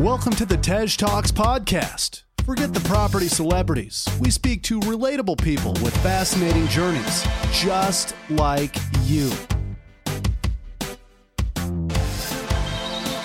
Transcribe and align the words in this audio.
Welcome 0.00 0.32
to 0.32 0.44
the 0.44 0.56
Tej 0.56 0.96
Talks 0.96 1.30
podcast. 1.30 2.24
Forget 2.44 2.74
the 2.74 2.80
property 2.80 3.28
celebrities. 3.28 4.08
We 4.20 4.28
speak 4.28 4.64
to 4.64 4.80
relatable 4.80 5.40
people 5.40 5.72
with 5.74 5.96
fascinating 5.98 6.66
journeys, 6.66 7.24
just 7.52 8.16
like 8.28 8.74
you. 9.04 9.30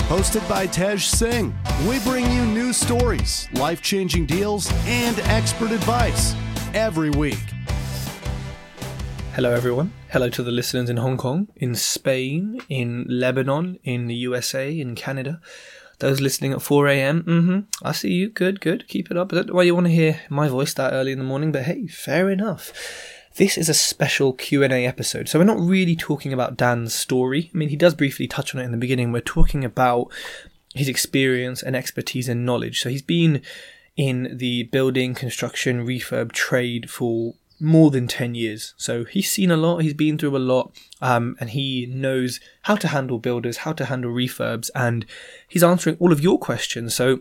Hosted 0.10 0.48
by 0.48 0.68
Tej 0.68 0.98
Singh, 0.98 1.56
we 1.88 1.98
bring 2.02 2.32
you 2.32 2.46
new 2.46 2.72
stories, 2.72 3.50
life 3.54 3.82
changing 3.82 4.28
deals, 4.28 4.72
and 4.86 5.20
expert 5.22 5.72
advice 5.72 6.36
every 6.76 7.10
week. 7.10 7.44
Hello, 9.34 9.52
everyone. 9.52 9.92
Hello 10.10 10.30
to 10.30 10.44
the 10.44 10.52
listeners 10.52 10.88
in 10.88 10.98
Hong 10.98 11.18
Kong, 11.18 11.48
in 11.56 11.74
Spain, 11.74 12.62
in 12.70 13.08
Lebanon, 13.10 13.80
in 13.84 14.06
the 14.06 14.16
USA, 14.16 14.80
in 14.80 14.94
Canada. 14.94 15.42
Those 16.00 16.22
listening 16.22 16.54
at 16.54 16.62
4 16.62 16.88
a.m. 16.88 17.24
Mm-hmm. 17.24 17.60
I 17.86 17.92
see 17.92 18.12
you. 18.14 18.30
Good, 18.30 18.62
good. 18.62 18.88
Keep 18.88 19.12
it 19.12 19.18
up. 19.18 19.32
I 19.32 19.38
don't 19.38 19.48
know 19.50 19.54
why 19.54 19.64
you 19.64 19.76
want 19.76 19.88
to 19.88 19.94
hear 19.94 20.22
my 20.30 20.48
voice 20.48 20.74
that 20.76 20.94
early 20.94 21.12
in 21.12 21.18
the 21.18 21.26
morning, 21.26 21.52
but 21.52 21.64
hey, 21.64 21.88
fair 21.88 22.30
enough. 22.30 22.72
This 23.36 23.58
is 23.58 23.70
a 23.70 23.74
special 23.74 24.34
Q&A 24.34 24.86
episode. 24.86 25.30
So 25.30 25.40
we're 25.40 25.46
not 25.46 25.60
really 25.60 25.96
talking 25.96 26.34
about 26.34 26.58
Dan's 26.58 26.94
story. 26.94 27.52
I 27.54 27.58
mean, 27.58 27.70
he 27.70 27.76
does 27.76 27.94
briefly 27.94 28.28
touch 28.28 28.56
on 28.56 28.62
it 28.62 28.66
in 28.66 28.72
the 28.72 28.78
beginning. 28.78 29.12
We're 29.12 29.22
talking 29.22 29.64
about 29.64 30.12
his 30.74 30.88
experience 30.88 31.62
and 31.62 31.76
expertise 31.76 32.30
and 32.30 32.46
knowledge. 32.46 32.82
So 32.82 32.90
he's 32.90 33.02
been 33.02 33.42
in 33.96 34.38
the 34.38 34.64
building, 34.64 35.14
construction, 35.14 35.86
refurb 35.86 36.32
trade 36.32 36.90
for 36.90 37.36
more 37.60 37.92
than 37.92 38.08
10 38.08 38.36
years. 38.36 38.74
So 38.78 39.04
he's 39.06 39.32
seen 39.32 39.52
a 39.52 39.58
lot, 39.58 39.80
he's 39.80 39.94
been 39.94 40.18
through 40.18 40.36
a 40.36 40.40
lot, 40.40 40.72
um, 41.02 41.36
and 41.40 41.50
he 41.50 41.86
knows 41.86 42.40
how 42.64 42.76
to 42.76 42.88
handle 42.90 43.20
builders, 43.20 43.58
how 43.58 43.74
to 43.74 43.86
handle 43.86 44.12
refurbs, 44.12 44.70
and 44.74 45.06
he's 45.48 45.64
answering 45.64 45.98
all 46.00 46.12
of 46.12 46.22
your 46.22 46.40
questions. 46.40 46.94
So 46.96 47.20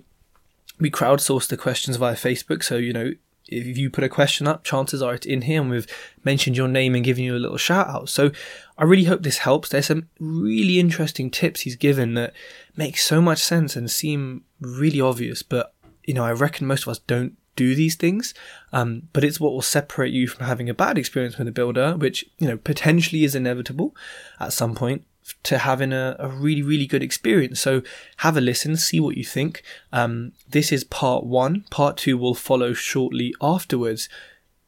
we 0.78 0.90
crowdsource 0.90 1.48
the 1.48 1.56
questions 1.56 1.96
via 1.96 2.14
Facebook. 2.14 2.62
So, 2.62 2.76
you 2.76 2.92
know, 2.92 3.12
if 3.48 3.78
you 3.78 3.90
put 3.90 4.04
a 4.04 4.08
question 4.08 4.46
up, 4.46 4.62
chances 4.62 5.02
are 5.02 5.14
it's 5.14 5.26
in 5.26 5.42
here 5.42 5.60
and 5.60 5.70
we've 5.70 5.86
mentioned 6.22 6.56
your 6.56 6.68
name 6.68 6.94
and 6.94 7.04
given 7.04 7.24
you 7.24 7.34
a 7.34 7.38
little 7.38 7.56
shout 7.56 7.88
out. 7.88 8.08
So 8.08 8.30
I 8.76 8.84
really 8.84 9.04
hope 9.04 9.22
this 9.22 9.38
helps. 9.38 9.70
There's 9.70 9.86
some 9.86 10.08
really 10.20 10.78
interesting 10.78 11.30
tips 11.30 11.62
he's 11.62 11.76
given 11.76 12.14
that 12.14 12.34
make 12.76 12.98
so 12.98 13.20
much 13.20 13.38
sense 13.38 13.74
and 13.74 13.90
seem 13.90 14.44
really 14.60 15.00
obvious, 15.00 15.42
but 15.42 15.74
you 16.04 16.14
know, 16.14 16.24
I 16.24 16.32
reckon 16.32 16.66
most 16.66 16.82
of 16.82 16.88
us 16.88 16.98
don't 17.00 17.36
do 17.58 17.74
these 17.74 17.96
things. 17.96 18.32
Um, 18.72 19.08
but 19.12 19.24
it's 19.24 19.40
what 19.40 19.52
will 19.52 19.62
separate 19.62 20.12
you 20.12 20.28
from 20.28 20.46
having 20.46 20.70
a 20.70 20.74
bad 20.74 20.96
experience 20.96 21.36
with 21.36 21.48
a 21.48 21.52
builder, 21.52 21.96
which, 21.96 22.24
you 22.38 22.46
know, 22.46 22.56
potentially 22.56 23.24
is 23.24 23.34
inevitable 23.34 23.94
at 24.38 24.52
some 24.52 24.74
point 24.74 25.04
to 25.42 25.58
having 25.58 25.92
a, 25.92 26.16
a 26.18 26.28
really, 26.28 26.62
really 26.62 26.86
good 26.86 27.02
experience. 27.02 27.60
So 27.60 27.82
have 28.18 28.36
a 28.36 28.40
listen, 28.40 28.76
see 28.76 29.00
what 29.00 29.16
you 29.16 29.24
think. 29.24 29.62
Um, 29.92 30.32
this 30.48 30.72
is 30.72 30.84
part 30.84 31.24
one. 31.24 31.64
Part 31.70 31.96
two 31.96 32.16
will 32.16 32.34
follow 32.34 32.72
shortly 32.72 33.34
afterwards. 33.40 34.08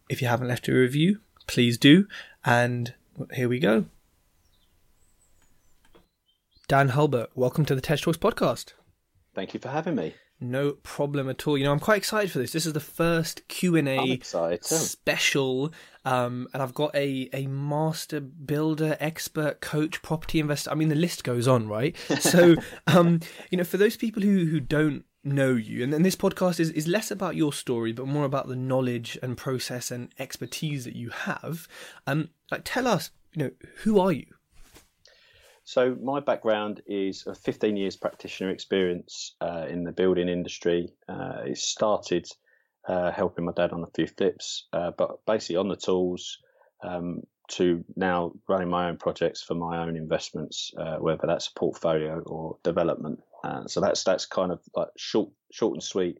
If 0.09 0.21
you 0.21 0.29
haven't 0.29 0.49
left 0.49 0.69
a 0.69 0.73
review, 0.73 1.21
please 1.47 1.79
do. 1.79 2.07
And 2.45 2.95
here 3.33 3.49
we 3.49 3.61
go. 3.61 3.87
Dan 6.69 6.91
Hulbert, 6.91 7.31
welcome 7.35 7.65
to 7.67 7.75
the 7.75 7.81
Tej 7.81 7.97
Talks 7.97 8.19
podcast. 8.19 8.75
Thank 9.35 9.55
you 9.55 9.61
for 9.61 9.69
having 9.69 9.95
me. 9.95 10.15
No 10.41 10.73
problem 10.83 11.29
at 11.29 11.47
all. 11.47 11.59
You 11.59 11.65
know, 11.65 11.73
I'm 11.73 11.81
quite 11.81 11.99
excited 11.99 12.31
for 12.31 12.39
this. 12.39 12.53
This 12.53 12.65
is 12.65 12.73
the 12.73 12.81
first 12.81 13.47
Q 13.49 13.77
and 13.77 13.89
A 13.89 13.99
special, 14.79 15.73
um, 16.05 16.49
and 16.55 16.63
I've 16.63 16.73
got 16.73 16.95
a 16.95 17.29
a 17.35 17.47
master 17.47 18.21
builder, 18.21 18.97
expert, 19.01 19.61
coach, 19.61 20.01
property 20.01 20.41
investor. 20.41 20.71
I 20.71 20.75
mean, 20.75 20.89
the 20.89 20.95
list 20.95 21.25
goes 21.25 21.47
on, 21.47 21.69
right? 21.69 21.95
So, 22.21 22.57
um, 22.87 23.21
you 23.51 23.59
know, 23.59 23.65
for 23.65 23.77
those 23.77 23.97
people 23.97 24.23
who 24.23 24.47
who 24.47 24.61
don't 24.61 25.05
know 25.23 25.53
you, 25.55 25.83
and 25.85 25.93
then 25.93 26.03
this 26.03 26.17
podcast 26.17 26.59
is 26.59 26.71
is 26.71 26.87
less 26.89 27.11
about 27.11 27.37
your 27.37 27.53
story, 27.53 27.93
but 27.93 28.07
more 28.07 28.25
about 28.25 28.49
the 28.49 28.57
knowledge 28.57 29.19
and 29.23 29.37
process 29.37 29.91
and 29.91 30.09
expertise 30.19 30.85
that 30.85 30.97
you 30.97 31.11
have. 31.11 31.69
Um, 32.07 32.31
like, 32.51 32.63
tell 32.65 32.87
us, 32.87 33.11
you 33.35 33.45
know, 33.45 33.51
who 33.83 34.01
are 34.01 34.13
you? 34.13 34.27
So 35.71 35.97
my 36.03 36.19
background 36.19 36.83
is 36.85 37.29
a 37.29 37.35
15 37.37 37.77
years 37.77 37.95
practitioner 37.95 38.51
experience 38.51 39.37
uh, 39.41 39.67
in 39.69 39.85
the 39.85 39.93
building 39.93 40.29
industry. 40.29 40.93
Uh, 41.09 41.43
it 41.47 41.59
started 41.59 42.27
uh, 42.89 43.13
helping 43.13 43.45
my 43.45 43.53
dad 43.53 43.71
on 43.71 43.85
a 43.85 43.91
few 43.95 44.09
flips, 44.09 44.67
uh, 44.73 44.91
but 44.99 45.25
basically 45.27 45.59
on 45.59 45.69
the 45.69 45.77
tools 45.77 46.39
um, 46.83 47.23
to 47.53 47.85
now 47.95 48.33
running 48.49 48.69
my 48.69 48.89
own 48.89 48.97
projects 48.97 49.45
for 49.45 49.55
my 49.55 49.81
own 49.81 49.95
investments, 49.97 50.73
uh, 50.77 50.97
whether 50.97 51.29
that's 51.29 51.47
a 51.47 51.55
portfolio 51.55 52.21
or 52.27 52.57
development. 52.65 53.21
Uh, 53.45 53.65
so 53.69 53.81
that's 53.81 54.03
that's 54.03 54.27
kind 54.27 54.51
of 54.51 54.59
like 54.75 54.89
short, 54.97 55.31
short 55.53 55.75
and 55.75 55.83
sweet 55.85 56.19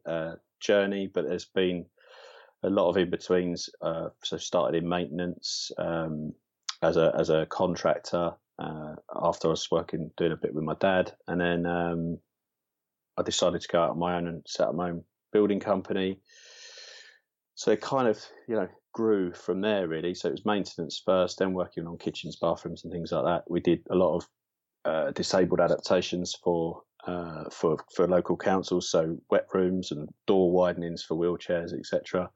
journey, 0.61 1.11
but 1.13 1.27
there's 1.27 1.47
been 1.47 1.87
a 2.63 2.71
lot 2.71 2.89
of 2.89 2.97
in 2.97 3.11
betweens. 3.11 3.69
so 4.23 4.37
started 4.37 4.81
in 4.81 4.89
maintenance 4.89 5.73
um, 5.77 6.35
as 6.83 6.97
a 6.97 7.13
as 7.19 7.31
a 7.31 7.47
contractor 7.47 8.35
uh, 8.61 8.95
after 9.23 9.49
I 9.49 9.53
was 9.53 9.71
working, 9.71 10.11
doing 10.17 10.33
a 10.33 10.37
bit 10.37 10.55
with 10.55 10.65
my 10.65 10.77
dad. 10.81 11.13
And 11.27 11.41
then 11.41 11.67
um, 11.67 12.19
I 13.17 13.23
decided 13.23 13.61
to 13.63 13.69
go 13.69 13.83
out 13.83 13.91
on 13.91 13.99
my 13.99 14.17
own 14.17 14.29
and 14.29 14.43
set 14.47 14.69
up 14.69 14.75
my 14.75 14.91
own 14.91 15.05
building 15.33 15.61
company. 15.61 16.21
So 17.55 17.71
it 17.73 17.81
kind 17.81 18.09
of, 18.09 18.23
you 18.49 18.57
know, 18.57 18.69
grew 18.93 19.33
from 19.33 19.61
there 19.61 19.89
really. 19.89 20.15
So 20.15 20.29
it 20.29 20.33
was 20.33 20.47
maintenance 20.47 21.03
first, 21.05 21.39
then 21.39 21.53
working 21.53 21.87
on 21.87 21.99
kitchens, 21.99 22.37
bathrooms, 22.37 22.85
and 22.85 22.93
things 22.93 23.13
like 23.13 23.25
that. 23.25 23.45
We 23.49 23.61
did 23.61 23.81
a 23.91 23.95
lot 23.95 24.17
of 24.17 24.29
uh, 24.85 25.11
disabled 25.13 25.61
adaptations 25.61 26.37
for 26.43 26.83
uh, 27.07 27.45
for 27.51 27.79
for 27.95 28.07
local 28.07 28.37
councils, 28.37 28.91
so 28.91 29.17
wet 29.31 29.47
rooms 29.55 29.91
and 29.91 30.09
door 30.27 30.53
widenings 30.53 31.03
for 31.03 31.17
wheelchairs, 31.17 31.79
etc. 31.79 32.31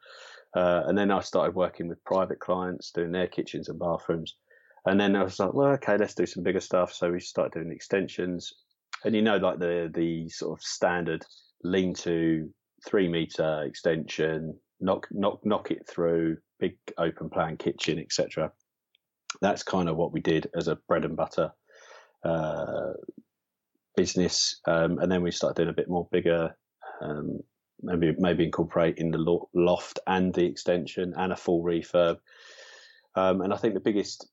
Uh, 0.55 0.85
and 0.87 0.97
then 0.97 1.11
I 1.11 1.21
started 1.21 1.55
working 1.55 1.89
with 1.89 2.03
private 2.05 2.39
clients, 2.39 2.91
doing 2.91 3.13
their 3.13 3.27
kitchens 3.27 3.69
and 3.69 3.79
bathrooms. 3.79 4.37
And 4.87 5.01
then 5.01 5.17
I 5.17 5.23
was 5.23 5.39
like, 5.39 5.55
well, 5.55 5.73
okay, 5.73 5.97
let's 5.97 6.15
do 6.15 6.27
some 6.27 6.43
bigger 6.43 6.61
stuff. 6.61 6.93
So 6.93 7.11
we 7.11 7.21
started 7.21 7.55
doing 7.55 7.73
extensions, 7.73 8.53
and 9.05 9.15
you 9.15 9.23
know, 9.23 9.39
like 9.39 9.59
the 9.59 9.91
the 9.95 10.29
sort 10.29 10.59
of 10.59 10.63
standard 10.63 11.25
lean 11.63 11.95
to 11.95 12.51
three 12.87 13.09
meter 13.09 13.63
extension, 13.63 14.59
knock 14.81 15.09
knock 15.11 15.41
knock 15.45 15.71
it 15.71 15.89
through, 15.89 16.37
big 16.59 16.77
open 16.99 17.31
plan 17.31 17.57
kitchen, 17.57 17.99
etc. 17.99 18.53
That's 19.41 19.63
kind 19.63 19.89
of 19.89 19.97
what 19.97 20.13
we 20.13 20.21
did 20.21 20.51
as 20.55 20.69
a 20.69 20.77
bread 20.87 21.05
and 21.05 21.17
butter 21.17 21.51
uh, 22.23 22.93
business, 23.97 24.61
um, 24.67 24.99
and 24.99 25.11
then 25.11 25.23
we 25.23 25.31
started 25.31 25.57
doing 25.57 25.71
a 25.71 25.75
bit 25.75 25.89
more 25.89 26.09
bigger. 26.13 26.55
Um, 27.01 27.41
maybe 27.83 28.15
maybe 28.19 28.45
incorporating 28.45 29.11
the 29.11 29.39
loft 29.55 29.99
and 30.07 30.33
the 30.35 30.45
extension 30.45 31.15
and 31.17 31.33
a 31.33 31.37
full 31.37 31.63
refurb. 31.65 32.19
Um, 33.17 33.41
and 33.41 33.53
I 33.53 33.57
think 33.57 33.75
the 33.75 33.81
biggest 33.81 34.27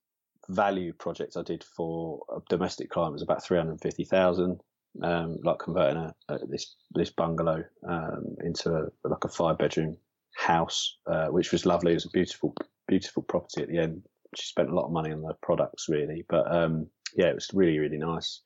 value 0.51 0.93
project 0.93 1.37
I 1.37 1.43
did 1.43 1.63
for 1.63 2.21
a 2.35 2.39
domestic 2.49 2.89
client 2.89 3.13
was 3.13 3.21
about 3.21 3.43
350,000. 3.43 4.59
Um, 5.03 5.37
like 5.41 5.59
converting 5.59 5.97
a, 5.97 6.13
a, 6.27 6.45
this 6.47 6.75
this 6.93 7.09
bungalow 7.11 7.63
um, 7.87 8.35
into 8.43 8.75
a, 8.75 9.07
like 9.07 9.23
a 9.23 9.29
five 9.29 9.57
bedroom 9.57 9.95
house, 10.35 10.97
uh, 11.09 11.27
which 11.27 11.53
was 11.53 11.65
lovely. 11.65 11.91
It 11.91 11.95
was 11.95 12.05
a 12.07 12.09
beautiful 12.09 12.53
beautiful 12.89 13.23
property 13.23 13.61
at 13.61 13.69
the 13.69 13.77
end. 13.77 14.03
She 14.35 14.47
spent 14.47 14.69
a 14.69 14.75
lot 14.75 14.87
of 14.87 14.91
money 14.91 15.13
on 15.13 15.21
the 15.21 15.33
products 15.41 15.87
really, 15.87 16.25
but 16.27 16.53
um, 16.53 16.87
yeah, 17.15 17.27
it 17.27 17.35
was 17.35 17.49
really 17.53 17.79
really 17.79 17.97
nice. 17.97 18.41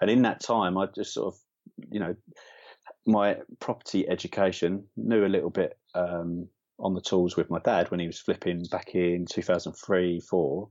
And 0.00 0.10
in 0.10 0.22
that 0.22 0.40
time, 0.40 0.78
I 0.78 0.86
just 0.94 1.12
sort 1.12 1.34
of 1.34 1.40
you 1.90 2.00
know 2.00 2.14
my 3.06 3.36
property 3.60 4.08
education 4.08 4.84
knew 4.96 5.26
a 5.26 5.28
little 5.28 5.50
bit 5.50 5.78
um, 5.94 6.48
on 6.78 6.94
the 6.94 7.02
tools 7.02 7.36
with 7.36 7.50
my 7.50 7.58
dad 7.60 7.90
when 7.90 8.00
he 8.00 8.06
was 8.06 8.18
flipping 8.18 8.64
back 8.70 8.94
in 8.94 9.26
2003 9.30 10.20
4 10.20 10.68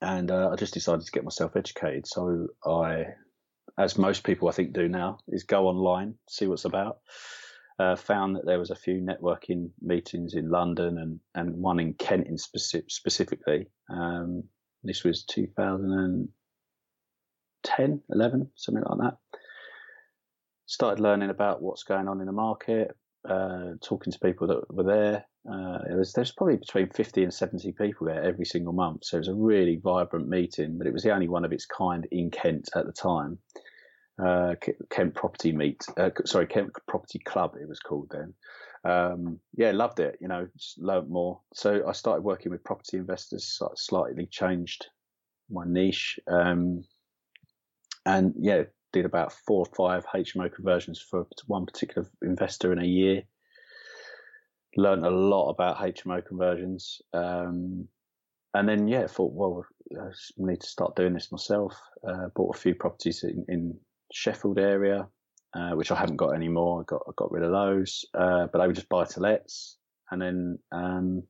and 0.00 0.30
uh, 0.30 0.50
I 0.52 0.56
just 0.56 0.74
decided 0.74 1.04
to 1.04 1.12
get 1.12 1.24
myself 1.24 1.56
educated. 1.56 2.06
So 2.06 2.46
I, 2.64 3.06
as 3.76 3.98
most 3.98 4.22
people 4.24 4.48
I 4.48 4.52
think 4.52 4.72
do 4.72 4.88
now, 4.88 5.18
is 5.28 5.42
go 5.44 5.68
online, 5.68 6.14
see 6.28 6.46
what's 6.46 6.64
about. 6.64 7.00
Uh, 7.78 7.94
found 7.94 8.34
that 8.34 8.44
there 8.44 8.58
was 8.58 8.70
a 8.70 8.76
few 8.76 9.00
networking 9.00 9.70
meetings 9.80 10.34
in 10.34 10.50
London 10.50 10.98
and, 10.98 11.20
and 11.36 11.56
one 11.56 11.78
in 11.78 11.94
Kent 11.94 12.26
in 12.26 12.36
specific, 12.36 12.90
specifically. 12.90 13.68
Um, 13.88 14.42
this 14.82 15.04
was 15.04 15.22
2010, 15.24 18.02
11, 18.10 18.50
something 18.56 18.84
like 18.84 18.98
that. 18.98 19.16
Started 20.66 21.00
learning 21.00 21.30
about 21.30 21.62
what's 21.62 21.84
going 21.84 22.08
on 22.08 22.20
in 22.20 22.26
the 22.26 22.32
market, 22.32 22.96
uh, 23.28 23.72
talking 23.82 24.12
to 24.12 24.18
people 24.18 24.46
that 24.48 24.74
were 24.74 24.84
there, 24.84 25.24
uh, 25.50 25.78
there's 26.14 26.32
probably 26.32 26.56
between 26.56 26.90
50 26.90 27.22
and 27.24 27.32
70 27.32 27.72
people 27.72 28.06
there 28.06 28.22
every 28.22 28.44
single 28.44 28.72
month. 28.72 29.04
So 29.04 29.16
it 29.16 29.20
was 29.20 29.28
a 29.28 29.34
really 29.34 29.80
vibrant 29.82 30.28
meeting, 30.28 30.76
but 30.76 30.86
it 30.86 30.92
was 30.92 31.02
the 31.02 31.12
only 31.12 31.28
one 31.28 31.44
of 31.44 31.52
its 31.52 31.66
kind 31.66 32.06
in 32.10 32.30
Kent 32.30 32.68
at 32.74 32.86
the 32.86 32.92
time. 32.92 33.38
Uh, 34.22 34.54
Kent 34.90 35.14
Property 35.14 35.52
Meet, 35.52 35.86
uh, 35.96 36.10
sorry, 36.24 36.46
Kent 36.46 36.72
Property 36.88 37.20
Club, 37.20 37.54
it 37.60 37.68
was 37.68 37.78
called 37.78 38.10
then. 38.10 38.34
Um, 38.84 39.40
yeah, 39.54 39.70
loved 39.72 40.00
it. 40.00 40.18
You 40.20 40.28
know, 40.28 40.48
learned 40.78 41.08
more. 41.08 41.40
So 41.54 41.86
I 41.86 41.92
started 41.92 42.22
working 42.22 42.50
with 42.50 42.64
property 42.64 42.96
investors. 42.96 43.60
Slightly 43.76 44.26
changed 44.26 44.86
my 45.50 45.64
niche, 45.66 46.18
um, 46.26 46.84
and 48.06 48.34
yeah, 48.38 48.64
did 48.92 49.04
about 49.04 49.32
four 49.32 49.66
or 49.66 49.74
five 49.74 50.06
HMO 50.06 50.52
conversions 50.52 51.00
for 51.00 51.26
one 51.46 51.66
particular 51.66 52.08
investor 52.22 52.72
in 52.72 52.78
a 52.78 52.86
year. 52.86 53.22
Learned 54.76 55.04
a 55.04 55.10
lot 55.10 55.50
about 55.50 55.78
HMO 55.78 56.24
conversions. 56.24 57.00
Um, 57.12 57.88
and 58.54 58.68
then, 58.68 58.88
yeah, 58.88 59.06
thought, 59.06 59.32
well, 59.32 59.64
I 59.96 60.10
need 60.36 60.60
to 60.60 60.66
start 60.66 60.96
doing 60.96 61.14
this 61.14 61.32
myself. 61.32 61.78
Uh, 62.06 62.28
bought 62.34 62.56
a 62.56 62.58
few 62.58 62.74
properties 62.74 63.24
in, 63.24 63.44
in 63.48 63.78
Sheffield 64.12 64.58
area, 64.58 65.08
uh, 65.54 65.72
which 65.72 65.90
I 65.90 65.96
haven't 65.96 66.16
got 66.16 66.34
anymore. 66.34 66.80
I 66.80 66.84
got 66.84 67.02
I 67.08 67.12
got 67.16 67.30
rid 67.30 67.44
of 67.44 67.52
those, 67.52 68.04
uh, 68.14 68.46
but 68.52 68.60
I 68.60 68.66
would 68.66 68.76
just 68.76 68.88
buy 68.88 69.04
to 69.04 69.20
lets, 69.20 69.76
and 70.10 70.20
then 70.20 70.58
um, 70.72 71.22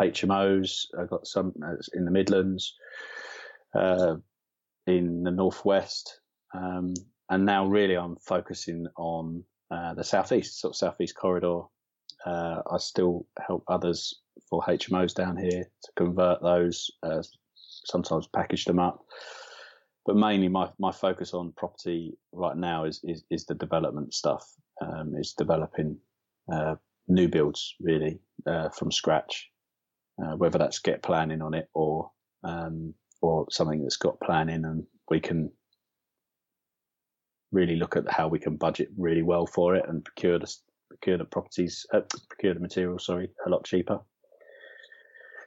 HMOs. 0.00 0.86
I 0.98 1.04
got 1.04 1.26
some 1.26 1.52
uh, 1.64 1.76
in 1.92 2.04
the 2.04 2.10
Midlands, 2.10 2.74
uh, 3.74 4.16
in 4.86 5.22
the 5.24 5.30
northwest, 5.30 6.20
um, 6.54 6.94
and 7.30 7.44
now 7.44 7.66
really 7.66 7.96
I'm 7.96 8.16
focusing 8.16 8.86
on 8.96 9.44
uh, 9.70 9.94
the 9.94 10.04
southeast, 10.04 10.60
sort 10.60 10.72
of 10.72 10.76
southeast 10.76 11.16
corridor. 11.16 11.62
Uh, 12.24 12.62
I 12.70 12.78
still 12.78 13.26
help 13.46 13.64
others 13.68 14.22
for 14.48 14.62
HMOs 14.62 15.14
down 15.14 15.36
here 15.36 15.64
to 15.82 15.92
convert 15.96 16.42
those, 16.42 16.90
uh, 17.02 17.22
sometimes 17.86 18.28
package 18.28 18.64
them 18.64 18.78
up. 18.78 19.04
But 20.06 20.16
mainly, 20.16 20.48
my, 20.48 20.68
my 20.78 20.92
focus 20.92 21.32
on 21.34 21.54
property 21.56 22.16
right 22.32 22.56
now 22.56 22.84
is 22.84 23.00
is, 23.04 23.24
is 23.30 23.46
the 23.46 23.54
development 23.54 24.14
stuff. 24.14 24.46
Um, 24.80 25.14
is 25.16 25.34
developing 25.36 25.98
uh, 26.52 26.74
new 27.08 27.28
builds 27.28 27.74
really 27.80 28.18
uh, 28.46 28.68
from 28.70 28.90
scratch, 28.90 29.50
uh, 30.22 30.36
whether 30.36 30.58
that's 30.58 30.80
get 30.80 31.02
planning 31.02 31.40
on 31.40 31.54
it 31.54 31.68
or 31.74 32.10
um, 32.42 32.92
or 33.22 33.46
something 33.50 33.82
that's 33.82 33.96
got 33.96 34.20
planning 34.20 34.64
and 34.64 34.84
we 35.08 35.20
can 35.20 35.50
really 37.54 37.76
look 37.76 37.96
at 37.96 38.10
how 38.10 38.28
we 38.28 38.38
can 38.38 38.56
budget 38.56 38.88
really 38.98 39.22
well 39.22 39.46
for 39.46 39.76
it 39.76 39.84
and 39.88 40.04
procure 40.04 40.38
the 40.38 40.52
procure 40.88 41.18
the 41.18 41.24
properties, 41.24 41.86
uh, 41.92 42.00
procure 42.28 42.54
the 42.54 42.60
material. 42.60 42.98
Sorry, 42.98 43.30
a 43.46 43.50
lot 43.50 43.64
cheaper. 43.64 44.00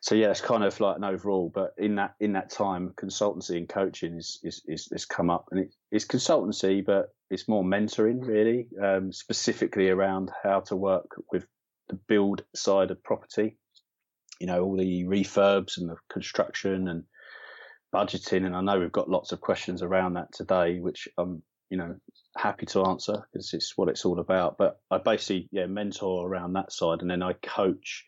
So 0.01 0.15
yeah, 0.15 0.30
it's 0.30 0.42
kind 0.42 0.63
of 0.63 0.80
like 0.80 0.98
an 0.98 1.04
overall. 1.04 1.51
But 1.54 1.74
in 1.77 1.95
that 1.95 2.15
in 2.19 2.33
that 2.33 2.50
time, 2.50 2.94
consultancy 2.95 3.57
and 3.57 3.69
coaching 3.69 4.15
is 4.15 4.39
is 4.44 4.62
is, 4.68 4.88
is 4.92 5.06
come 5.06 5.30
up, 5.30 5.50
and 5.51 5.62
it, 5.62 5.75
it's 5.92 6.06
consultancy, 6.06 6.86
but 6.86 7.09
it's 7.30 7.48
more 7.48 7.63
mentoring 7.63 8.25
really, 8.25 8.68
um, 8.81 9.12
specifically 9.12 9.89
around 9.89 10.31
how 10.44 10.62
to 10.62 10.75
work 10.75 11.21
with 11.31 11.45
the 11.89 11.95
build 12.07 12.44
side 12.56 12.92
of 12.92 13.04
property. 13.04 13.57
You 14.39 14.48
know, 14.48 14.63
all 14.63 14.77
the 14.77 15.04
refurbs 15.06 15.77
and 15.77 15.89
the 15.89 15.95
construction 16.09 16.88
and 16.88 17.04
budgeting. 17.94 18.45
And 18.45 18.56
I 18.56 18.62
know 18.62 18.80
we've 18.80 18.92
got 18.92 19.09
lots 19.09 19.31
of 19.31 19.42
questions 19.42 19.81
around 19.81 20.13
that 20.13 20.31
today, 20.31 20.80
which 20.80 21.07
I'm 21.18 21.42
you 21.69 21.78
know 21.78 21.96
happy 22.36 22.66
to 22.68 22.86
answer 22.86 23.25
because 23.31 23.54
it's 23.54 23.78
what 23.78 23.90
it's 23.90 24.06
all 24.06 24.19
about. 24.19 24.58
But 24.58 24.80
I 24.92 24.98
basically 24.98 25.50
yeah 25.52 25.66
mentor 25.66 26.28
around 26.28 26.54
that 26.54 26.72
side, 26.72 27.02
and 27.02 27.10
then 27.10 27.24
I 27.24 27.34
coach 27.34 28.06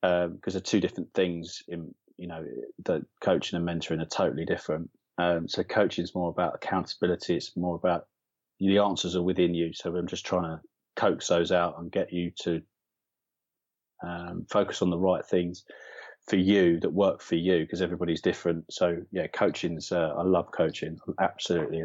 because 0.00 0.26
um, 0.26 0.38
they're 0.44 0.60
two 0.60 0.80
different 0.80 1.14
things. 1.14 1.62
In 1.68 1.94
you 2.16 2.28
know, 2.28 2.44
the 2.84 3.04
coaching 3.20 3.56
and 3.56 3.68
mentoring 3.68 4.00
are 4.00 4.06
totally 4.06 4.44
different. 4.44 4.90
Um, 5.18 5.48
so 5.48 5.62
coaching 5.62 6.04
is 6.04 6.14
more 6.14 6.30
about 6.30 6.54
accountability. 6.56 7.36
It's 7.36 7.56
more 7.56 7.76
about 7.76 8.06
the 8.60 8.78
answers 8.78 9.16
are 9.16 9.22
within 9.22 9.54
you. 9.54 9.72
So 9.72 9.94
I'm 9.94 10.06
just 10.06 10.26
trying 10.26 10.44
to 10.44 10.60
coax 10.96 11.28
those 11.28 11.52
out 11.52 11.78
and 11.78 11.90
get 11.90 12.12
you 12.12 12.32
to 12.42 12.62
um, 14.02 14.46
focus 14.50 14.82
on 14.82 14.90
the 14.90 14.98
right 14.98 15.24
things 15.24 15.64
for 16.28 16.36
you 16.36 16.80
that 16.80 16.90
work 16.90 17.20
for 17.20 17.34
you 17.34 17.60
because 17.60 17.82
everybody's 17.82 18.22
different. 18.22 18.72
So 18.72 18.98
yeah, 19.12 19.26
coaching's 19.26 19.92
uh, 19.92 20.14
I 20.16 20.22
love 20.22 20.50
coaching. 20.52 20.98
I 21.18 21.24
Absolutely 21.24 21.82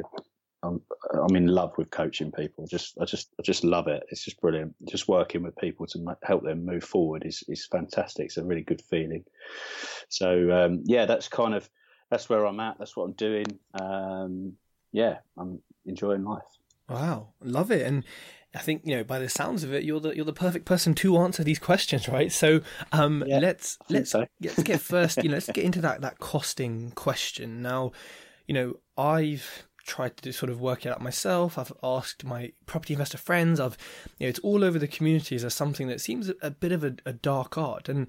I'm, 0.63 0.81
I'm 1.13 1.35
in 1.35 1.47
love 1.47 1.73
with 1.77 1.89
coaching 1.89 2.31
people. 2.31 2.67
Just, 2.67 2.97
I 2.99 3.05
just, 3.05 3.29
I 3.39 3.43
just 3.43 3.63
love 3.63 3.87
it. 3.87 4.03
It's 4.09 4.23
just 4.23 4.39
brilliant. 4.41 4.75
Just 4.89 5.07
working 5.07 5.43
with 5.43 5.55
people 5.57 5.87
to 5.87 6.17
help 6.23 6.43
them 6.43 6.65
move 6.65 6.83
forward 6.83 7.23
is, 7.25 7.43
is 7.47 7.65
fantastic. 7.65 8.25
It's 8.25 8.37
a 8.37 8.43
really 8.43 8.63
good 8.63 8.81
feeling. 8.81 9.23
So, 10.09 10.51
um, 10.51 10.83
yeah, 10.85 11.05
that's 11.05 11.27
kind 11.27 11.53
of, 11.53 11.69
that's 12.09 12.29
where 12.29 12.45
I'm 12.45 12.59
at. 12.59 12.77
That's 12.79 12.95
what 12.97 13.05
I'm 13.05 13.13
doing. 13.13 13.45
Um, 13.79 14.53
yeah, 14.91 15.17
I'm 15.37 15.61
enjoying 15.85 16.23
life. 16.23 16.43
Wow. 16.89 17.29
Love 17.41 17.71
it. 17.71 17.85
And, 17.85 18.03
I 18.55 18.59
think 18.59 18.81
you 18.83 18.95
know 18.95 19.03
by 19.03 19.19
the 19.19 19.29
sounds 19.29 19.63
of 19.63 19.73
it, 19.73 19.83
you're 19.83 19.99
the 19.99 20.15
you're 20.15 20.25
the 20.25 20.33
perfect 20.33 20.65
person 20.65 20.95
to 20.95 21.17
answer 21.17 21.43
these 21.43 21.59
questions, 21.59 22.09
right? 22.09 22.31
So 22.31 22.61
um, 22.91 23.23
yeah, 23.27 23.37
let's 23.39 23.77
let's 23.89 24.09
so. 24.11 24.25
let's 24.41 24.63
get 24.63 24.81
first, 24.81 25.17
you 25.17 25.29
know, 25.29 25.33
let's 25.35 25.51
get 25.51 25.63
into 25.63 25.81
that 25.81 26.01
that 26.01 26.17
costing 26.17 26.91
question. 26.95 27.61
Now, 27.61 27.91
you 28.47 28.55
know, 28.55 28.79
I've 28.97 29.67
tried 29.89 30.15
to 30.17 30.31
sort 30.31 30.51
of 30.51 30.61
work 30.61 30.85
it 30.85 30.89
out 30.89 31.01
myself. 31.01 31.57
I've 31.57 31.73
asked 31.83 32.23
my 32.23 32.53
property 32.65 32.93
investor 32.93 33.17
friends. 33.17 33.59
I've, 33.59 33.77
you 34.19 34.25
know, 34.25 34.29
it's 34.29 34.39
all 34.39 34.63
over 34.63 34.77
the 34.77 34.87
communities 34.87 35.43
as 35.43 35.53
something 35.53 35.87
that 35.87 35.99
seems 35.99 36.31
a, 36.41 36.51
bit 36.51 36.71
of 36.71 36.83
a, 36.83 36.95
a, 37.05 37.13
dark 37.13 37.57
art. 37.57 37.89
And 37.89 38.07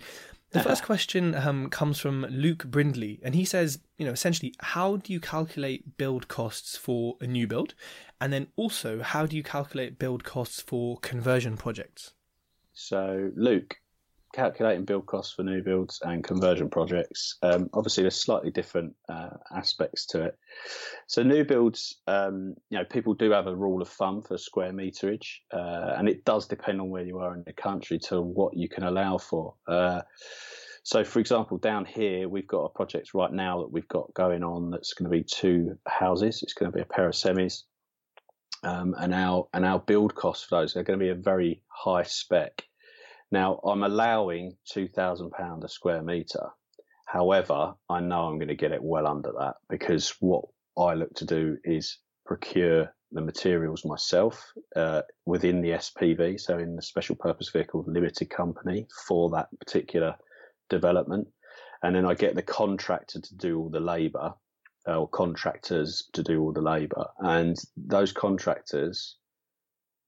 the 0.50 0.60
first 0.60 0.82
question 0.84 1.34
um, 1.34 1.70
comes 1.70 1.98
from 1.98 2.26
Luke 2.28 2.66
Brindley, 2.66 3.18
and 3.22 3.34
he 3.34 3.44
says, 3.44 3.78
you 3.96 4.04
know, 4.04 4.12
essentially, 4.12 4.54
how 4.60 4.96
do 4.96 5.12
you 5.12 5.20
calculate 5.20 5.96
build 5.96 6.28
costs 6.28 6.76
for 6.76 7.16
a 7.20 7.26
new 7.26 7.46
build, 7.46 7.74
and 8.20 8.32
then 8.32 8.48
also 8.56 9.00
how 9.00 9.26
do 9.26 9.36
you 9.36 9.42
calculate 9.42 9.98
build 9.98 10.22
costs 10.24 10.60
for 10.60 10.98
conversion 10.98 11.56
projects? 11.56 12.12
So, 12.72 13.30
Luke, 13.36 13.79
calculating 14.32 14.84
build 14.84 15.06
costs 15.06 15.34
for 15.34 15.42
new 15.42 15.62
builds 15.62 16.00
and 16.02 16.22
conversion 16.24 16.70
projects. 16.70 17.36
Um, 17.42 17.68
obviously, 17.72 18.04
there's 18.04 18.22
slightly 18.22 18.50
different 18.50 18.94
uh, 19.08 19.30
aspects 19.54 20.06
to 20.06 20.24
it. 20.24 20.38
So, 21.06 21.22
new 21.22 21.44
builds, 21.44 22.00
um, 22.06 22.54
you 22.70 22.78
know, 22.78 22.84
people 22.84 23.14
do 23.14 23.30
have 23.30 23.46
a 23.46 23.56
rule 23.56 23.82
of 23.82 23.88
thumb 23.88 24.22
for 24.22 24.38
square 24.38 24.72
meterage, 24.72 25.26
uh, 25.52 25.94
and 25.96 26.08
it 26.08 26.24
does 26.24 26.46
depend 26.46 26.80
on 26.80 26.90
where 26.90 27.04
you 27.04 27.18
are 27.18 27.34
in 27.34 27.44
the 27.46 27.52
country 27.52 27.98
to 28.08 28.20
what 28.20 28.56
you 28.56 28.68
can 28.68 28.84
allow 28.84 29.18
for. 29.18 29.54
Uh, 29.66 30.02
so, 30.82 31.04
for 31.04 31.20
example, 31.20 31.58
down 31.58 31.84
here, 31.84 32.28
we've 32.28 32.46
got 32.46 32.64
a 32.64 32.68
project 32.70 33.14
right 33.14 33.32
now 33.32 33.60
that 33.60 33.72
we've 33.72 33.88
got 33.88 34.12
going 34.14 34.42
on 34.42 34.70
that's 34.70 34.94
going 34.94 35.10
to 35.10 35.16
be 35.16 35.24
two 35.24 35.78
houses. 35.86 36.42
It's 36.42 36.54
going 36.54 36.70
to 36.70 36.76
be 36.76 36.82
a 36.82 36.86
pair 36.86 37.08
of 37.08 37.14
semis. 37.14 37.62
Um, 38.62 38.94
and 38.98 39.14
our 39.14 39.48
and 39.54 39.64
our 39.64 39.78
build 39.78 40.14
costs 40.14 40.44
for 40.44 40.60
those 40.60 40.76
are 40.76 40.82
going 40.82 40.98
to 40.98 41.04
be 41.04 41.10
a 41.10 41.14
very 41.14 41.62
high 41.68 42.02
spec. 42.02 42.64
Now, 43.32 43.60
I'm 43.64 43.82
allowing 43.82 44.56
£2,000 44.74 45.64
a 45.64 45.68
square 45.68 46.02
metre. 46.02 46.50
However, 47.06 47.74
I 47.88 48.00
know 48.00 48.26
I'm 48.26 48.38
going 48.38 48.48
to 48.48 48.54
get 48.54 48.72
it 48.72 48.82
well 48.82 49.06
under 49.06 49.32
that 49.38 49.56
because 49.68 50.14
what 50.20 50.44
I 50.78 50.94
look 50.94 51.14
to 51.14 51.24
do 51.24 51.58
is 51.64 51.98
procure 52.26 52.92
the 53.12 53.20
materials 53.20 53.84
myself 53.84 54.52
uh, 54.76 55.02
within 55.26 55.60
the 55.60 55.70
SPV, 55.70 56.40
so 56.40 56.58
in 56.58 56.76
the 56.76 56.82
special 56.82 57.16
purpose 57.16 57.50
vehicle 57.50 57.84
limited 57.86 58.30
company 58.30 58.86
for 59.06 59.30
that 59.30 59.48
particular 59.58 60.16
development. 60.68 61.26
And 61.82 61.96
then 61.96 62.06
I 62.06 62.14
get 62.14 62.34
the 62.34 62.42
contractor 62.42 63.20
to 63.20 63.34
do 63.36 63.58
all 63.58 63.70
the 63.70 63.80
labour 63.80 64.34
uh, 64.86 65.00
or 65.00 65.08
contractors 65.08 66.08
to 66.12 66.22
do 66.22 66.40
all 66.40 66.52
the 66.52 66.62
labour. 66.62 67.06
And 67.18 67.56
those 67.76 68.12
contractors 68.12 69.16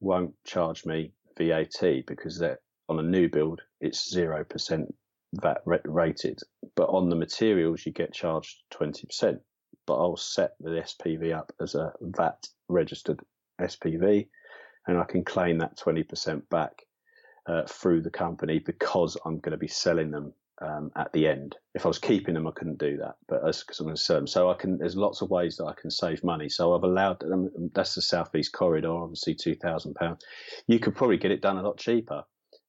won't 0.01 0.35
charge 0.45 0.85
me 0.87 1.13
VAT 1.37 2.05
because 2.07 2.39
they're 2.39 2.61
on 2.93 3.05
a 3.05 3.09
new 3.09 3.29
build, 3.29 3.61
it's 3.81 4.15
0% 4.15 4.93
VAT 5.35 5.63
rated. 5.85 6.39
But 6.77 6.89
on 6.91 7.09
the 7.09 7.17
materials, 7.17 7.85
you 7.85 7.93
get 7.93 8.13
charged 8.13 8.63
20%. 8.73 9.41
But 9.87 9.95
I'll 9.95 10.17
set 10.17 10.53
the 10.61 10.71
SPV 10.71 11.37
up 11.37 11.53
as 11.61 11.75
a 11.75 11.93
VAT 12.01 12.47
registered 12.69 13.21
SPV 13.61 14.29
and 14.87 14.99
I 14.99 15.05
can 15.05 15.25
claim 15.25 15.59
that 15.59 15.77
20% 15.79 16.49
back 16.49 16.87
uh, 17.47 17.63
through 17.69 18.03
the 18.03 18.11
company 18.11 18.59
because 18.59 19.17
I'm 19.25 19.39
going 19.39 19.53
to 19.53 19.59
be 19.59 19.69
selling 19.69 20.11
them 20.11 20.33
um, 20.61 20.91
at 20.97 21.13
the 21.13 21.27
end. 21.27 21.57
If 21.75 21.85
I 21.85 21.89
was 21.89 21.99
keeping 21.99 22.35
them, 22.35 22.47
I 22.47 22.53
couldn't 22.53 22.79
do 22.79 22.97
that, 22.99 23.17
but 23.29 23.43
because 23.43 23.81
I'm 23.81 23.87
going 23.87 23.97
to 23.97 24.03
sell 24.03 24.17
them, 24.17 24.27
so 24.27 24.51
I 24.51 24.55
can. 24.55 24.79
There's 24.79 24.97
lots 24.97 25.23
of 25.23 25.31
ways 25.31 25.57
that 25.57 25.65
I 25.65 25.75
can 25.81 25.91
save 25.91 26.23
money. 26.23 26.49
So 26.49 26.75
I've 26.75 26.85
allowed 26.85 27.21
them. 27.21 27.51
That's 27.75 27.95
the 27.95 28.03
southeast 28.03 28.53
corridor, 28.53 28.93
obviously 28.93 29.35
two 29.35 29.57
thousand 29.57 29.95
pounds. 29.95 30.25
You 30.69 30.79
could 30.79 30.95
probably 30.95 31.17
get 31.17 31.33
it 31.33 31.41
done 31.41 31.57
a 31.57 31.63
lot 31.63 31.79
cheaper. 31.79 32.23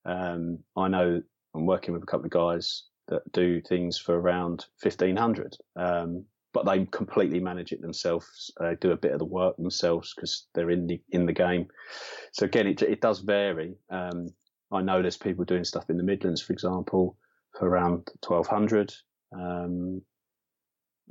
Um, 0.05 0.59
I 0.75 0.87
know 0.87 1.21
I'm 1.55 1.65
working 1.65 1.93
with 1.93 2.03
a 2.03 2.07
couple 2.07 2.25
of 2.25 2.31
guys 2.31 2.83
that 3.07 3.29
do 3.31 3.61
things 3.61 3.97
for 3.97 4.19
around 4.19 4.65
1500, 4.81 5.57
um, 5.75 6.25
but 6.53 6.65
they 6.65 6.85
completely 6.85 7.39
manage 7.39 7.71
it 7.71 7.81
themselves. 7.81 8.51
They 8.59 8.75
do 8.79 8.91
a 8.91 8.97
bit 8.97 9.11
of 9.11 9.19
the 9.19 9.25
work 9.25 9.57
themselves 9.57 10.13
because 10.15 10.47
they're 10.53 10.69
in 10.69 10.87
the 10.87 11.01
in 11.09 11.25
the 11.25 11.33
game. 11.33 11.67
So 12.31 12.45
again, 12.45 12.67
it 12.67 12.81
it 12.81 13.01
does 13.01 13.19
vary. 13.19 13.75
Um, 13.89 14.29
I 14.71 14.81
know 14.81 15.01
there's 15.01 15.17
people 15.17 15.45
doing 15.45 15.63
stuff 15.63 15.89
in 15.89 15.97
the 15.97 16.03
Midlands, 16.03 16.41
for 16.41 16.53
example, 16.53 17.17
for 17.57 17.67
around 17.67 18.09
1200. 18.25 18.93
Um, 19.31 20.01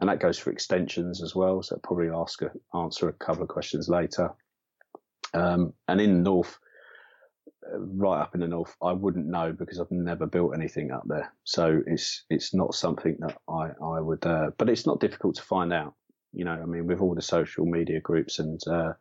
and 0.01 0.09
that 0.09 0.21
goes 0.21 0.39
for 0.39 0.51
extensions 0.51 1.23
as 1.23 1.35
well. 1.35 1.63
So 1.63 1.77
I'll 1.77 1.81
probably 1.81 2.09
ask 2.09 2.43
a, 2.43 2.51
answer 2.77 3.09
a 3.09 3.13
couple 3.13 3.43
of 3.43 3.49
questions 3.49 3.89
later. 3.89 4.31
Um, 5.35 5.75
and 5.89 6.01
in 6.01 6.15
the 6.15 6.31
north, 6.31 6.59
right 7.78 8.21
up 8.21 8.35
in 8.35 8.40
the 8.40 8.49
north, 8.49 8.75
I 8.83 8.92
wouldn't 8.92 9.26
know 9.26 9.52
because 9.52 9.81
I've 9.81 9.90
never 9.90 10.26
built 10.26 10.54
anything 10.54 10.90
up 10.90 11.04
there. 11.07 11.33
So 11.45 11.81
it's 11.87 12.25
it's 12.31 12.54
not 12.54 12.75
something 12.75 13.16
that 13.21 13.37
I 13.49 13.71
I 13.83 14.00
would. 14.00 14.25
Uh, 14.25 14.50
but 14.59 14.69
it's 14.69 14.87
not 14.87 15.00
difficult 15.00 15.37
to 15.37 15.42
find 15.42 15.73
out. 15.73 15.95
You 16.33 16.45
know, 16.45 16.52
I 16.52 16.64
mean, 16.64 16.87
with 16.87 17.00
all 17.00 17.14
the 17.14 17.23
social 17.23 17.66
media 17.66 18.00
groups 18.00 18.38
and 18.38 18.61
uh, 18.66 18.92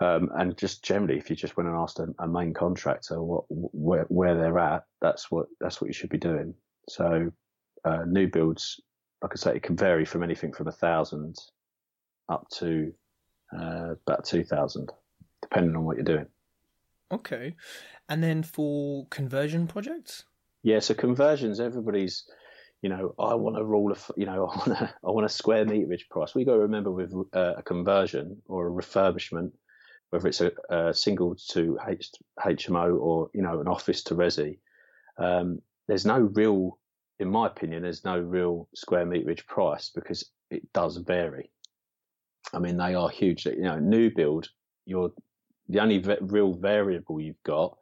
um, 0.00 0.30
and 0.36 0.56
just 0.56 0.84
generally, 0.84 1.18
if 1.18 1.28
you 1.28 1.36
just 1.36 1.56
went 1.56 1.68
and 1.68 1.76
asked 1.76 1.98
a, 1.98 2.06
a, 2.20 2.28
main 2.28 2.54
contractor 2.54 3.20
what 3.20 3.44
where 3.48 4.04
where 4.04 4.36
they're 4.36 4.58
at, 4.58 4.84
that's 5.00 5.30
what 5.30 5.46
that's 5.60 5.80
what 5.80 5.88
you 5.88 5.94
should 5.94 6.10
be 6.10 6.18
doing. 6.18 6.54
So 6.88 7.32
uh, 7.84 8.04
new 8.06 8.28
builds, 8.28 8.80
like 9.22 9.32
I 9.32 9.36
say, 9.36 9.56
it 9.56 9.62
can 9.62 9.76
vary 9.76 10.04
from 10.04 10.22
anything 10.22 10.52
from 10.52 10.68
a 10.68 10.72
thousand 10.72 11.36
up 12.28 12.48
to 12.58 12.92
uh, 13.58 13.94
about 14.06 14.24
two 14.24 14.44
thousand, 14.44 14.92
depending 15.42 15.74
on 15.74 15.84
what 15.84 15.96
you're 15.96 16.04
doing. 16.04 16.26
Okay, 17.10 17.54
and 18.08 18.22
then 18.22 18.42
for 18.42 19.06
conversion 19.10 19.66
projects. 19.66 20.24
Yeah, 20.62 20.80
so 20.80 20.94
conversions, 20.94 21.60
everybody's, 21.60 22.24
you 22.82 22.90
know, 22.90 23.14
I 23.18 23.34
want 23.34 23.58
a 23.58 23.64
rule 23.64 23.92
of, 23.92 24.10
you 24.16 24.26
know, 24.26 24.46
I 24.52 24.56
want 24.56 24.68
a, 24.68 24.94
I 25.06 25.10
want 25.10 25.26
a 25.26 25.30
square 25.30 25.64
meterage 25.64 26.08
price. 26.10 26.34
We 26.34 26.44
got 26.44 26.54
to 26.54 26.60
remember 26.60 26.90
with 26.90 27.14
uh, 27.32 27.54
a 27.56 27.62
conversion 27.62 28.42
or 28.46 28.68
a 28.68 28.70
refurbishment, 28.70 29.52
whether 30.10 30.28
it's 30.28 30.40
a, 30.40 30.52
a 30.70 30.92
single 30.92 31.36
to 31.50 31.78
H, 31.86 32.10
HMO 32.38 32.98
or 32.98 33.30
you 33.34 33.42
know 33.42 33.60
an 33.60 33.68
office 33.68 34.02
to 34.04 34.14
resi, 34.14 34.58
um, 35.18 35.60
there's 35.86 36.06
no 36.06 36.18
real, 36.18 36.78
in 37.18 37.30
my 37.30 37.46
opinion, 37.46 37.82
there's 37.82 38.04
no 38.04 38.18
real 38.18 38.68
square 38.74 39.06
meterage 39.06 39.46
price 39.46 39.90
because 39.94 40.30
it 40.50 40.72
does 40.72 40.96
vary. 40.98 41.50
I 42.52 42.58
mean, 42.58 42.76
they 42.76 42.94
are 42.94 43.08
huge. 43.08 43.46
You 43.46 43.62
know, 43.62 43.78
new 43.78 44.10
build, 44.14 44.48
you're 44.86 45.12
the 45.68 45.80
only 45.80 46.04
real 46.20 46.54
variable 46.54 47.20
you've 47.20 47.42
got 47.44 47.76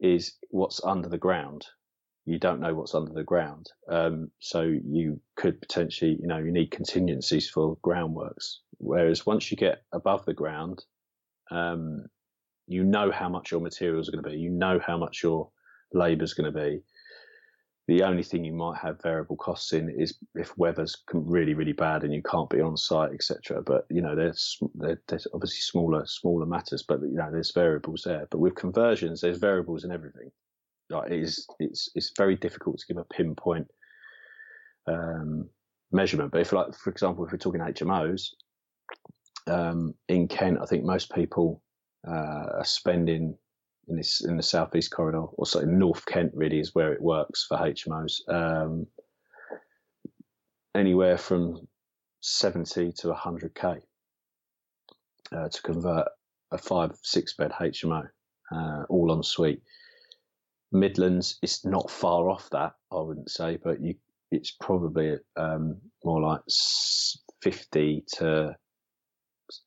is 0.00 0.36
what's 0.50 0.84
under 0.84 1.08
the 1.08 1.18
ground. 1.18 1.66
You 2.24 2.38
don't 2.38 2.60
know 2.60 2.74
what's 2.74 2.94
under 2.94 3.12
the 3.12 3.22
ground, 3.22 3.70
um, 3.88 4.30
so 4.40 4.62
you 4.62 5.20
could 5.36 5.60
potentially, 5.60 6.18
you 6.20 6.26
know, 6.26 6.38
you 6.38 6.50
need 6.50 6.72
contingencies 6.72 7.48
for 7.48 7.76
groundworks. 7.78 8.56
Whereas 8.78 9.24
once 9.24 9.50
you 9.50 9.56
get 9.56 9.84
above 9.92 10.24
the 10.24 10.34
ground, 10.34 10.84
um, 11.52 12.06
you 12.66 12.82
know 12.82 13.12
how 13.12 13.28
much 13.28 13.52
your 13.52 13.60
materials 13.60 14.08
are 14.08 14.12
going 14.12 14.24
to 14.24 14.30
be. 14.30 14.36
You 14.36 14.50
know 14.50 14.80
how 14.84 14.98
much 14.98 15.22
your 15.22 15.50
labour 15.92 16.24
is 16.24 16.34
going 16.34 16.52
to 16.52 16.58
be. 16.58 16.82
The 17.88 18.02
only 18.02 18.24
thing 18.24 18.44
you 18.44 18.52
might 18.52 18.78
have 18.78 19.00
variable 19.00 19.36
costs 19.36 19.72
in 19.72 19.88
is 19.88 20.18
if 20.34 20.56
weather's 20.58 20.96
really, 21.12 21.54
really 21.54 21.72
bad 21.72 22.02
and 22.02 22.12
you 22.12 22.20
can't 22.20 22.50
be 22.50 22.60
on 22.60 22.76
site, 22.76 23.12
etc. 23.12 23.62
But 23.62 23.86
you 23.90 24.02
know, 24.02 24.16
there's, 24.16 24.58
obviously 25.32 25.60
smaller, 25.60 26.04
smaller 26.06 26.46
matters, 26.46 26.82
but 26.82 27.00
you 27.02 27.14
know, 27.14 27.30
there's 27.30 27.52
variables 27.52 28.02
there. 28.04 28.26
But 28.30 28.38
with 28.38 28.56
conversions, 28.56 29.20
there's 29.20 29.38
variables 29.38 29.84
in 29.84 29.92
everything. 29.92 30.32
Like 30.90 31.12
it 31.12 31.20
is, 31.20 31.46
it's 31.60 31.90
it's 31.94 32.12
very 32.16 32.36
difficult 32.36 32.78
to 32.78 32.86
give 32.86 32.96
a 32.98 33.04
pinpoint 33.04 33.68
um, 34.88 35.48
measurement. 35.92 36.32
But 36.32 36.40
if, 36.40 36.52
like, 36.52 36.74
for 36.74 36.90
example, 36.90 37.24
if 37.24 37.32
we're 37.32 37.38
talking 37.38 37.60
HMOs 37.60 38.30
um, 39.46 39.94
in 40.08 40.28
Kent, 40.28 40.58
I 40.60 40.66
think 40.66 40.84
most 40.84 41.12
people 41.12 41.62
uh, 42.06 42.58
are 42.58 42.64
spending 42.64 43.36
in 43.88 43.96
this 43.96 44.24
in 44.24 44.36
the 44.36 44.42
southeast 44.42 44.90
corridor, 44.90 45.22
or 45.22 45.46
so 45.46 45.60
in 45.60 45.78
North 45.78 46.04
Kent 46.06 46.32
really 46.34 46.60
is 46.60 46.74
where 46.74 46.92
it 46.92 47.00
works 47.00 47.46
for 47.48 47.56
HMOs. 47.58 48.28
Um, 48.28 48.86
anywhere 50.74 51.16
from 51.16 51.66
seventy 52.20 52.92
to 52.92 53.14
hundred 53.14 53.54
k 53.54 53.76
uh, 55.32 55.48
to 55.48 55.62
convert 55.62 56.08
a 56.52 56.58
five 56.58 56.92
six 57.02 57.34
bed 57.34 57.52
HMO, 57.52 58.08
uh, 58.52 58.82
all 58.88 59.12
en 59.12 59.22
suite. 59.22 59.62
Midlands, 60.72 61.38
is 61.42 61.64
not 61.64 61.90
far 61.90 62.28
off 62.28 62.50
that, 62.50 62.72
I 62.90 62.96
wouldn't 62.96 63.30
say, 63.30 63.56
but 63.62 63.80
you, 63.80 63.94
it's 64.32 64.50
probably 64.50 65.16
um, 65.36 65.76
more 66.04 66.20
like 66.20 66.40
fifty 67.40 68.04
to 68.14 68.56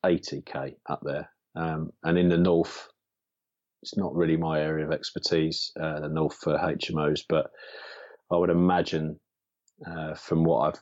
eighty 0.04 0.42
k 0.42 0.76
up 0.88 1.00
there. 1.02 1.30
Um, 1.56 1.90
and 2.04 2.18
in 2.18 2.28
the 2.28 2.36
north, 2.36 2.88
it's 3.82 3.96
not 3.96 4.14
really 4.14 4.36
my 4.36 4.60
area 4.60 4.84
of 4.84 4.92
expertise, 4.92 5.72
uh, 5.80 6.00
the 6.00 6.08
north 6.08 6.36
for 6.36 6.56
HMOs, 6.58 7.22
but 7.28 7.50
I 8.30 8.36
would 8.36 8.50
imagine 8.50 9.18
uh, 9.86 10.14
from 10.14 10.44
what 10.44 10.60
I've 10.60 10.80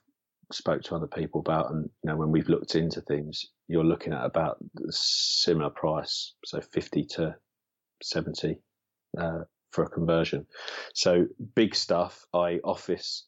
spoke 0.52 0.83
to 0.83 0.95
other 0.97 1.07
people 1.07 1.40
about, 1.40 1.71
and 1.71 1.88
you 2.02 2.11
know 2.11 2.17
when 2.17 2.31
we've 2.31 2.49
looked 2.49 2.75
into 2.75 3.00
things, 3.02 3.47
you're 3.69 3.85
looking 3.85 4.12
at 4.12 4.25
about 4.25 4.59
similar 4.90 5.71
price, 5.71 6.35
so 6.45 6.61
fifty 6.61 7.05
to 7.11 7.35
seventy 8.02 8.59
uh, 9.19 9.40
for 9.71 9.85
a 9.85 9.90
conversion. 9.90 10.47
So 10.95 11.26
big 11.55 11.75
stuff, 11.75 12.25
I 12.35 12.59
office 12.64 13.26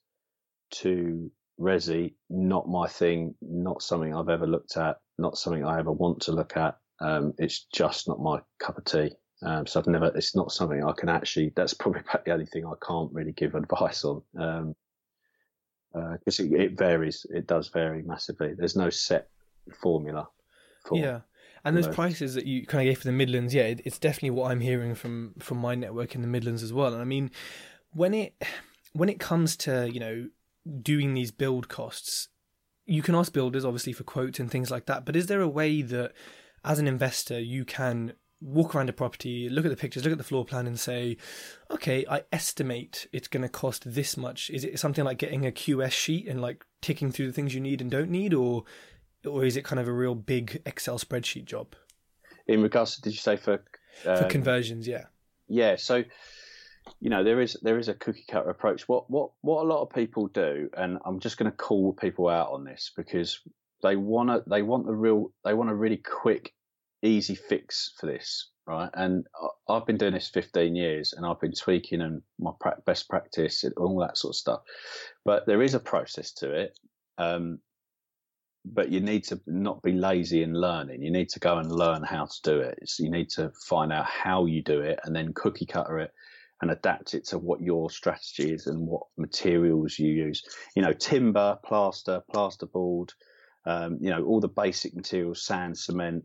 to 0.72 1.30
resi, 1.60 2.14
not 2.30 2.68
my 2.68 2.88
thing, 2.88 3.34
not 3.42 3.82
something 3.82 4.14
I've 4.14 4.28
ever 4.28 4.46
looked 4.46 4.76
at, 4.76 4.96
not 5.18 5.36
something 5.36 5.64
I 5.64 5.78
ever 5.78 5.92
want 5.92 6.20
to 6.22 6.32
look 6.32 6.56
at. 6.56 6.78
Um, 7.00 7.34
it's 7.38 7.66
just 7.72 8.08
not 8.08 8.20
my 8.20 8.40
cup 8.58 8.78
of 8.78 8.84
tea. 8.84 9.12
Um, 9.42 9.66
so 9.66 9.80
I've 9.80 9.86
never, 9.86 10.06
it's 10.14 10.36
not 10.36 10.52
something 10.52 10.84
I 10.84 10.92
can 10.92 11.08
actually, 11.08 11.52
that's 11.56 11.74
probably 11.74 12.00
about 12.08 12.24
the 12.24 12.32
only 12.32 12.46
thing 12.46 12.66
I 12.66 12.74
can't 12.86 13.12
really 13.12 13.32
give 13.32 13.54
advice 13.54 14.04
on. 14.04 14.22
Um, 14.38 14.74
because 15.92 16.38
uh, 16.38 16.44
it, 16.44 16.52
it, 16.52 16.78
varies, 16.78 17.26
it 17.30 17.46
does 17.46 17.68
vary 17.68 18.02
massively. 18.02 18.54
There's 18.54 18.76
no 18.76 18.90
set 18.90 19.28
formula. 19.82 20.28
For 20.84 20.96
yeah, 20.96 21.20
and 21.64 21.76
those 21.76 21.88
prices 21.88 22.34
that 22.34 22.46
you 22.46 22.64
kind 22.64 22.86
of 22.86 22.90
gave 22.90 22.98
for 22.98 23.08
the 23.08 23.12
Midlands, 23.12 23.54
yeah, 23.54 23.64
it, 23.64 23.82
it's 23.84 23.98
definitely 23.98 24.30
what 24.30 24.50
I'm 24.50 24.60
hearing 24.60 24.94
from 24.94 25.34
from 25.38 25.58
my 25.58 25.74
network 25.74 26.14
in 26.14 26.22
the 26.22 26.28
Midlands 26.28 26.62
as 26.62 26.72
well. 26.72 26.92
And 26.92 27.02
I 27.02 27.04
mean, 27.04 27.30
when 27.92 28.14
it 28.14 28.40
when 28.92 29.08
it 29.08 29.20
comes 29.20 29.56
to 29.58 29.90
you 29.92 30.00
know 30.00 30.28
doing 30.80 31.14
these 31.14 31.30
build 31.30 31.68
costs, 31.68 32.28
you 32.86 33.02
can 33.02 33.14
ask 33.14 33.32
builders 33.32 33.64
obviously 33.64 33.92
for 33.92 34.04
quotes 34.04 34.38
and 34.38 34.50
things 34.50 34.70
like 34.70 34.86
that. 34.86 35.04
But 35.04 35.16
is 35.16 35.26
there 35.26 35.40
a 35.40 35.48
way 35.48 35.82
that 35.82 36.12
as 36.64 36.78
an 36.78 36.86
investor 36.86 37.38
you 37.38 37.64
can 37.64 38.14
walk 38.40 38.74
around 38.74 38.88
a 38.88 38.92
property, 38.92 39.48
look 39.48 39.64
at 39.64 39.70
the 39.70 39.76
pictures, 39.76 40.04
look 40.04 40.12
at 40.12 40.18
the 40.18 40.24
floor 40.24 40.44
plan, 40.44 40.66
and 40.66 40.78
say, 40.78 41.16
okay, 41.70 42.04
I 42.08 42.22
estimate 42.32 43.06
it's 43.12 43.28
going 43.28 43.42
to 43.42 43.48
cost 43.48 43.94
this 43.94 44.16
much. 44.16 44.50
Is 44.50 44.64
it 44.64 44.78
something 44.78 45.04
like 45.04 45.18
getting 45.18 45.46
a 45.46 45.52
QS 45.52 45.92
sheet 45.92 46.26
and 46.26 46.40
like 46.40 46.64
ticking 46.80 47.12
through 47.12 47.26
the 47.26 47.32
things 47.32 47.54
you 47.54 47.60
need 47.60 47.80
and 47.80 47.90
don't 47.90 48.10
need, 48.10 48.34
or 48.34 48.64
or 49.26 49.44
is 49.44 49.56
it 49.56 49.64
kind 49.64 49.78
of 49.78 49.86
a 49.86 49.92
real 49.92 50.14
big 50.14 50.62
Excel 50.64 50.98
spreadsheet 50.98 51.44
job? 51.44 51.74
In 52.46 52.62
regards 52.62 52.96
to, 52.96 53.02
did 53.02 53.12
you 53.12 53.18
say 53.18 53.36
for 53.36 53.62
uh, 54.06 54.16
for 54.16 54.24
conversions? 54.24 54.88
Yeah, 54.88 55.04
yeah. 55.48 55.76
So 55.76 56.04
you 57.00 57.10
know 57.10 57.22
there 57.22 57.40
is 57.40 57.56
there 57.62 57.78
is 57.78 57.88
a 57.88 57.94
cookie 57.94 58.24
cutter 58.28 58.50
approach. 58.50 58.88
What 58.88 59.10
what 59.10 59.32
what 59.42 59.62
a 59.62 59.68
lot 59.68 59.82
of 59.82 59.90
people 59.90 60.28
do, 60.28 60.70
and 60.76 60.98
I'm 61.04 61.20
just 61.20 61.36
going 61.36 61.50
to 61.50 61.56
call 61.56 61.92
people 61.92 62.28
out 62.28 62.50
on 62.52 62.64
this 62.64 62.90
because 62.96 63.40
they 63.82 63.96
want 63.96 64.30
to 64.30 64.42
they 64.48 64.62
want 64.62 64.86
the 64.86 64.94
real 64.94 65.32
they 65.44 65.54
want 65.54 65.70
a 65.70 65.74
really 65.74 65.98
quick 65.98 66.54
easy 67.02 67.34
fix 67.34 67.94
for 67.98 68.06
this, 68.06 68.50
right? 68.66 68.90
And 68.94 69.26
I've 69.68 69.86
been 69.86 69.96
doing 69.96 70.14
this 70.14 70.28
15 70.28 70.74
years 70.74 71.12
and 71.12 71.24
I've 71.24 71.40
been 71.40 71.52
tweaking 71.52 72.00
and 72.00 72.22
my 72.38 72.52
best 72.86 73.08
practice 73.08 73.64
and 73.64 73.74
all 73.76 73.98
that 74.00 74.18
sort 74.18 74.32
of 74.32 74.36
stuff. 74.36 74.60
But 75.24 75.46
there 75.46 75.62
is 75.62 75.74
a 75.74 75.80
process 75.80 76.32
to 76.34 76.52
it. 76.52 76.78
Um, 77.18 77.60
but 78.64 78.90
you 78.90 79.00
need 79.00 79.24
to 79.24 79.40
not 79.46 79.82
be 79.82 79.92
lazy 79.92 80.42
in 80.42 80.52
learning. 80.52 81.02
You 81.02 81.10
need 81.10 81.30
to 81.30 81.40
go 81.40 81.56
and 81.58 81.72
learn 81.72 82.02
how 82.02 82.26
to 82.26 82.42
do 82.42 82.60
it. 82.60 82.78
You 82.98 83.10
need 83.10 83.30
to 83.30 83.52
find 83.66 83.92
out 83.92 84.04
how 84.04 84.44
you 84.44 84.62
do 84.62 84.80
it 84.80 85.00
and 85.04 85.16
then 85.16 85.32
cookie 85.32 85.66
cutter 85.66 85.98
it 85.98 86.12
and 86.60 86.70
adapt 86.70 87.14
it 87.14 87.26
to 87.28 87.38
what 87.38 87.62
your 87.62 87.90
strategy 87.90 88.52
is 88.52 88.66
and 88.66 88.86
what 88.86 89.04
materials 89.16 89.98
you 89.98 90.12
use. 90.12 90.42
You 90.76 90.82
know, 90.82 90.92
timber, 90.92 91.58
plaster, 91.64 92.22
plasterboard, 92.34 93.10
um, 93.64 93.98
you 94.00 94.10
know, 94.10 94.24
all 94.24 94.40
the 94.40 94.48
basic 94.48 94.94
materials, 94.94 95.42
sand, 95.42 95.78
cement, 95.78 96.24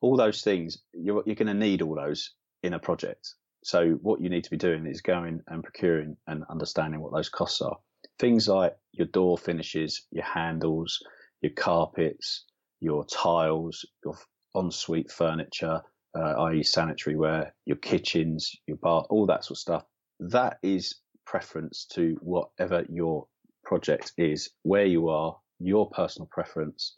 all 0.00 0.16
those 0.16 0.42
things, 0.42 0.78
you're, 0.92 1.22
you're 1.26 1.36
going 1.36 1.46
to 1.46 1.54
need 1.54 1.82
all 1.82 1.94
those 1.94 2.32
in 2.62 2.74
a 2.74 2.78
project. 2.78 3.34
So 3.64 3.92
what 4.02 4.20
you 4.20 4.28
need 4.28 4.44
to 4.44 4.50
be 4.50 4.56
doing 4.56 4.86
is 4.86 5.00
going 5.00 5.40
and 5.48 5.62
procuring 5.62 6.16
and 6.26 6.44
understanding 6.48 7.00
what 7.00 7.12
those 7.12 7.28
costs 7.28 7.60
are. 7.60 7.76
Things 8.18 8.48
like 8.48 8.76
your 8.92 9.08
door 9.08 9.36
finishes, 9.36 10.06
your 10.10 10.24
handles, 10.24 11.02
your 11.42 11.52
carpets, 11.52 12.44
your 12.80 13.04
tiles, 13.06 13.84
your 14.04 14.16
ensuite 14.54 15.10
furniture, 15.10 15.80
uh, 16.16 16.34
i.e. 16.44 16.62
sanitary 16.62 17.16
ware, 17.16 17.54
your 17.64 17.76
kitchens, 17.76 18.52
your 18.66 18.76
bar, 18.76 19.04
all 19.10 19.26
that 19.26 19.44
sort 19.44 19.56
of 19.56 19.60
stuff. 19.60 19.84
That 20.20 20.58
is 20.62 20.94
preference 21.26 21.86
to 21.94 22.16
whatever 22.20 22.84
your 22.88 23.26
project 23.64 24.12
is, 24.16 24.50
where 24.62 24.86
you 24.86 25.08
are, 25.08 25.36
your 25.58 25.90
personal 25.90 26.28
preference, 26.30 26.96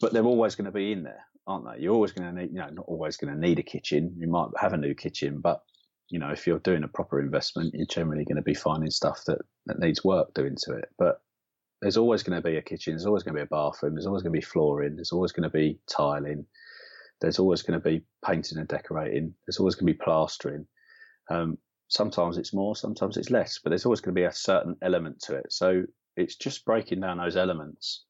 but 0.00 0.12
they're 0.12 0.24
always 0.24 0.54
going 0.54 0.66
to 0.66 0.70
be 0.70 0.92
in 0.92 1.02
there 1.02 1.24
aren't 1.46 1.66
they? 1.66 1.82
You're 1.82 1.94
always 1.94 2.12
going 2.12 2.34
to 2.34 2.40
need, 2.40 2.50
you 2.52 2.58
know, 2.58 2.68
not 2.70 2.86
always 2.86 3.16
going 3.16 3.32
to 3.32 3.40
need 3.40 3.58
a 3.58 3.62
kitchen. 3.62 4.14
You 4.18 4.28
might 4.28 4.48
have 4.58 4.72
a 4.72 4.78
new 4.78 4.94
kitchen, 4.94 5.40
but 5.40 5.62
you 6.10 6.18
know, 6.18 6.30
if 6.30 6.46
you're 6.46 6.58
doing 6.58 6.84
a 6.84 6.88
proper 6.88 7.20
investment, 7.20 7.74
you're 7.74 7.86
generally 7.86 8.24
going 8.24 8.36
to 8.36 8.42
be 8.42 8.54
finding 8.54 8.90
stuff 8.90 9.22
that, 9.26 9.38
that 9.66 9.78
needs 9.78 10.04
work 10.04 10.32
doing 10.34 10.56
to 10.64 10.72
it. 10.74 10.86
But 10.98 11.20
there's 11.80 11.96
always 11.96 12.22
going 12.22 12.40
to 12.40 12.46
be 12.46 12.56
a 12.56 12.62
kitchen. 12.62 12.92
There's 12.92 13.06
always 13.06 13.22
going 13.22 13.34
to 13.34 13.40
be 13.40 13.46
a 13.46 13.46
bathroom. 13.46 13.94
There's 13.94 14.06
always 14.06 14.22
going 14.22 14.32
to 14.32 14.38
be 14.38 14.44
flooring. 14.44 14.96
There's 14.96 15.12
always 15.12 15.32
going 15.32 15.44
to 15.44 15.50
be 15.50 15.78
tiling. 15.88 16.46
There's 17.20 17.38
always 17.38 17.62
going 17.62 17.80
to 17.80 17.84
be 17.84 18.04
painting 18.24 18.58
and 18.58 18.68
decorating. 18.68 19.34
There's 19.46 19.58
always 19.58 19.74
going 19.74 19.86
to 19.86 19.92
be 19.92 19.98
plastering. 20.02 20.66
Um, 21.30 21.58
sometimes 21.88 22.38
it's 22.38 22.52
more, 22.52 22.76
sometimes 22.76 23.16
it's 23.16 23.30
less, 23.30 23.58
but 23.62 23.70
there's 23.70 23.86
always 23.86 24.00
going 24.00 24.14
to 24.14 24.20
be 24.20 24.24
a 24.24 24.32
certain 24.32 24.76
element 24.82 25.20
to 25.22 25.36
it. 25.36 25.46
So 25.50 25.84
it's 26.16 26.36
just 26.36 26.64
breaking 26.64 27.00
down 27.00 27.18
those 27.18 27.36
elements 27.36 28.04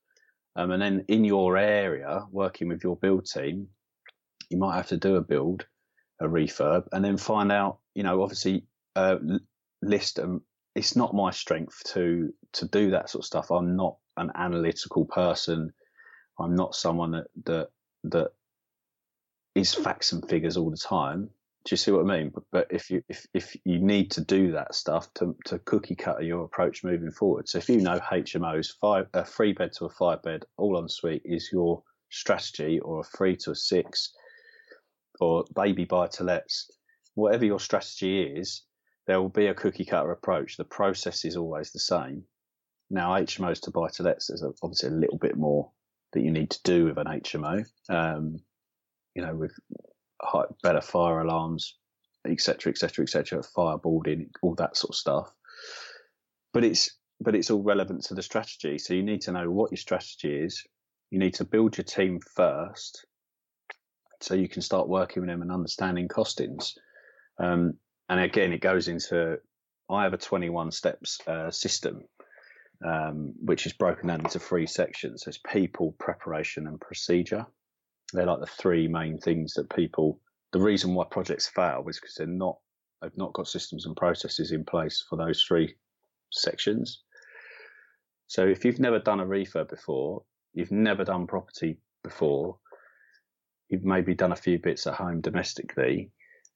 Um, 0.56 0.70
and 0.70 0.80
then 0.80 1.04
in 1.08 1.24
your 1.24 1.56
area, 1.56 2.24
working 2.30 2.68
with 2.68 2.84
your 2.84 2.96
build 2.96 3.26
team, 3.26 3.68
you 4.50 4.58
might 4.58 4.76
have 4.76 4.88
to 4.88 4.96
do 4.96 5.16
a 5.16 5.20
build, 5.20 5.66
a 6.20 6.26
refurb, 6.26 6.86
and 6.92 7.04
then 7.04 7.16
find 7.16 7.50
out, 7.50 7.78
you 7.94 8.02
know, 8.02 8.22
obviously 8.22 8.64
uh, 8.94 9.16
list. 9.82 10.18
Um, 10.18 10.42
it's 10.74 10.96
not 10.96 11.14
my 11.14 11.30
strength 11.30 11.82
to 11.94 12.32
to 12.52 12.66
do 12.68 12.90
that 12.90 13.10
sort 13.10 13.22
of 13.22 13.26
stuff. 13.26 13.50
I'm 13.50 13.76
not 13.76 13.96
an 14.16 14.30
analytical 14.34 15.04
person. 15.04 15.72
I'm 16.38 16.54
not 16.54 16.74
someone 16.74 17.12
that 17.12 17.26
that 17.44 17.68
that 18.04 18.28
is 19.54 19.74
facts 19.74 20.12
and 20.12 20.28
figures 20.28 20.56
all 20.56 20.70
the 20.70 20.76
time. 20.76 21.30
Do 21.64 21.72
you 21.72 21.76
see 21.78 21.90
what 21.90 22.10
I 22.10 22.18
mean? 22.18 22.30
But, 22.34 22.44
but 22.52 22.66
if 22.70 22.90
you 22.90 23.02
if, 23.08 23.26
if 23.32 23.56
you 23.64 23.78
need 23.78 24.10
to 24.12 24.20
do 24.20 24.52
that 24.52 24.74
stuff 24.74 25.12
to 25.14 25.34
to 25.46 25.58
cookie 25.60 25.94
cutter 25.94 26.22
your 26.22 26.44
approach 26.44 26.84
moving 26.84 27.10
forward. 27.10 27.48
So 27.48 27.58
if 27.58 27.68
you 27.68 27.78
know 27.80 27.98
HMOs, 27.98 28.68
five 28.80 29.06
a 29.14 29.24
three 29.24 29.54
bed 29.54 29.72
to 29.78 29.86
a 29.86 29.90
five 29.90 30.22
bed, 30.22 30.44
all 30.58 30.78
en 30.78 30.88
suite 30.88 31.22
is 31.24 31.48
your 31.50 31.82
strategy, 32.10 32.80
or 32.80 33.00
a 33.00 33.04
three 33.04 33.36
to 33.36 33.52
a 33.52 33.56
six, 33.56 34.12
or 35.20 35.44
baby 35.54 35.84
buy 35.84 36.08
to 36.08 36.24
lets, 36.24 36.70
whatever 37.14 37.46
your 37.46 37.60
strategy 37.60 38.22
is, 38.22 38.62
there 39.06 39.20
will 39.20 39.30
be 39.30 39.46
a 39.46 39.54
cookie 39.54 39.84
cutter 39.86 40.12
approach. 40.12 40.56
The 40.56 40.64
process 40.64 41.24
is 41.24 41.36
always 41.36 41.72
the 41.72 41.80
same. 41.80 42.24
Now 42.90 43.12
HMOs 43.12 43.60
to 43.62 43.70
buy 43.70 43.88
to 43.94 44.02
lets, 44.02 44.26
there's 44.26 44.44
obviously 44.62 44.90
a 44.90 44.92
little 44.92 45.18
bit 45.18 45.36
more 45.36 45.70
that 46.12 46.20
you 46.20 46.30
need 46.30 46.50
to 46.50 46.62
do 46.62 46.84
with 46.84 46.98
an 46.98 47.06
HMO. 47.06 47.64
Um, 47.88 48.36
you 49.14 49.22
know, 49.22 49.34
with 49.34 49.52
better 50.62 50.80
fire 50.80 51.20
alarms, 51.20 51.76
etc., 52.26 52.70
etc., 52.70 53.02
etc., 53.02 53.42
fireboarding, 53.56 54.28
all 54.42 54.54
that 54.54 54.76
sort 54.76 54.90
of 54.90 54.96
stuff. 54.96 55.32
But 56.52 56.64
it's 56.64 56.90
but 57.20 57.34
it's 57.34 57.50
all 57.50 57.62
relevant 57.62 58.04
to 58.04 58.14
the 58.14 58.22
strategy. 58.22 58.78
So 58.78 58.94
you 58.94 59.02
need 59.02 59.22
to 59.22 59.32
know 59.32 59.50
what 59.50 59.70
your 59.70 59.78
strategy 59.78 60.34
is. 60.34 60.64
You 61.10 61.18
need 61.18 61.34
to 61.34 61.44
build 61.44 61.76
your 61.76 61.84
team 61.84 62.20
first, 62.34 63.06
so 64.20 64.34
you 64.34 64.48
can 64.48 64.62
start 64.62 64.88
working 64.88 65.22
with 65.22 65.30
them 65.30 65.42
and 65.42 65.52
understanding 65.52 66.08
costings. 66.08 66.76
Um, 67.38 67.74
and 68.08 68.20
again, 68.20 68.52
it 68.52 68.60
goes 68.60 68.88
into 68.88 69.38
I 69.90 70.04
have 70.04 70.14
a 70.14 70.18
21 70.18 70.70
steps 70.72 71.20
uh, 71.26 71.50
system, 71.50 72.04
um, 72.84 73.34
which 73.40 73.66
is 73.66 73.72
broken 73.72 74.08
down 74.08 74.20
into 74.20 74.38
three 74.38 74.66
sections. 74.66 75.22
There's 75.24 75.38
people, 75.38 75.94
preparation, 75.98 76.66
and 76.66 76.80
procedure. 76.80 77.46
They're 78.14 78.26
like 78.26 78.40
the 78.40 78.46
three 78.46 78.88
main 78.88 79.18
things 79.18 79.54
that 79.54 79.74
people. 79.74 80.20
The 80.52 80.60
reason 80.60 80.94
why 80.94 81.04
projects 81.10 81.48
fail 81.48 81.84
is 81.88 81.98
because 81.98 82.14
they're 82.14 82.26
not 82.26 82.58
they've 83.02 83.16
not 83.16 83.32
got 83.32 83.48
systems 83.48 83.86
and 83.86 83.96
processes 83.96 84.52
in 84.52 84.64
place 84.64 85.04
for 85.08 85.16
those 85.16 85.42
three 85.42 85.74
sections. 86.32 87.02
So 88.28 88.46
if 88.46 88.64
you've 88.64 88.80
never 88.80 88.98
done 88.98 89.20
a 89.20 89.26
refurb 89.26 89.68
before, 89.68 90.22
you've 90.54 90.72
never 90.72 91.04
done 91.04 91.26
property 91.26 91.76
before, 92.02 92.58
you've 93.68 93.84
maybe 93.84 94.14
done 94.14 94.32
a 94.32 94.36
few 94.36 94.58
bits 94.58 94.86
at 94.86 94.94
home 94.94 95.20
domestically, 95.20 96.10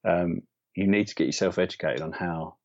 um, 0.05 0.43
you 0.75 0.87
need 0.87 1.09
to 1.09 1.15
get 1.15 1.27
yourself 1.27 1.59
educated 1.59 2.00
on 2.00 2.12
how 2.12 2.57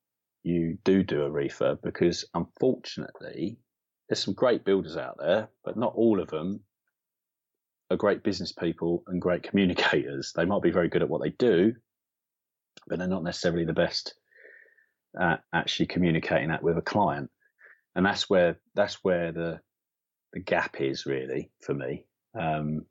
you 0.44 0.78
do 0.84 1.04
do 1.04 1.24
a 1.24 1.30
refurb 1.30 1.82
because 1.82 2.26
unfortunately 2.34 3.58
there's 4.08 4.24
some 4.24 4.34
great 4.34 4.64
builders 4.64 4.98
out 4.98 5.18
there, 5.20 5.50
but 5.64 5.78
not 5.78 5.94
all 5.96 6.20
of 6.20 6.30
them 6.30 6.62
are 7.90 7.98
great 7.98 8.24
business 8.24 8.52
people 8.52 9.04
and 9.08 9.22
great 9.22 9.44
communicators. 9.44 10.34
They 10.36 10.46
might 10.46 10.62
be 10.62 10.72
very 10.72 10.90
good 10.90 11.02
at 11.02 11.10
what 11.10 11.22
they 11.22 11.32
do, 11.32 11.74
but 12.88 13.00
they're 13.00 13.08
not 13.08 13.24
necessarily 13.24 13.66
the 13.66 13.74
best 13.74 14.16
at 15.20 15.42
actually 15.54 15.88
communicating 15.88 16.50
that 16.50 16.64
with 16.64 16.78
a 16.78 16.82
client. 16.82 17.30
And 17.96 18.06
that's 18.06 18.30
where 18.30 18.58
that's 18.76 19.04
where 19.04 19.32
the 19.32 19.60
the 20.34 20.40
gap 20.40 20.82
is 20.82 21.06
really 21.06 21.52
for 21.62 21.74
me. 21.74 22.06
Um, 22.40 22.86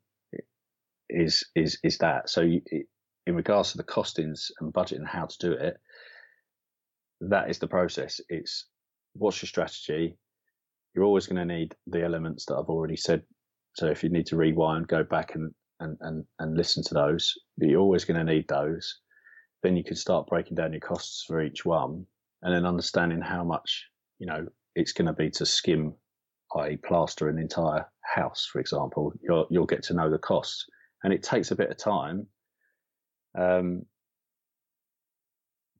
is 1.09 1.43
is 1.55 1.77
is 1.83 1.97
that 1.99 2.29
so? 2.29 2.41
You, 2.41 2.61
in 3.25 3.35
regards 3.35 3.71
to 3.71 3.77
the 3.77 3.83
costings 3.83 4.51
and 4.59 4.73
budget 4.73 4.99
and 4.99 5.07
how 5.07 5.25
to 5.25 5.37
do 5.39 5.51
it, 5.53 5.77
that 7.21 7.49
is 7.49 7.59
the 7.59 7.67
process. 7.67 8.21
It's 8.29 8.65
what's 9.13 9.41
your 9.41 9.47
strategy? 9.47 10.17
You're 10.95 11.05
always 11.05 11.27
going 11.27 11.47
to 11.47 11.53
need 11.53 11.75
the 11.87 12.03
elements 12.03 12.45
that 12.45 12.55
I've 12.55 12.69
already 12.69 12.97
said 12.97 13.23
so 13.73 13.87
if 13.87 14.03
you 14.03 14.09
need 14.09 14.27
to 14.27 14.35
rewind, 14.35 14.87
go 14.87 15.03
back 15.03 15.35
and, 15.35 15.53
and, 15.79 15.97
and, 16.01 16.25
and 16.39 16.57
listen 16.57 16.83
to 16.83 16.93
those. 16.93 17.33
But 17.57 17.69
you're 17.69 17.81
always 17.81 18.05
going 18.05 18.23
to 18.25 18.33
need 18.33 18.47
those. 18.47 18.99
Then 19.63 19.75
you 19.75 19.83
can 19.83 19.95
start 19.95 20.27
breaking 20.27 20.55
down 20.55 20.73
your 20.73 20.79
costs 20.79 21.23
for 21.25 21.41
each 21.41 21.65
one 21.65 22.05
and 22.41 22.53
then 22.53 22.65
understanding 22.65 23.21
how 23.21 23.43
much, 23.43 23.85
you 24.19 24.27
know, 24.27 24.45
it's 24.75 24.91
going 24.91 25.07
to 25.07 25.13
be 25.13 25.29
to 25.31 25.45
skim, 25.45 25.93
i.e. 26.57 26.77
plaster 26.77 27.29
an 27.29 27.39
entire 27.39 27.85
house, 28.01 28.47
for 28.51 28.59
example. 28.59 29.13
You'll, 29.21 29.47
you'll 29.49 29.65
get 29.65 29.83
to 29.83 29.93
know 29.93 30.09
the 30.09 30.17
costs 30.17 30.65
and 31.03 31.13
it 31.13 31.23
takes 31.23 31.51
a 31.51 31.55
bit 31.55 31.71
of 31.71 31.77
time. 31.77 32.27
Um, 33.35 33.85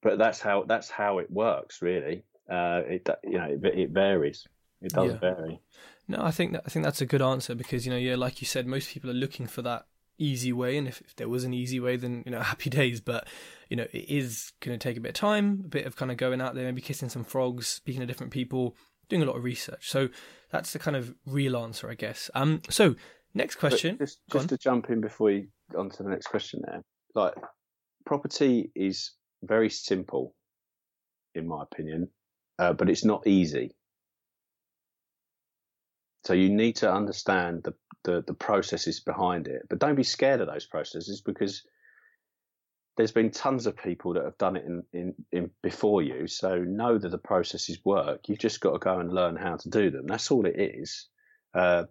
but 0.02 0.18
that's 0.18 0.40
how, 0.40 0.64
that's 0.64 0.90
how 0.90 1.20
it 1.20 1.30
works 1.30 1.82
really. 1.82 2.24
Uh, 2.50 2.82
it, 2.86 3.08
you 3.24 3.38
know, 3.38 3.46
it, 3.46 3.66
it 3.78 3.90
varies. 3.92 4.48
It 4.82 4.92
does 4.94 5.14
yeah. 5.14 5.20
vary. 5.20 5.62
No, 6.08 6.20
I 6.22 6.32
think 6.32 6.52
that, 6.54 6.64
I 6.66 6.70
think 6.70 6.84
that's 6.84 7.02
a 7.02 7.06
good 7.06 7.22
answer 7.22 7.56
because 7.56 7.86
you 7.86 7.92
know, 7.92 7.98
yeah, 7.98 8.16
like 8.16 8.42
you 8.42 8.48
said, 8.48 8.68
most 8.68 8.90
people 8.90 9.10
are 9.10 9.16
looking 9.16 9.48
for 9.48 9.62
that 9.62 9.86
easy 10.18 10.54
way, 10.54 10.78
and 10.78 10.88
if, 10.88 11.02
if 11.02 11.16
there 11.16 11.30
was 11.30 11.44
an 11.44 11.54
easy 11.54 11.80
way, 11.80 11.96
then 11.96 12.24
you 12.26 12.32
know, 12.32 12.40
happy 12.42 12.70
days. 12.70 13.02
But 13.02 13.28
you 13.70 13.78
know, 13.78 13.88
it 13.92 14.10
is 14.10 14.52
going 14.62 14.78
to 14.78 14.84
take 14.84 14.98
a 14.98 15.02
bit 15.02 15.10
of 15.10 15.16
time, 15.16 15.62
a 15.66 15.68
bit 15.68 15.86
of 15.86 15.96
kind 15.96 16.12
of 16.12 16.18
going 16.18 16.42
out 16.42 16.56
there, 16.56 16.66
maybe 16.66 16.82
kissing 16.82 17.10
some 17.10 17.24
frogs, 17.24 17.68
speaking 17.68 18.02
to 18.02 18.08
different 18.08 18.32
people, 18.32 18.76
doing 19.10 19.22
a 19.22 19.26
lot 19.26 19.38
of 19.38 19.44
research. 19.44 19.90
So 19.90 20.10
that's 20.52 20.74
the 20.74 20.80
kind 20.80 20.98
of 20.98 21.16
real 21.26 21.58
answer, 21.58 21.90
I 21.90 21.96
guess. 21.96 22.30
Um, 22.36 22.62
so 22.70 22.96
next 23.34 23.56
question. 23.56 23.96
But 23.98 24.06
just 24.06 24.20
just 24.32 24.50
to 24.50 24.58
jump 24.58 24.90
in 24.90 25.02
before 25.02 25.32
you 25.32 25.48
on 25.78 25.90
to 25.90 26.04
the 26.04 26.10
next 26.10 26.28
question, 26.28 26.62
there, 26.66 26.84
like 27.16 27.34
property 28.06 28.72
is 28.76 29.12
very 29.42 29.70
simple, 29.70 30.36
in 31.34 31.48
my 31.48 31.64
opinion, 31.64 32.10
uh, 32.60 32.74
but 32.74 32.90
it's 32.90 33.06
not 33.06 33.26
easy. 33.28 33.76
So 36.24 36.34
you 36.34 36.50
need 36.50 36.78
to 36.78 36.92
understand 36.92 37.64
the, 37.64 37.74
the, 38.04 38.24
the 38.26 38.34
processes 38.34 39.00
behind 39.00 39.48
it, 39.48 39.64
but 39.70 39.80
don't 39.80 39.96
be 39.96 40.04
scared 40.04 40.42
of 40.42 40.48
those 40.48 40.66
processes 40.66 41.22
because 41.22 41.64
there's 42.96 43.12
been 43.12 43.32
tons 43.32 43.66
of 43.66 43.76
people 43.76 44.14
that 44.14 44.24
have 44.24 44.38
done 44.38 44.56
it 44.56 44.66
in, 44.66 44.84
in, 44.94 45.16
in 45.32 45.50
before 45.62 46.02
you. 46.02 46.28
So 46.28 46.60
know 46.60 46.98
that 46.98 47.10
the 47.10 47.18
processes 47.18 47.80
work. 47.84 48.30
You've 48.30 48.40
just 48.40 48.62
got 48.62 48.74
to 48.74 48.80
go 48.80 49.00
and 49.00 49.12
learn 49.12 49.36
how 49.36 49.58
to 49.58 49.70
do 49.70 49.90
them. 49.90 50.06
That's 50.08 50.32
all 50.32 50.46
it 50.46 50.60
is. 50.60 51.08
Uh, 51.54 51.86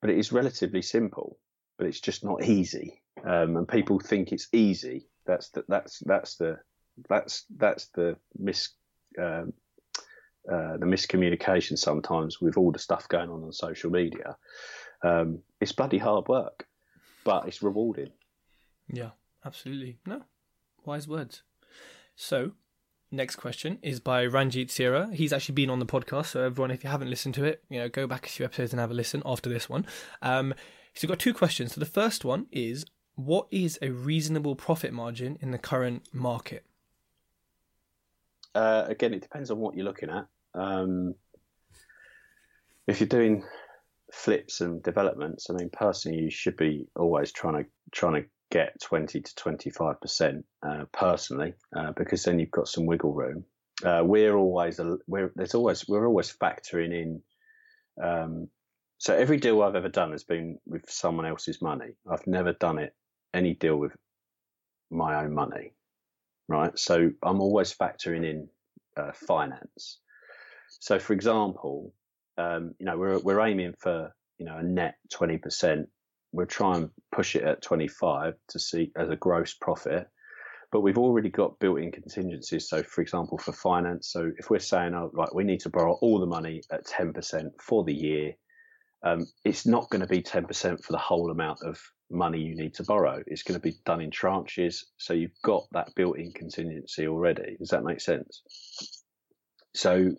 but 0.00 0.10
it 0.10 0.18
is 0.18 0.32
relatively 0.32 0.82
simple, 0.82 1.38
but 1.76 1.86
it's 1.86 2.00
just 2.00 2.24
not 2.24 2.44
easy. 2.44 3.02
Um, 3.24 3.56
and 3.56 3.68
people 3.68 4.00
think 4.00 4.32
it's 4.32 4.48
easy. 4.52 5.08
That's 5.26 5.50
the, 5.50 5.64
that's 5.68 5.98
that's 6.00 6.36
the 6.36 6.58
that's 7.08 7.44
that's 7.56 7.88
the 7.88 8.16
mis 8.38 8.70
um, 9.20 9.52
uh, 10.50 10.76
the 10.78 10.86
miscommunication 10.86 11.76
sometimes 11.78 12.40
with 12.40 12.56
all 12.56 12.72
the 12.72 12.78
stuff 12.78 13.08
going 13.08 13.30
on 13.30 13.42
on 13.42 13.52
social 13.52 13.90
media. 13.90 14.36
Um, 15.02 15.40
it's 15.60 15.72
bloody 15.72 15.98
hard 15.98 16.28
work, 16.28 16.66
but 17.24 17.46
it's 17.46 17.62
rewarding. 17.62 18.10
Yeah, 18.90 19.10
absolutely. 19.44 19.98
No, 20.06 20.22
wise 20.84 21.06
words. 21.06 21.42
So, 22.16 22.52
next 23.10 23.36
question 23.36 23.78
is 23.82 24.00
by 24.00 24.26
Ranjit 24.26 24.70
Sira. 24.70 25.10
He's 25.12 25.32
actually 25.32 25.54
been 25.54 25.70
on 25.70 25.78
the 25.78 25.86
podcast, 25.86 26.26
so 26.26 26.42
everyone, 26.42 26.70
if 26.70 26.82
you 26.82 26.90
haven't 26.90 27.10
listened 27.10 27.34
to 27.36 27.44
it, 27.44 27.62
you 27.68 27.78
know, 27.78 27.88
go 27.88 28.06
back 28.06 28.26
a 28.26 28.30
few 28.30 28.44
episodes 28.44 28.72
and 28.72 28.80
have 28.80 28.90
a 28.90 28.94
listen 28.94 29.22
after 29.24 29.48
this 29.48 29.68
one. 29.68 29.86
Um, 30.22 30.54
so, 30.94 31.06
we've 31.06 31.10
got 31.10 31.18
two 31.18 31.34
questions. 31.34 31.74
So, 31.74 31.80
the 31.80 31.86
first 31.86 32.24
one 32.24 32.46
is 32.50 32.86
what 33.14 33.48
is 33.50 33.78
a 33.82 33.90
reasonable 33.90 34.56
profit 34.56 34.92
margin 34.92 35.38
in 35.40 35.50
the 35.50 35.58
current 35.58 36.08
market? 36.12 36.64
Uh, 38.54 38.84
again, 38.88 39.12
it 39.12 39.20
depends 39.20 39.50
on 39.50 39.58
what 39.58 39.76
you're 39.76 39.84
looking 39.84 40.10
at. 40.10 40.26
Um, 40.58 41.14
if 42.86 43.00
you're 43.00 43.08
doing 43.08 43.44
flips 44.12 44.60
and 44.60 44.82
developments, 44.82 45.48
I 45.50 45.54
mean, 45.54 45.70
personally, 45.70 46.18
you 46.18 46.30
should 46.30 46.56
be 46.56 46.86
always 46.96 47.32
trying 47.32 47.64
to 47.64 47.70
trying 47.92 48.22
to 48.22 48.28
get 48.50 48.80
20 48.80 49.20
to 49.20 49.34
25 49.34 50.00
percent 50.00 50.44
uh, 50.66 50.84
personally, 50.92 51.54
uh, 51.76 51.92
because 51.92 52.24
then 52.24 52.38
you've 52.38 52.50
got 52.50 52.68
some 52.68 52.86
wiggle 52.86 53.12
room. 53.12 53.44
Uh, 53.84 54.02
we're 54.04 54.34
always 54.36 54.80
we're 55.06 55.32
there's 55.36 55.54
always 55.54 55.86
we're 55.86 56.06
always 56.06 56.34
factoring 56.34 56.92
in. 56.92 57.22
Um, 58.02 58.48
so 58.98 59.14
every 59.14 59.36
deal 59.36 59.62
I've 59.62 59.76
ever 59.76 59.88
done 59.88 60.10
has 60.10 60.24
been 60.24 60.58
with 60.66 60.90
someone 60.90 61.26
else's 61.26 61.62
money. 61.62 61.90
I've 62.10 62.26
never 62.26 62.52
done 62.52 62.78
it 62.78 62.94
any 63.32 63.54
deal 63.54 63.76
with 63.76 63.92
my 64.90 65.22
own 65.22 65.34
money, 65.34 65.74
right? 66.48 66.76
So 66.76 67.10
I'm 67.22 67.40
always 67.40 67.72
factoring 67.72 68.24
in 68.24 68.48
uh, 68.96 69.12
finance. 69.12 69.98
So, 70.78 70.98
for 70.98 71.12
example, 71.12 71.92
um, 72.36 72.74
you 72.78 72.86
know, 72.86 72.96
we're 72.96 73.18
we're 73.18 73.40
aiming 73.40 73.74
for 73.78 74.14
you 74.38 74.46
know 74.46 74.56
a 74.56 74.62
net 74.62 74.96
twenty 75.12 75.38
percent. 75.38 75.88
We'll 76.32 76.46
try 76.46 76.76
and 76.76 76.90
push 77.12 77.36
it 77.36 77.44
at 77.44 77.62
twenty 77.62 77.88
five 77.88 78.34
to 78.48 78.58
see 78.58 78.92
as 78.96 79.08
a 79.08 79.16
gross 79.16 79.54
profit. 79.54 80.08
But 80.70 80.82
we've 80.82 80.98
already 80.98 81.30
got 81.30 81.58
built-in 81.60 81.92
contingencies. 81.92 82.68
So, 82.68 82.82
for 82.82 83.00
example, 83.00 83.38
for 83.38 83.52
finance, 83.52 84.12
so 84.12 84.30
if 84.36 84.50
we're 84.50 84.58
saying, 84.58 84.94
oh, 84.94 85.10
right, 85.14 85.34
we 85.34 85.44
need 85.44 85.60
to 85.60 85.70
borrow 85.70 85.94
all 86.02 86.20
the 86.20 86.26
money 86.26 86.62
at 86.70 86.84
ten 86.84 87.12
percent 87.14 87.52
for 87.60 87.84
the 87.84 87.94
year, 87.94 88.34
um, 89.02 89.26
it's 89.44 89.66
not 89.66 89.88
going 89.90 90.00
to 90.00 90.06
be 90.06 90.22
10% 90.22 90.82
for 90.82 90.92
the 90.92 90.98
whole 90.98 91.30
amount 91.30 91.60
of 91.62 91.80
money 92.10 92.40
you 92.40 92.56
need 92.56 92.74
to 92.74 92.84
borrow. 92.84 93.22
It's 93.26 93.42
going 93.42 93.58
to 93.58 93.62
be 93.62 93.76
done 93.84 94.00
in 94.00 94.10
tranches. 94.10 94.84
So 94.96 95.14
you've 95.14 95.40
got 95.44 95.64
that 95.72 95.94
built 95.94 96.18
in 96.18 96.32
contingency 96.32 97.06
already. 97.06 97.56
Does 97.58 97.68
that 97.68 97.84
make 97.84 98.00
sense? 98.00 98.42
So 99.74 100.10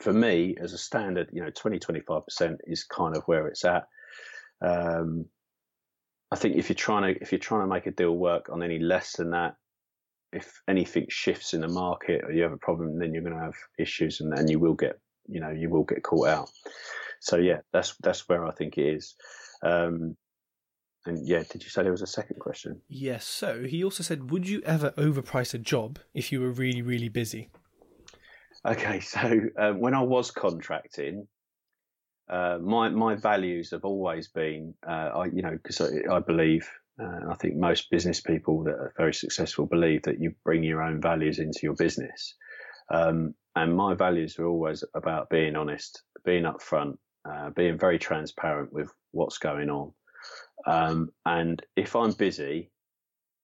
for 0.00 0.12
me, 0.12 0.56
as 0.60 0.72
a 0.72 0.78
standard, 0.78 1.30
you 1.32 1.42
know, 1.42 1.50
20, 1.50 1.78
25% 1.78 2.58
is 2.66 2.84
kind 2.84 3.16
of 3.16 3.22
where 3.24 3.46
it's 3.46 3.64
at. 3.64 3.84
Um, 4.60 5.26
I 6.30 6.36
think 6.36 6.56
if 6.56 6.68
you're 6.68 6.74
trying 6.74 7.14
to 7.14 7.22
if 7.22 7.30
you're 7.30 7.38
trying 7.38 7.62
to 7.62 7.72
make 7.72 7.86
a 7.86 7.92
deal 7.92 8.16
work 8.16 8.48
on 8.50 8.62
any 8.62 8.78
less 8.78 9.16
than 9.16 9.30
that, 9.30 9.54
if 10.32 10.60
anything 10.68 11.06
shifts 11.08 11.54
in 11.54 11.60
the 11.60 11.68
market 11.68 12.24
or 12.24 12.32
you 12.32 12.42
have 12.42 12.52
a 12.52 12.58
problem, 12.58 12.98
then 12.98 13.14
you're 13.14 13.22
going 13.22 13.36
to 13.36 13.44
have 13.44 13.54
issues, 13.78 14.20
and 14.20 14.36
then 14.36 14.48
you 14.48 14.58
will 14.58 14.74
get 14.74 14.98
you 15.28 15.40
know 15.40 15.50
you 15.50 15.70
will 15.70 15.84
get 15.84 16.02
caught 16.02 16.28
out. 16.28 16.50
So 17.20 17.36
yeah, 17.36 17.60
that's 17.72 17.96
that's 18.02 18.28
where 18.28 18.44
I 18.44 18.52
think 18.52 18.76
it 18.76 18.86
is. 18.86 19.14
Um, 19.62 20.16
and 21.06 21.24
yeah, 21.24 21.44
did 21.48 21.62
you 21.62 21.70
say 21.70 21.82
there 21.82 21.92
was 21.92 22.02
a 22.02 22.06
second 22.06 22.40
question? 22.40 22.82
Yes. 22.88 23.24
So 23.24 23.62
he 23.62 23.84
also 23.84 24.02
said, 24.02 24.32
would 24.32 24.48
you 24.48 24.60
ever 24.66 24.90
overprice 24.92 25.54
a 25.54 25.58
job 25.58 26.00
if 26.12 26.32
you 26.32 26.40
were 26.40 26.50
really 26.50 26.82
really 26.82 27.08
busy? 27.08 27.50
Okay, 28.66 29.00
so 29.00 29.40
um, 29.58 29.80
when 29.80 29.94
I 29.94 30.02
was 30.02 30.30
contracting, 30.30 31.28
uh, 32.28 32.58
my 32.60 32.88
my 32.88 33.14
values 33.14 33.70
have 33.70 33.84
always 33.84 34.28
been, 34.28 34.74
uh, 34.86 35.10
I 35.14 35.24
you 35.26 35.42
know, 35.42 35.52
because 35.52 35.80
I, 35.80 36.16
I, 36.16 36.18
believe, 36.20 36.68
uh, 37.00 37.30
I 37.30 37.34
think 37.36 37.54
most 37.54 37.90
business 37.90 38.20
people 38.20 38.64
that 38.64 38.74
are 38.74 38.92
very 38.96 39.14
successful 39.14 39.66
believe 39.66 40.02
that 40.02 40.20
you 40.20 40.34
bring 40.44 40.64
your 40.64 40.82
own 40.82 41.00
values 41.00 41.38
into 41.38 41.60
your 41.62 41.74
business, 41.74 42.34
um, 42.90 43.34
and 43.54 43.76
my 43.76 43.94
values 43.94 44.38
are 44.38 44.46
always 44.46 44.82
about 44.94 45.30
being 45.30 45.54
honest, 45.54 46.02
being 46.24 46.42
upfront, 46.44 46.96
uh, 47.30 47.50
being 47.50 47.78
very 47.78 47.98
transparent 47.98 48.72
with 48.72 48.90
what's 49.12 49.38
going 49.38 49.70
on, 49.70 49.92
um, 50.66 51.10
and 51.24 51.62
if 51.76 51.94
I'm 51.94 52.12
busy, 52.12 52.72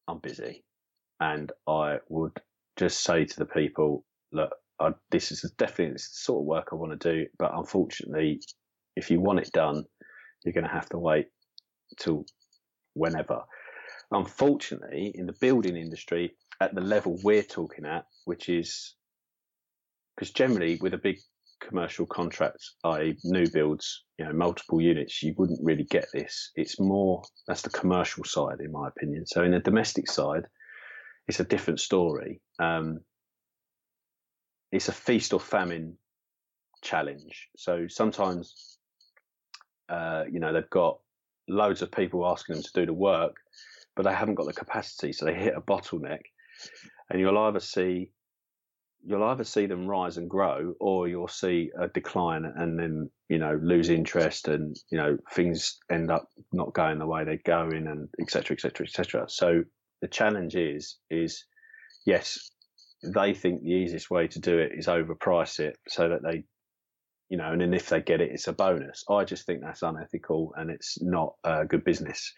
I'm 0.08 0.18
busy, 0.18 0.64
and 1.20 1.52
I 1.68 1.98
would 2.08 2.40
just 2.76 3.04
say 3.04 3.26
to 3.26 3.38
the 3.38 3.46
people, 3.46 4.04
look, 4.32 4.50
I, 4.80 4.90
this 5.10 5.32
is 5.32 5.42
definitely 5.58 5.94
the 5.94 5.98
sort 5.98 6.42
of 6.42 6.46
work 6.46 6.68
I 6.72 6.76
want 6.76 6.98
to 6.98 7.12
do, 7.12 7.26
but 7.38 7.52
unfortunately, 7.54 8.40
if 8.96 9.10
you 9.10 9.20
want 9.20 9.40
it 9.40 9.50
done, 9.52 9.84
you're 10.44 10.54
going 10.54 10.66
to 10.66 10.72
have 10.72 10.88
to 10.90 10.98
wait 10.98 11.26
till 11.98 12.24
whenever. 12.94 13.42
Unfortunately, 14.10 15.12
in 15.14 15.26
the 15.26 15.34
building 15.40 15.76
industry, 15.76 16.34
at 16.60 16.74
the 16.74 16.80
level 16.80 17.18
we're 17.22 17.42
talking 17.42 17.86
at, 17.86 18.04
which 18.24 18.48
is 18.48 18.94
because 20.14 20.30
generally 20.30 20.78
with 20.80 20.94
a 20.94 20.98
big 20.98 21.18
commercial 21.60 22.06
contract, 22.06 22.58
i.e., 22.84 23.16
new 23.24 23.48
builds, 23.50 24.04
you 24.18 24.24
know, 24.24 24.32
multiple 24.32 24.80
units, 24.80 25.22
you 25.22 25.34
wouldn't 25.38 25.60
really 25.62 25.84
get 25.84 26.06
this. 26.12 26.50
It's 26.54 26.78
more 26.78 27.22
that's 27.46 27.62
the 27.62 27.70
commercial 27.70 28.24
side, 28.24 28.60
in 28.60 28.72
my 28.72 28.88
opinion. 28.88 29.26
So 29.26 29.42
in 29.42 29.52
the 29.52 29.60
domestic 29.60 30.10
side, 30.10 30.44
it's 31.28 31.40
a 31.40 31.44
different 31.44 31.80
story. 31.80 32.40
Um, 32.58 33.00
it's 34.72 34.88
a 34.88 34.92
feast 34.92 35.32
or 35.32 35.40
famine 35.40 35.96
challenge. 36.82 37.48
So 37.56 37.86
sometimes 37.88 38.72
uh, 39.92 40.24
you 40.30 40.40
know, 40.40 40.52
they've 40.52 40.70
got 40.70 40.98
loads 41.48 41.82
of 41.82 41.92
people 41.92 42.26
asking 42.26 42.54
them 42.54 42.62
to 42.62 42.72
do 42.74 42.86
the 42.86 42.94
work, 42.94 43.36
but 43.94 44.04
they 44.04 44.12
haven't 44.12 44.36
got 44.36 44.46
the 44.46 44.52
capacity. 44.52 45.12
So 45.12 45.26
they 45.26 45.34
hit 45.34 45.54
a 45.56 45.60
bottleneck, 45.60 46.22
and 47.10 47.20
you'll 47.20 47.38
either 47.38 47.60
see 47.60 48.10
you'll 49.04 49.24
either 49.24 49.42
see 49.42 49.66
them 49.66 49.88
rise 49.88 50.16
and 50.16 50.30
grow, 50.30 50.74
or 50.80 51.08
you'll 51.08 51.28
see 51.28 51.72
a 51.78 51.88
decline 51.88 52.44
and 52.44 52.78
then 52.78 53.10
you 53.28 53.38
know 53.38 53.58
lose 53.62 53.90
interest, 53.90 54.48
and 54.48 54.76
you 54.90 54.96
know 54.96 55.18
things 55.34 55.78
end 55.90 56.10
up 56.10 56.28
not 56.52 56.72
going 56.72 56.98
the 56.98 57.06
way 57.06 57.24
they're 57.24 57.38
going, 57.44 57.86
and 57.86 58.08
etc. 58.20 58.54
etc. 58.54 58.86
etc. 58.86 59.26
So 59.28 59.62
the 60.00 60.08
challenge 60.08 60.56
is 60.56 60.96
is 61.10 61.44
yes, 62.06 62.50
they 63.02 63.34
think 63.34 63.62
the 63.62 63.70
easiest 63.70 64.10
way 64.10 64.28
to 64.28 64.40
do 64.40 64.58
it 64.58 64.72
is 64.74 64.86
overprice 64.86 65.60
it 65.60 65.78
so 65.88 66.08
that 66.08 66.22
they 66.22 66.44
you 67.28 67.38
know, 67.38 67.50
and 67.50 67.62
then 67.62 67.72
if 67.72 67.88
they 67.88 68.02
get 68.02 68.20
it, 68.20 68.30
it's 68.30 68.48
a 68.48 68.52
bonus. 68.52 69.04
I 69.08 69.24
just 69.24 69.46
think 69.46 69.62
that's 69.62 69.80
unethical 69.80 70.52
and 70.54 70.70
it's 70.70 71.00
not 71.00 71.32
uh, 71.44 71.64
good 71.64 71.82
business. 71.82 72.30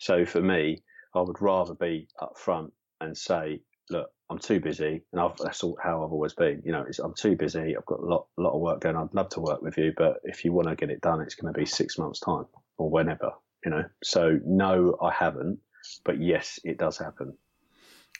So 0.00 0.26
for 0.26 0.40
me, 0.40 0.82
I 1.14 1.20
would 1.20 1.40
rather 1.40 1.74
be 1.74 2.08
upfront 2.20 2.72
and 3.00 3.16
say, 3.16 3.60
look, 3.88 4.08
I'm 4.30 4.38
too 4.38 4.58
busy, 4.58 5.04
and 5.12 5.20
I've, 5.20 5.36
that's 5.36 5.62
all, 5.62 5.78
how 5.80 6.04
I've 6.04 6.10
always 6.10 6.34
been. 6.34 6.60
You 6.64 6.72
know, 6.72 6.84
I'm 7.04 7.14
too 7.14 7.36
busy. 7.36 7.76
I've 7.76 7.86
got 7.86 8.00
a 8.00 8.04
lot, 8.04 8.26
a 8.36 8.42
lot 8.42 8.54
of 8.54 8.60
work 8.60 8.80
going. 8.80 8.96
I'd 8.96 9.14
love 9.14 9.28
to 9.30 9.40
work 9.40 9.62
with 9.62 9.78
you, 9.78 9.92
but 9.96 10.16
if 10.24 10.44
you 10.44 10.52
want 10.52 10.66
to 10.68 10.74
get 10.74 10.90
it 10.90 11.02
done, 11.02 11.20
it's 11.20 11.36
going 11.36 11.52
to 11.52 11.58
be 11.58 11.66
six 11.66 11.96
months' 11.96 12.18
time 12.18 12.46
or 12.78 12.90
whenever. 12.90 13.30
You 13.64 13.70
know, 13.70 13.84
so 14.02 14.40
no, 14.44 14.96
I 15.00 15.12
haven't, 15.12 15.60
but 16.04 16.20
yes, 16.20 16.58
it 16.64 16.78
does 16.78 16.98
happen. 16.98 17.36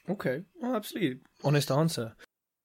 Okay, 0.08 0.42
well, 0.60 0.74
absolutely 0.74 1.20
honest 1.44 1.70
answer. 1.70 2.14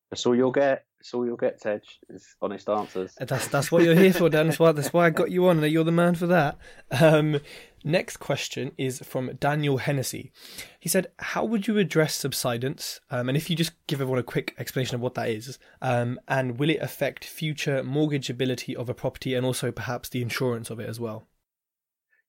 That's 0.10 0.26
all 0.26 0.36
you'll 0.36 0.52
get. 0.52 0.86
That's 1.00 1.14
all 1.14 1.26
you'll 1.26 1.38
get, 1.38 1.62
Tej. 1.62 1.82
Is 2.10 2.36
honest 2.42 2.68
answers. 2.70 3.14
That's 3.20 3.48
that's 3.48 3.72
what 3.72 3.84
you're 3.84 3.96
here 3.96 4.14
for, 4.14 4.30
Dan. 4.30 4.48
That's 4.48 4.60
why 4.60 4.72
that's 4.72 4.94
why 4.94 5.06
I 5.06 5.10
got 5.10 5.30
you 5.30 5.48
on. 5.48 5.62
You're 5.64 5.84
the 5.84 5.92
man 5.92 6.16
for 6.16 6.28
that. 6.28 6.58
Um, 7.00 7.40
next 7.84 8.18
question 8.18 8.72
is 8.78 9.00
from 9.00 9.36
Daniel 9.40 9.78
Hennessy. 9.78 10.32
He 10.80 10.90
said, 10.90 11.08
"How 11.20 11.46
would 11.46 11.68
you 11.68 11.78
address 11.78 12.16
subsidence? 12.16 13.00
Um, 13.12 13.30
and 13.30 13.38
if 13.38 13.50
you 13.50 13.56
just 13.56 13.74
give 13.86 14.02
everyone 14.02 14.20
a 14.20 14.24
quick 14.24 14.56
explanation 14.58 14.96
of 14.96 15.02
what 15.02 15.14
that 15.16 15.30
is, 15.30 15.60
um, 15.82 16.20
and 16.28 16.58
will 16.58 16.72
it 16.72 16.82
affect 16.82 17.24
future 17.26 17.84
mortgageability 17.84 18.74
of 18.74 18.90
a 18.90 18.96
property 18.96 19.36
and 19.36 19.46
also 19.46 19.72
perhaps 19.72 20.10
the 20.10 20.24
insurance 20.24 20.72
of 20.72 20.80
it 20.80 20.90
as 20.90 21.00
well?" 21.00 21.28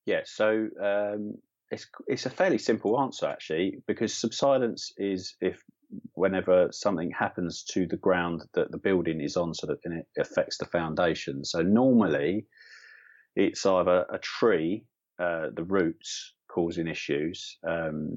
Yeah. 0.05 0.21
So 0.25 0.67
um, 0.79 1.39
it's 1.71 1.87
it's 2.07 2.25
a 2.25 2.29
fairly 2.29 2.57
simple 2.57 2.99
answer 2.99 3.27
actually, 3.27 3.81
because 3.87 4.13
subsidence 4.13 4.91
is 4.97 5.35
if 5.41 5.61
whenever 6.13 6.69
something 6.71 7.11
happens 7.11 7.63
to 7.63 7.87
the 7.87 7.97
ground 7.97 8.41
that 8.53 8.71
the 8.71 8.77
building 8.77 9.21
is 9.21 9.37
on, 9.37 9.53
so 9.53 9.67
that 9.67 9.79
it 9.83 10.05
affects 10.19 10.57
the 10.57 10.65
foundation. 10.65 11.43
So 11.43 11.61
normally, 11.61 12.45
it's 13.35 13.65
either 13.65 14.05
a 14.11 14.19
tree, 14.19 14.85
uh, 15.19 15.47
the 15.55 15.63
roots 15.63 16.33
causing 16.47 16.87
issues, 16.87 17.57
um, 17.67 18.15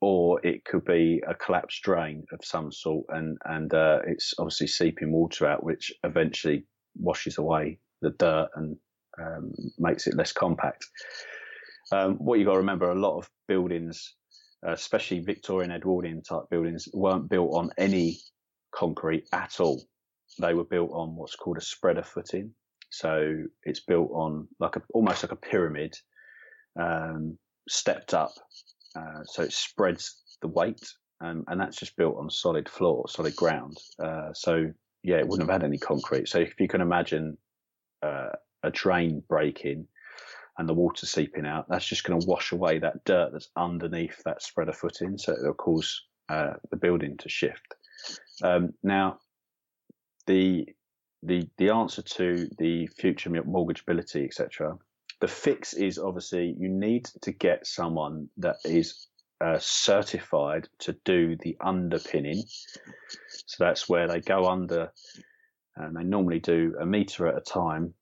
or 0.00 0.44
it 0.44 0.64
could 0.64 0.84
be 0.84 1.22
a 1.26 1.34
collapsed 1.34 1.82
drain 1.82 2.24
of 2.32 2.40
some 2.44 2.72
sort, 2.72 3.06
and 3.10 3.38
and 3.44 3.72
uh, 3.72 4.00
it's 4.06 4.34
obviously 4.38 4.66
seeping 4.66 5.12
water 5.12 5.46
out, 5.46 5.64
which 5.64 5.92
eventually 6.02 6.64
washes 6.96 7.38
away 7.38 7.78
the 8.00 8.10
dirt 8.10 8.48
and 8.56 8.76
um, 9.20 9.52
makes 9.78 10.06
it 10.06 10.16
less 10.16 10.32
compact. 10.32 10.86
Um, 11.92 12.16
what 12.16 12.38
you 12.38 12.44
got 12.44 12.52
to 12.52 12.58
remember, 12.58 12.90
a 12.90 12.94
lot 12.94 13.18
of 13.18 13.30
buildings 13.46 14.14
uh, 14.66 14.72
especially 14.72 15.20
Victorian 15.20 15.72
Edwardian 15.72 16.22
type 16.22 16.44
buildings, 16.50 16.88
weren't 16.92 17.28
built 17.28 17.50
on 17.54 17.70
any 17.76 18.18
concrete 18.72 19.26
at 19.32 19.60
all. 19.60 19.82
They 20.38 20.54
were 20.54 20.64
built 20.64 20.90
on 20.92 21.16
what's 21.16 21.36
called 21.36 21.58
a 21.58 21.62
spreader 21.62 22.02
footing. 22.02 22.54
So 22.90 23.44
it's 23.64 23.80
built 23.80 24.10
on 24.12 24.48
like 24.60 24.76
a, 24.76 24.82
almost 24.94 25.22
like 25.22 25.32
a 25.32 25.36
pyramid, 25.36 25.94
um, 26.78 27.38
stepped 27.68 28.14
up. 28.14 28.32
Uh, 28.94 29.24
so 29.24 29.42
it 29.42 29.52
spreads 29.52 30.22
the 30.42 30.48
weight, 30.48 30.92
um, 31.22 31.44
and 31.48 31.60
that's 31.60 31.78
just 31.78 31.96
built 31.96 32.16
on 32.18 32.30
solid 32.30 32.68
floor, 32.68 33.08
solid 33.08 33.34
ground. 33.34 33.78
Uh, 33.98 34.32
so 34.32 34.66
yeah, 35.02 35.16
it 35.16 35.26
wouldn't 35.26 35.48
have 35.48 35.60
had 35.60 35.66
any 35.66 35.78
concrete. 35.78 36.28
So 36.28 36.38
if 36.38 36.54
you 36.60 36.68
can 36.68 36.82
imagine 36.82 37.36
uh, 38.02 38.30
a 38.62 38.70
drain 38.70 39.22
breaking, 39.28 39.88
and 40.58 40.68
the 40.68 40.74
water 40.74 41.06
seeping 41.06 41.46
out, 41.46 41.66
that's 41.68 41.86
just 41.86 42.04
going 42.04 42.20
to 42.20 42.26
wash 42.26 42.52
away 42.52 42.78
that 42.78 43.04
dirt 43.04 43.30
that's 43.32 43.48
underneath 43.56 44.22
that 44.24 44.42
spreader 44.42 44.72
footing. 44.72 45.16
So 45.18 45.32
it'll 45.32 45.54
cause 45.54 46.02
uh, 46.28 46.54
the 46.70 46.76
building 46.76 47.16
to 47.18 47.28
shift. 47.28 47.74
Um, 48.42 48.74
now, 48.82 49.18
the 50.26 50.66
the 51.22 51.48
the 51.56 51.70
answer 51.70 52.02
to 52.02 52.48
the 52.58 52.86
future 52.86 53.30
mortgageability, 53.30 54.24
etc. 54.24 54.76
The 55.20 55.28
fix 55.28 55.74
is 55.74 55.98
obviously 55.98 56.56
you 56.58 56.68
need 56.68 57.04
to 57.22 57.32
get 57.32 57.66
someone 57.66 58.28
that 58.38 58.56
is 58.64 59.06
uh, 59.40 59.58
certified 59.60 60.68
to 60.80 60.96
do 61.04 61.36
the 61.36 61.56
underpinning. 61.60 62.42
So 63.46 63.64
that's 63.64 63.88
where 63.88 64.08
they 64.08 64.20
go 64.20 64.46
under, 64.46 64.92
and 65.76 65.96
they 65.96 66.04
normally 66.04 66.40
do 66.40 66.76
a 66.80 66.86
meter 66.86 67.26
at 67.26 67.36
a 67.36 67.40
time. 67.40 67.94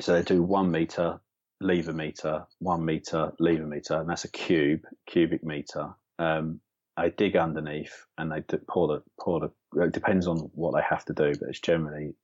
So 0.00 0.12
they 0.12 0.22
do 0.22 0.42
one 0.42 0.70
meter, 0.70 1.20
lever 1.60 1.92
meter, 1.92 2.46
one 2.58 2.84
meter, 2.84 3.32
lever 3.38 3.66
meter, 3.66 4.00
and 4.00 4.08
that's 4.08 4.24
a 4.24 4.30
cube, 4.30 4.82
cubic 5.06 5.44
meter. 5.44 5.94
Um, 6.18 6.60
I 6.96 7.10
dig 7.10 7.36
underneath 7.36 8.06
and 8.16 8.32
they 8.32 8.42
pour 8.68 8.88
the 8.88 9.02
pour 9.20 9.40
the. 9.40 9.82
It 9.82 9.92
depends 9.92 10.26
on 10.26 10.38
what 10.54 10.74
they 10.74 10.82
have 10.88 11.04
to 11.06 11.12
do, 11.12 11.32
but 11.38 11.48
it's 11.48 11.60
generally 11.60 12.14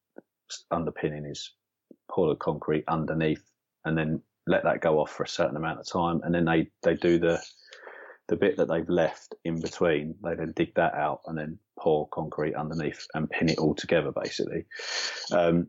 underpinning 0.71 1.27
is 1.27 1.53
pour 2.11 2.29
the 2.29 2.37
concrete 2.37 2.85
underneath 2.89 3.43
and 3.85 3.97
then 3.97 4.23
let 4.47 4.65
that 4.65 4.81
go 4.81 4.99
off 5.01 5.11
for 5.11 5.23
a 5.23 5.29
certain 5.29 5.57
amount 5.57 5.81
of 5.81 5.87
time, 5.87 6.21
and 6.25 6.35
then 6.35 6.45
they 6.45 6.69
they 6.83 6.95
do 6.95 7.19
the 7.19 7.43
the 8.29 8.37
bit 8.37 8.57
that 8.57 8.69
they've 8.69 8.89
left 8.89 9.35
in 9.45 9.61
between. 9.61 10.15
They 10.23 10.35
then 10.35 10.53
dig 10.57 10.75
that 10.77 10.95
out 10.95 11.21
and 11.27 11.37
then 11.37 11.59
pour 11.79 12.09
concrete 12.09 12.55
underneath 12.55 13.07
and 13.15 13.29
pin 13.29 13.51
it 13.51 13.59
all 13.59 13.75
together, 13.75 14.13
basically. 14.13 14.65
Um, 15.33 15.69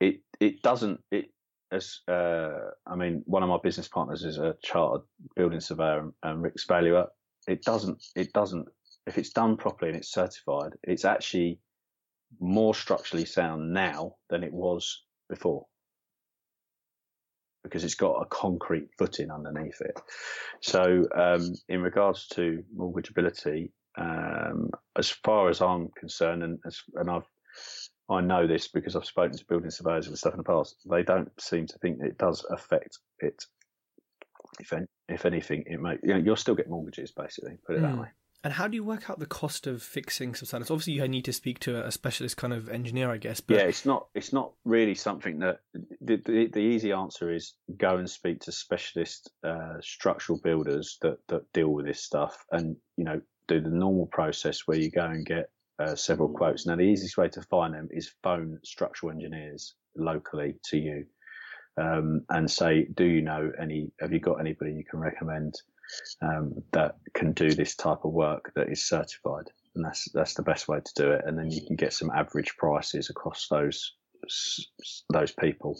it 0.00 0.20
it 0.40 0.62
doesn't 0.62 1.00
it 1.10 1.30
as 1.72 2.00
uh, 2.08 2.50
I 2.86 2.94
mean, 2.94 3.22
one 3.26 3.42
of 3.42 3.48
my 3.48 3.58
business 3.62 3.88
partners 3.88 4.24
is 4.24 4.38
a 4.38 4.54
chartered 4.62 5.06
building 5.34 5.60
surveyor, 5.60 6.12
and 6.22 6.42
Rick 6.42 6.56
Spalua. 6.56 7.08
It 7.48 7.62
doesn't 7.62 8.04
it 8.14 8.32
doesn't 8.32 8.68
if 9.06 9.18
it's 9.18 9.30
done 9.30 9.56
properly 9.56 9.90
and 9.90 9.98
it's 9.98 10.12
certified, 10.12 10.72
it's 10.84 11.04
actually 11.04 11.58
more 12.40 12.74
structurally 12.74 13.24
sound 13.24 13.72
now 13.72 14.14
than 14.30 14.44
it 14.44 14.52
was 14.52 15.02
before 15.28 15.66
because 17.64 17.84
it's 17.84 17.94
got 17.94 18.20
a 18.20 18.26
concrete 18.26 18.88
footing 18.98 19.30
underneath 19.30 19.80
it. 19.80 20.00
So, 20.60 21.06
um, 21.14 21.54
in 21.68 21.80
regards 21.80 22.26
to 22.28 22.62
mortgageability, 22.76 23.70
um, 23.96 24.70
as 24.96 25.10
far 25.10 25.48
as 25.48 25.60
I'm 25.60 25.88
concerned, 25.96 26.42
and 26.42 26.58
and 26.94 27.10
I've 27.10 27.28
I 28.12 28.20
know 28.20 28.46
this 28.46 28.68
because 28.68 28.96
I've 28.96 29.04
spoken 29.04 29.36
to 29.36 29.44
building 29.46 29.70
surveyors 29.70 30.06
and 30.06 30.16
stuff 30.16 30.34
in 30.34 30.38
the 30.38 30.44
past. 30.44 30.76
They 30.88 31.02
don't 31.02 31.30
seem 31.40 31.66
to 31.66 31.78
think 31.78 32.00
it 32.00 32.18
does 32.18 32.44
affect 32.50 32.98
it. 33.20 33.44
If 34.60 34.72
if 35.08 35.24
anything, 35.24 35.64
it 35.66 35.80
may 35.80 35.98
you 36.02 36.14
know 36.14 36.16
you'll 36.16 36.36
still 36.36 36.54
get 36.54 36.68
mortgages 36.68 37.12
basically. 37.12 37.58
Put 37.66 37.76
it 37.76 37.78
mm. 37.78 37.82
that 37.82 37.92
hmm. 37.92 38.00
way. 38.02 38.08
And 38.44 38.52
how 38.52 38.66
do 38.66 38.74
you 38.74 38.82
work 38.82 39.08
out 39.08 39.20
the 39.20 39.26
cost 39.26 39.68
of 39.68 39.84
fixing 39.84 40.34
subsidence? 40.34 40.68
Obviously, 40.68 40.94
you 40.94 41.06
need 41.06 41.24
to 41.26 41.32
speak 41.32 41.60
to 41.60 41.86
a 41.86 41.92
specialist 41.92 42.36
kind 42.36 42.52
of 42.52 42.68
engineer, 42.68 43.08
I 43.08 43.16
guess. 43.16 43.40
But... 43.40 43.56
Yeah, 43.56 43.62
it's 43.62 43.86
not 43.86 44.08
it's 44.14 44.32
not 44.32 44.52
really 44.64 44.96
something 44.96 45.38
that 45.38 45.60
the, 46.00 46.16
the, 46.16 46.48
the 46.48 46.58
easy 46.58 46.90
answer 46.90 47.32
is 47.32 47.54
go 47.76 47.98
and 47.98 48.10
speak 48.10 48.40
to 48.40 48.52
specialist 48.52 49.30
uh, 49.44 49.76
structural 49.80 50.40
builders 50.40 50.98
that 51.02 51.18
that 51.28 51.52
deal 51.52 51.68
with 51.68 51.86
this 51.86 52.02
stuff, 52.02 52.44
and 52.50 52.76
you 52.96 53.04
know 53.04 53.20
do 53.46 53.60
the 53.60 53.70
normal 53.70 54.06
process 54.06 54.66
where 54.66 54.78
you 54.78 54.90
go 54.90 55.04
and 55.04 55.24
get 55.24 55.50
uh, 55.78 55.94
several 55.94 56.28
quotes. 56.28 56.66
Now, 56.66 56.76
the 56.76 56.82
easiest 56.82 57.16
way 57.16 57.28
to 57.30 57.42
find 57.42 57.74
them 57.74 57.88
is 57.90 58.14
phone 58.22 58.58
structural 58.64 59.12
engineers 59.12 59.74
locally 59.96 60.54
to 60.70 60.78
you 60.78 61.06
um, 61.80 62.22
and 62.28 62.50
say, 62.50 62.86
do 62.94 63.04
you 63.04 63.22
know 63.22 63.50
any? 63.60 63.90
Have 64.00 64.12
you 64.12 64.20
got 64.20 64.40
anybody 64.40 64.72
you 64.72 64.84
can 64.84 65.00
recommend? 65.00 65.54
um, 66.20 66.54
that 66.72 66.96
can 67.14 67.32
do 67.32 67.54
this 67.54 67.74
type 67.74 68.04
of 68.04 68.12
work 68.12 68.52
that 68.54 68.70
is 68.70 68.86
certified, 68.86 69.50
and 69.74 69.84
that's 69.84 70.08
that's 70.12 70.34
the 70.34 70.42
best 70.42 70.68
way 70.68 70.80
to 70.84 70.92
do 70.94 71.10
it. 71.12 71.22
And 71.26 71.38
then 71.38 71.50
you 71.50 71.64
can 71.66 71.76
get 71.76 71.92
some 71.92 72.10
average 72.10 72.56
prices 72.56 73.10
across 73.10 73.48
those 73.48 73.94
those 75.12 75.32
people. 75.32 75.76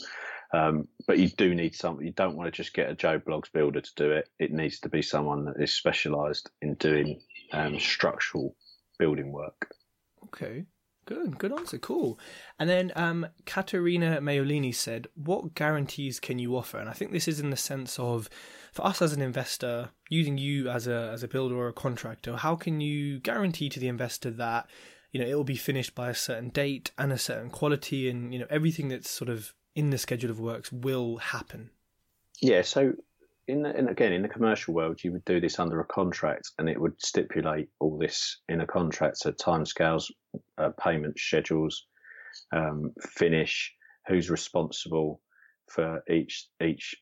Um, 0.54 0.88
but 1.06 1.18
you 1.18 1.28
do 1.28 1.54
need 1.54 1.74
some. 1.74 2.02
You 2.02 2.12
don't 2.12 2.36
want 2.36 2.52
to 2.52 2.56
just 2.56 2.74
get 2.74 2.90
a 2.90 2.94
Joe 2.94 3.18
Bloggs 3.18 3.52
builder 3.52 3.80
to 3.80 3.90
do 3.96 4.10
it. 4.12 4.28
It 4.38 4.52
needs 4.52 4.80
to 4.80 4.88
be 4.88 5.02
someone 5.02 5.46
that 5.46 5.62
is 5.62 5.74
specialised 5.74 6.50
in 6.60 6.74
doing 6.74 7.20
um, 7.52 7.78
structural 7.78 8.54
building 8.98 9.32
work. 9.32 9.68
Okay. 10.34 10.66
Good, 11.04 11.38
good 11.38 11.52
answer. 11.52 11.78
Cool. 11.78 12.18
And 12.60 12.70
then 12.70 12.92
um, 12.94 13.26
Katerina 13.44 14.20
Maiolini 14.20 14.72
said, 14.72 15.08
"What 15.14 15.54
guarantees 15.54 16.20
can 16.20 16.38
you 16.38 16.56
offer?" 16.56 16.78
And 16.78 16.88
I 16.88 16.92
think 16.92 17.10
this 17.10 17.26
is 17.26 17.40
in 17.40 17.50
the 17.50 17.56
sense 17.56 17.98
of, 17.98 18.30
for 18.72 18.86
us 18.86 19.02
as 19.02 19.12
an 19.12 19.20
investor, 19.20 19.90
using 20.08 20.38
you 20.38 20.68
as 20.68 20.86
a 20.86 21.10
as 21.12 21.24
a 21.24 21.28
builder 21.28 21.56
or 21.56 21.68
a 21.68 21.72
contractor, 21.72 22.36
how 22.36 22.54
can 22.54 22.80
you 22.80 23.18
guarantee 23.18 23.68
to 23.70 23.80
the 23.80 23.88
investor 23.88 24.30
that 24.30 24.68
you 25.10 25.20
know 25.20 25.26
it 25.26 25.34
will 25.34 25.42
be 25.42 25.56
finished 25.56 25.94
by 25.96 26.08
a 26.08 26.14
certain 26.14 26.50
date 26.50 26.92
and 26.96 27.12
a 27.12 27.18
certain 27.18 27.50
quality, 27.50 28.08
and 28.08 28.32
you 28.32 28.38
know 28.38 28.46
everything 28.48 28.88
that's 28.88 29.10
sort 29.10 29.28
of 29.28 29.54
in 29.74 29.90
the 29.90 29.98
schedule 29.98 30.30
of 30.30 30.38
works 30.38 30.70
will 30.70 31.16
happen? 31.16 31.70
Yeah. 32.40 32.62
So 32.62 32.92
in, 33.48 33.62
the, 33.62 33.76
in 33.76 33.88
again 33.88 34.12
in 34.12 34.22
the 34.22 34.28
commercial 34.28 34.74
world, 34.74 35.02
you 35.02 35.12
would 35.12 35.24
do 35.24 35.40
this 35.40 35.58
under 35.58 35.80
a 35.80 35.86
contract, 35.86 36.50
and 36.58 36.68
it 36.68 36.80
would 36.80 37.00
stipulate 37.00 37.68
all 37.80 37.98
this 37.98 38.40
in 38.48 38.60
a 38.60 38.66
contract, 38.66 39.18
so 39.18 39.32
timescales, 39.32 40.04
uh, 40.58 40.70
payment 40.80 41.18
schedules, 41.18 41.86
um, 42.52 42.92
finish, 43.00 43.74
who's 44.06 44.30
responsible 44.30 45.20
for 45.68 46.02
each 46.08 46.48
each 46.62 46.94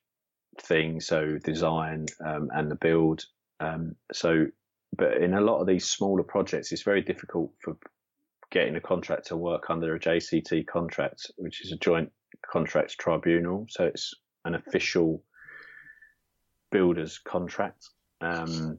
thing, 0.61 1.01
so 1.01 1.39
design 1.45 2.07
um, 2.25 2.49
and 2.53 2.71
the 2.71 2.77
build. 2.77 3.25
Um, 3.61 3.97
so, 4.13 4.47
but 4.97 5.19
in 5.19 5.35
a 5.35 5.41
lot 5.41 5.61
of 5.61 5.67
these 5.67 5.89
smaller 5.89 6.23
projects, 6.23 6.73
it's 6.73 6.83
very 6.83 7.03
difficult 7.03 7.53
for 7.63 7.77
getting 8.51 8.77
a 8.77 8.81
contract 8.81 9.29
to 9.29 9.37
work 9.37 9.71
under 9.71 9.95
a 9.95 10.01
JCT 10.01 10.67
contract, 10.67 11.31
which 11.37 11.65
is 11.65 11.73
a 11.73 11.77
joint 11.77 12.11
contracts 12.51 12.95
tribunal. 12.95 13.67
So 13.69 13.85
it's 13.85 14.15
an 14.45 14.55
official 14.55 15.23
builder's 16.71 17.19
contract 17.19 17.89
um, 18.21 18.79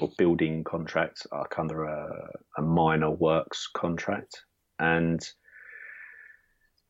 or 0.00 0.10
building 0.18 0.64
contract 0.64 1.26
like 1.32 1.58
under 1.58 1.84
a, 1.84 2.30
a 2.58 2.62
minor 2.62 3.10
works 3.10 3.68
contract. 3.74 4.42
And 4.78 5.20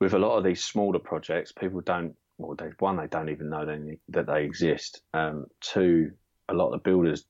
with 0.01 0.15
a 0.15 0.19
lot 0.19 0.37
of 0.37 0.45
these 0.45 0.63
smaller 0.63 0.99
projects, 0.99 1.53
people 1.53 1.81
don't, 1.81 2.15
well, 2.39 2.55
they, 2.55 2.71
one, 2.79 2.97
they 2.97 3.07
don't 3.07 3.29
even 3.29 3.51
know 3.51 3.67
they, 3.67 3.99
that 4.09 4.27
they 4.27 4.45
exist. 4.45 5.03
Um, 5.13 5.47
two, 5.61 6.13
a 6.49 6.55
lot 6.55 6.73
of 6.73 6.83
builders 6.83 7.25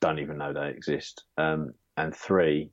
don't 0.00 0.18
even 0.18 0.38
know 0.38 0.52
they 0.52 0.68
exist. 0.68 1.24
Um, 1.38 1.72
and 1.96 2.14
three, 2.14 2.70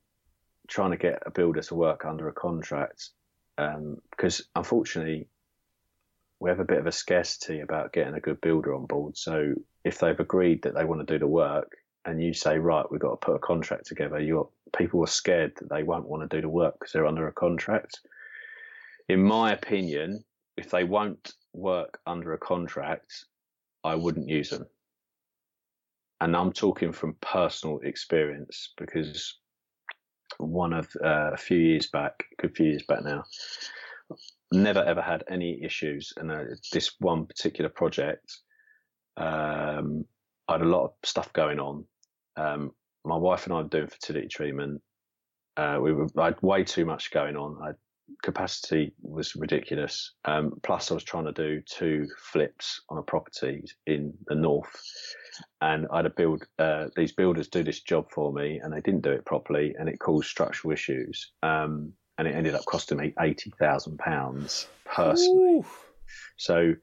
trying 0.68 0.92
to 0.92 0.98
get 0.98 1.24
a 1.26 1.32
builder 1.32 1.62
to 1.62 1.76
work 1.76 2.06
under 2.06 2.28
a 2.28 2.34
contract 2.34 3.10
because 3.58 4.40
um, 4.40 4.46
unfortunately 4.56 5.28
we 6.42 6.50
have 6.50 6.60
a 6.60 6.66
bit 6.66 6.80
of 6.80 6.88
a 6.88 6.92
scarcity 6.92 7.60
about 7.60 7.94
getting 7.94 8.16
a 8.16 8.20
good 8.20 8.42
builder 8.42 8.74
on 8.74 8.88
board. 8.88 9.16
So 9.16 9.54
if 9.86 10.00
they've 10.00 10.20
agreed 10.20 10.64
that 10.64 10.74
they 10.74 10.86
want 10.86 11.06
to 11.06 11.14
do 11.14 11.20
the 11.20 11.28
work, 11.28 11.72
and 12.04 12.22
you 12.22 12.34
say, 12.34 12.58
right, 12.58 12.84
we've 12.90 13.00
got 13.00 13.12
to 13.12 13.26
put 13.26 13.36
a 13.36 13.40
contract 13.40 13.86
together, 13.86 14.20
you 14.20 14.50
people 14.76 15.04
are 15.04 15.08
scared 15.08 15.54
that 15.58 15.70
they 15.70 15.84
won't 15.84 16.10
want 16.10 16.28
to 16.28 16.36
do 16.36 16.42
the 16.42 16.50
work 16.50 16.74
because 16.80 16.94
they're 16.94 17.06
under 17.06 17.28
a 17.28 17.32
contract. 17.32 18.00
In 19.08 19.24
my 19.24 19.54
opinion, 19.54 20.24
if 20.58 20.72
they 20.72 20.84
won't 20.84 21.34
work 21.54 22.00
under 22.08 22.34
a 22.34 22.40
contract, 22.40 23.26
I 23.84 23.94
wouldn't 23.94 24.28
use 24.28 24.50
them. 24.50 24.66
And 26.22 26.36
I'm 26.36 26.52
talking 26.52 26.92
from 26.92 27.18
personal 27.22 27.80
experience 27.84 28.74
because 28.78 29.38
one 30.40 30.74
of 30.74 30.88
uh, 31.04 31.34
a 31.34 31.38
few 31.38 31.60
years 31.60 31.88
back, 31.88 32.24
a 32.40 32.42
good 32.42 32.56
few 32.56 32.68
years 32.68 32.84
back 32.88 33.04
now, 33.04 33.26
never 34.52 34.84
ever 34.84 35.02
had 35.02 35.24
any 35.30 35.64
issues. 35.64 36.14
And 36.18 36.32
uh, 36.32 36.44
this 36.72 36.96
one 37.00 37.26
particular 37.26 37.70
project, 37.70 38.38
um, 39.18 40.06
I 40.48 40.54
had 40.54 40.62
a 40.62 40.66
lot 40.66 40.86
of 40.86 40.92
stuff 41.04 41.32
going 41.34 41.60
on. 41.60 41.86
Um, 42.38 42.72
my 43.06 43.18
wife 43.18 43.46
and 43.46 43.54
I 43.54 43.62
were 43.62 43.68
doing 43.68 43.88
fertility 43.88 44.28
treatment. 44.28 44.82
Uh, 45.58 45.80
we 45.82 45.94
were, 45.94 46.08
I 46.18 46.26
had 46.26 46.42
way 46.42 46.64
too 46.64 46.86
much 46.86 47.12
going 47.12 47.36
on. 47.36 47.58
I, 47.62 47.72
capacity 48.24 48.94
was 49.02 49.36
ridiculous. 49.36 50.14
Um, 50.26 50.54
plus, 50.64 50.92
I 50.92 50.94
was 50.94 51.04
trying 51.04 51.26
to 51.26 51.32
do 51.32 51.62
two 51.62 52.08
flips 52.18 52.82
on 52.90 52.98
a 52.98 53.04
property 53.04 53.64
in 53.88 54.14
the 54.28 54.36
north, 54.36 54.70
and 55.62 55.88
I 55.92 55.98
had 55.98 56.04
to 56.04 56.10
build. 56.10 56.44
Uh, 56.60 56.88
these 56.96 57.14
builders 57.14 57.48
do 57.48 57.64
this 57.64 57.82
job 57.82 58.06
for 58.12 58.32
me, 58.34 58.60
and 58.62 58.74
they 58.74 58.82
didn't 58.82 59.04
do 59.04 59.12
it 59.12 59.26
properly, 59.26 59.76
and 59.78 59.90
it 59.90 60.00
caused 60.00 60.30
structural 60.30 60.74
issues. 60.74 61.32
Um, 61.44 61.94
and 62.22 62.28
it 62.28 62.36
ended 62.36 62.54
up 62.54 62.64
costing 62.66 63.00
me 63.00 63.14
eighty 63.20 63.52
thousand 63.60 63.98
pounds 63.98 64.68
personally. 64.86 65.58
Ooh. 65.58 65.66
So 66.38 66.76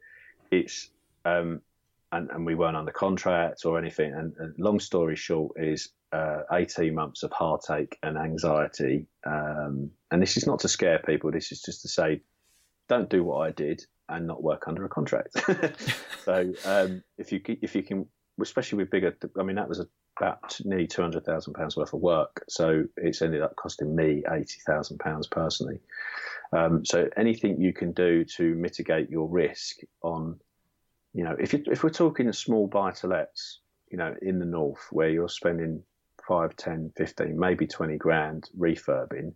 it's 0.50 0.90
um, 1.24 1.60
and, 2.10 2.28
and 2.30 2.44
we 2.44 2.56
weren't 2.56 2.76
under 2.76 2.90
contract 2.90 3.64
or 3.64 3.78
anything. 3.78 4.12
And, 4.12 4.34
and 4.38 4.54
long 4.58 4.80
story 4.80 5.14
short 5.14 5.52
is 5.56 5.90
uh, 6.12 6.40
18 6.52 6.92
months 6.92 7.22
of 7.22 7.30
heartache 7.32 7.98
and 8.02 8.16
anxiety. 8.18 9.06
Um, 9.24 9.90
and 10.10 10.20
this 10.20 10.36
is 10.36 10.46
not 10.46 10.58
to 10.60 10.68
scare 10.68 10.98
people. 10.98 11.30
This 11.30 11.52
is 11.52 11.60
just 11.60 11.82
to 11.82 11.88
say, 11.88 12.22
don't 12.88 13.08
do 13.08 13.22
what 13.22 13.46
I 13.46 13.52
did 13.52 13.84
and 14.08 14.26
not 14.26 14.42
work 14.42 14.66
under 14.66 14.84
a 14.84 14.88
contract. 14.88 15.36
so 16.24 16.52
um, 16.64 17.04
if 17.16 17.30
you 17.30 17.40
if 17.46 17.76
you 17.76 17.82
can, 17.82 18.06
especially 18.40 18.78
with 18.78 18.90
bigger, 18.90 19.14
I 19.38 19.42
mean 19.42 19.56
that 19.56 19.68
was 19.68 19.84
about 20.18 20.58
nearly 20.64 20.86
two 20.86 21.02
hundred 21.02 21.24
thousand 21.24 21.54
pounds 21.54 21.76
worth 21.76 21.94
of 21.94 22.00
work. 22.00 22.44
So 22.48 22.84
it's 22.96 23.22
ended 23.22 23.42
up 23.42 23.56
costing 23.56 23.94
me 23.94 24.22
eighty 24.30 24.60
thousand 24.66 24.98
pounds 24.98 25.26
personally. 25.26 25.80
Um, 26.52 26.84
so 26.84 27.08
anything 27.16 27.60
you 27.60 27.72
can 27.72 27.92
do 27.92 28.24
to 28.36 28.54
mitigate 28.54 29.10
your 29.10 29.28
risk 29.28 29.78
on 30.02 30.40
you 31.18 31.24
know, 31.24 31.36
if 31.38 31.52
you, 31.52 31.62
if 31.66 31.82
we're 31.82 31.90
talking 31.90 32.32
small 32.32 32.66
buy 32.66 32.92
to 32.92 33.06
lets, 33.06 33.60
you 33.90 33.98
know, 33.98 34.14
in 34.22 34.38
the 34.38 34.44
north 34.44 34.86
where 34.90 35.08
you're 35.08 35.28
spending 35.28 35.82
5, 36.26 36.56
10, 36.56 36.92
15, 36.96 37.38
maybe 37.38 37.66
20 37.66 37.96
grand 37.96 38.48
refurbing, 38.58 39.32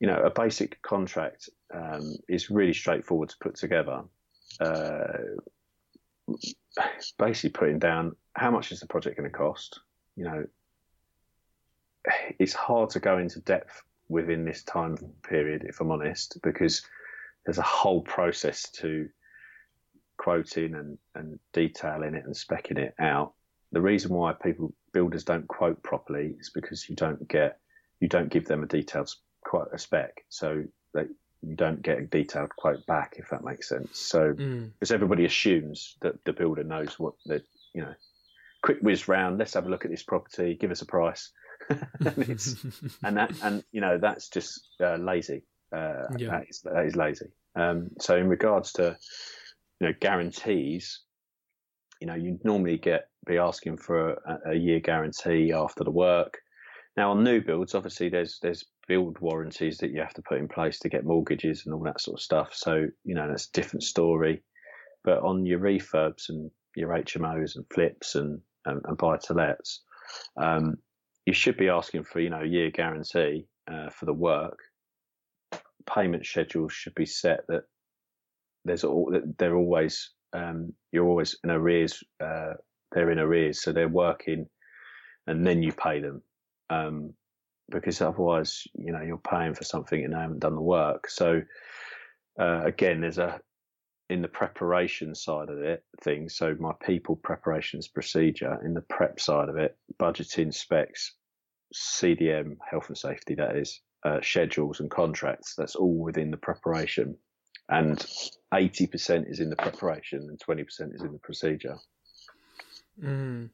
you 0.00 0.06
know, 0.06 0.20
a 0.22 0.30
basic 0.30 0.80
contract 0.82 1.48
um, 1.72 2.16
is 2.28 2.50
really 2.50 2.74
straightforward 2.74 3.28
to 3.30 3.36
put 3.40 3.54
together. 3.54 4.02
Uh, 4.60 5.18
basically 7.18 7.50
putting 7.50 7.78
down 7.78 8.14
how 8.34 8.50
much 8.50 8.72
is 8.72 8.80
the 8.80 8.86
project 8.86 9.16
going 9.16 9.30
to 9.30 9.36
cost. 9.36 9.80
You 10.16 10.24
know, 10.24 10.44
it's 12.38 12.54
hard 12.54 12.90
to 12.90 13.00
go 13.00 13.18
into 13.18 13.40
depth 13.40 13.82
within 14.08 14.44
this 14.44 14.62
time 14.64 14.96
period, 15.22 15.64
if 15.64 15.80
I'm 15.80 15.90
honest, 15.90 16.38
because 16.42 16.82
there's 17.44 17.58
a 17.58 17.62
whole 17.62 18.02
process 18.02 18.70
to 18.72 19.08
quoting 20.16 20.74
and, 20.74 20.98
and 21.14 21.38
detailing 21.52 22.14
it 22.14 22.24
and 22.26 22.34
specking 22.34 22.78
it 22.78 22.94
out. 22.98 23.32
The 23.72 23.80
reason 23.80 24.12
why 24.12 24.32
people 24.32 24.74
builders 24.92 25.24
don't 25.24 25.46
quote 25.48 25.82
properly 25.82 26.34
is 26.38 26.50
because 26.50 26.88
you 26.88 26.96
don't 26.96 27.26
get 27.28 27.58
you 28.00 28.08
don't 28.08 28.28
give 28.28 28.46
them 28.46 28.62
a 28.62 28.66
detailed 28.66 29.10
quote 29.42 29.68
a 29.72 29.78
spec. 29.78 30.24
So 30.28 30.64
they 30.92 31.04
you 31.42 31.54
don't 31.54 31.80
get 31.80 31.98
a 31.98 32.06
detailed 32.06 32.50
quote 32.56 32.84
back 32.86 33.14
if 33.16 33.30
that 33.30 33.44
makes 33.44 33.68
sense. 33.68 33.98
So 33.98 34.34
Mm. 34.34 34.72
because 34.72 34.92
everybody 34.92 35.24
assumes 35.24 35.96
that 36.02 36.22
the 36.24 36.32
builder 36.32 36.64
knows 36.64 36.98
what 36.98 37.14
the 37.24 37.42
you 37.72 37.82
know, 37.82 37.94
quick 38.62 38.78
whiz 38.80 39.08
round. 39.08 39.38
Let's 39.38 39.54
have 39.54 39.66
a 39.66 39.70
look 39.70 39.84
at 39.84 39.90
this 39.90 40.02
property. 40.02 40.56
Give 40.60 40.70
us 40.70 40.82
a 40.82 40.86
price. 40.86 41.30
and, 41.70 42.18
and 43.04 43.16
that 43.16 43.32
and 43.42 43.64
you 43.72 43.80
know 43.80 43.98
that's 43.98 44.28
just 44.28 44.60
uh, 44.82 44.96
lazy. 44.96 45.44
Uh, 45.74 46.04
Yeah. 46.18 46.30
that, 46.30 46.44
is, 46.48 46.60
that 46.62 46.86
is 46.86 46.96
lazy. 46.96 47.26
Um, 47.54 47.90
so 48.00 48.16
in 48.16 48.28
regards 48.28 48.72
to 48.74 48.96
you 49.80 49.86
know 49.86 49.94
guarantees, 50.00 51.00
you 52.00 52.06
know 52.06 52.14
you 52.14 52.38
normally 52.44 52.78
get 52.78 53.08
be 53.26 53.38
asking 53.38 53.76
for 53.76 54.12
a, 54.12 54.50
a 54.52 54.54
year 54.54 54.80
guarantee 54.80 55.52
after 55.52 55.84
the 55.84 55.90
work. 55.90 56.38
Now 56.96 57.12
on 57.12 57.22
new 57.22 57.40
builds, 57.40 57.74
obviously 57.74 58.08
there's 58.08 58.38
there's 58.42 58.64
build 58.88 59.18
warranties 59.20 59.78
that 59.78 59.90
you 59.90 60.00
have 60.00 60.14
to 60.14 60.22
put 60.22 60.38
in 60.38 60.48
place 60.48 60.80
to 60.80 60.88
get 60.88 61.04
mortgages 61.04 61.62
and 61.64 61.74
all 61.74 61.84
that 61.84 62.00
sort 62.00 62.18
of 62.18 62.22
stuff. 62.22 62.50
So 62.52 62.86
you 63.04 63.14
know 63.14 63.28
that's 63.28 63.46
a 63.46 63.52
different 63.52 63.84
story. 63.84 64.42
But 65.04 65.22
on 65.22 65.46
your 65.46 65.60
refurbs 65.60 66.28
and 66.28 66.50
your 66.76 66.90
HMOs 66.90 67.56
and 67.56 67.64
flips 67.72 68.14
and 68.16 68.40
and, 68.66 68.80
and 68.84 68.96
buy 68.96 69.16
to 69.16 69.34
lets, 69.34 69.82
um, 70.36 70.76
you 71.26 71.32
should 71.32 71.56
be 71.56 71.68
asking 71.68 72.04
for 72.04 72.20
you 72.20 72.30
know 72.30 72.42
year 72.42 72.70
guarantee 72.70 73.46
uh, 73.70 73.90
for 73.90 74.06
the 74.06 74.12
work. 74.12 74.58
Payment 75.88 76.26
schedules 76.26 76.72
should 76.72 76.94
be 76.94 77.06
set 77.06 77.40
that 77.48 77.62
there's 78.64 78.84
all 78.84 79.10
that 79.12 79.38
they're 79.38 79.56
always 79.56 80.10
um, 80.32 80.72
you're 80.92 81.08
always 81.08 81.36
in 81.42 81.50
arrears. 81.50 82.02
Uh, 82.22 82.54
they're 82.92 83.10
in 83.10 83.18
arrears, 83.18 83.62
so 83.62 83.72
they're 83.72 83.88
working, 83.88 84.46
and 85.26 85.46
then 85.46 85.62
you 85.62 85.72
pay 85.72 86.00
them. 86.00 86.22
Um, 86.68 87.14
because 87.70 88.00
otherwise, 88.00 88.64
you 88.74 88.92
know, 88.92 89.00
you're 89.00 89.18
paying 89.18 89.54
for 89.54 89.64
something 89.64 90.02
and 90.04 90.12
they 90.12 90.18
haven't 90.18 90.40
done 90.40 90.56
the 90.56 90.60
work. 90.60 91.08
So 91.08 91.42
uh, 92.38 92.62
again, 92.64 93.00
there's 93.00 93.18
a 93.18 93.40
in 94.10 94.22
the 94.22 94.28
preparation 94.28 95.14
side 95.14 95.48
of 95.48 95.58
it 95.58 95.84
things. 96.02 96.36
So 96.36 96.56
my 96.58 96.72
people 96.84 97.16
preparations 97.16 97.86
procedure 97.86 98.58
in 98.64 98.74
the 98.74 98.80
prep 98.82 99.20
side 99.20 99.48
of 99.48 99.56
it, 99.56 99.76
budgeting 99.98 100.52
specs, 100.52 101.14
CDM, 101.74 102.56
health 102.68 102.88
and 102.88 102.98
safety, 102.98 103.36
that 103.36 103.56
is, 103.56 103.80
uh, 104.04 104.20
schedules 104.20 104.80
and 104.80 104.90
contracts. 104.90 105.54
That's 105.56 105.76
all 105.76 105.96
within 105.96 106.32
the 106.32 106.36
preparation, 106.36 107.16
and 107.68 108.04
eighty 108.52 108.86
percent 108.86 109.28
is 109.28 109.40
in 109.40 109.50
the 109.50 109.56
preparation 109.56 110.20
and 110.28 110.40
twenty 110.40 110.64
percent 110.64 110.92
is 110.94 111.02
in 111.02 111.12
the 111.12 111.18
procedure. 111.18 111.76
Mm. 113.02 113.50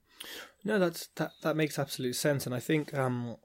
No, 0.65 0.79
that's 0.79 1.09
that 1.17 1.33
that 1.43 1.57
makes 1.57 1.79
absolute 1.79 2.17
sense, 2.17 2.47
and 2.47 2.55
I 2.55 2.61
think 2.61 2.95
um, 2.95 3.37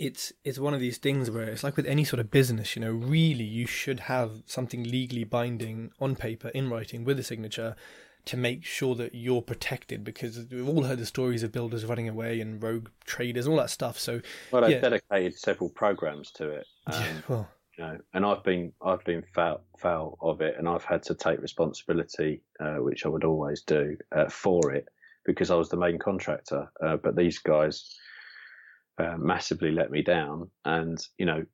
it's 0.00 0.32
it's 0.44 0.58
one 0.58 0.72
of 0.72 0.80
these 0.80 0.96
things 0.96 1.30
where 1.30 1.44
it's 1.44 1.62
like 1.62 1.76
with 1.76 1.86
any 1.86 2.04
sort 2.04 2.20
of 2.20 2.30
business, 2.30 2.74
you 2.74 2.80
know, 2.80 2.90
really 2.90 3.44
you 3.44 3.66
should 3.66 4.00
have 4.00 4.42
something 4.46 4.82
legally 4.82 5.24
binding 5.24 5.92
on 6.00 6.16
paper 6.16 6.48
in 6.48 6.70
writing 6.70 7.04
with 7.04 7.18
a 7.18 7.22
signature 7.22 7.76
to 8.24 8.36
make 8.36 8.64
sure 8.64 8.94
that 8.94 9.14
you're 9.14 9.42
protected 9.42 10.02
because 10.02 10.46
we've 10.50 10.66
all 10.68 10.84
heard 10.84 10.98
the 10.98 11.06
stories 11.06 11.42
of 11.42 11.52
builders 11.52 11.84
running 11.84 12.08
away 12.08 12.40
and 12.40 12.62
rogue 12.62 12.88
traders 13.04 13.46
all 13.46 13.56
that 13.56 13.68
stuff. 13.68 13.98
So 13.98 14.22
Well, 14.50 14.62
they've 14.62 14.72
Yeah. 14.72 14.80
dedicated 14.80 15.38
several 15.38 15.68
programs 15.68 16.30
to 16.32 16.48
it. 16.48 16.66
Um, 16.86 16.94
yeah, 17.02 17.20
well, 17.28 17.50
you 17.76 17.84
know, 17.84 17.98
and 18.14 18.24
I've 18.24 18.42
been 18.42 18.72
I've 18.82 19.04
been 19.04 19.22
foul, 19.34 19.60
foul 19.78 20.16
of 20.22 20.40
it, 20.40 20.54
and 20.58 20.66
I've 20.66 20.84
had 20.84 21.02
to 21.04 21.14
take 21.14 21.40
responsibility, 21.42 22.40
uh, 22.58 22.76
which 22.76 23.04
I 23.04 23.10
would 23.10 23.24
always 23.24 23.62
do 23.62 23.98
uh, 24.12 24.30
for 24.30 24.72
it 24.72 24.88
because 25.26 25.50
I 25.50 25.56
was 25.56 25.68
the 25.68 25.76
main 25.76 25.98
contractor. 25.98 26.70
Uh, 26.82 26.96
but 26.96 27.16
these 27.16 27.38
guys 27.38 27.98
uh, 29.00 29.16
massively 29.18 29.70
let 29.70 29.90
me 29.90 30.02
down, 30.02 30.50
and 30.64 30.98
you 31.18 31.26
know, 31.26 31.44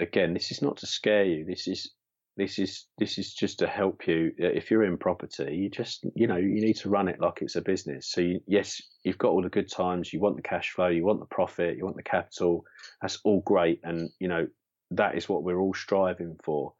again, 0.00 0.34
this 0.34 0.50
is 0.50 0.62
not 0.62 0.78
to 0.78 0.86
scare 0.86 1.24
you. 1.24 1.44
This 1.44 1.68
is 1.68 1.92
this 2.36 2.58
is 2.58 2.86
this 2.98 3.18
is 3.18 3.32
just 3.32 3.60
to 3.60 3.66
help 3.66 4.06
you. 4.06 4.32
If 4.36 4.70
you're 4.70 4.84
in 4.84 4.98
property, 4.98 5.56
you 5.56 5.70
just 5.70 6.04
you 6.14 6.26
know 6.26 6.36
you 6.36 6.60
need 6.60 6.76
to 6.78 6.90
run 6.90 7.08
it 7.08 7.20
like 7.20 7.38
it's 7.40 7.56
a 7.56 7.62
business. 7.62 8.10
So 8.10 8.20
you, 8.20 8.40
yes, 8.46 8.82
you've 9.04 9.18
got 9.18 9.30
all 9.30 9.42
the 9.42 9.48
good 9.48 9.70
times. 9.70 10.12
You 10.12 10.20
want 10.20 10.36
the 10.36 10.42
cash 10.42 10.70
flow. 10.70 10.88
You 10.88 11.04
want 11.04 11.20
the 11.20 11.26
profit. 11.26 11.76
You 11.76 11.84
want 11.84 11.96
the 11.96 12.02
capital. 12.02 12.64
That's 13.00 13.18
all 13.24 13.40
great, 13.40 13.80
and 13.84 14.10
you 14.18 14.28
know 14.28 14.46
that 14.90 15.16
is 15.16 15.28
what 15.28 15.42
we're 15.44 15.60
all 15.60 15.74
striving 15.74 16.36
for. 16.44 16.74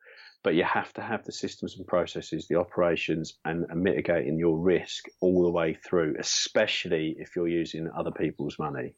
But 0.44 0.54
you 0.54 0.64
have 0.64 0.92
to 0.92 1.00
have 1.00 1.24
the 1.24 1.32
systems 1.32 1.76
and 1.76 1.86
processes, 1.86 2.46
the 2.46 2.56
operations, 2.56 3.36
and, 3.44 3.66
and 3.68 3.82
mitigating 3.82 4.38
your 4.38 4.56
risk 4.58 5.06
all 5.20 5.42
the 5.42 5.50
way 5.50 5.74
through, 5.74 6.14
especially 6.20 7.16
if 7.18 7.34
you're 7.34 7.48
using 7.48 7.90
other 7.96 8.12
people's 8.12 8.56
money. 8.56 8.94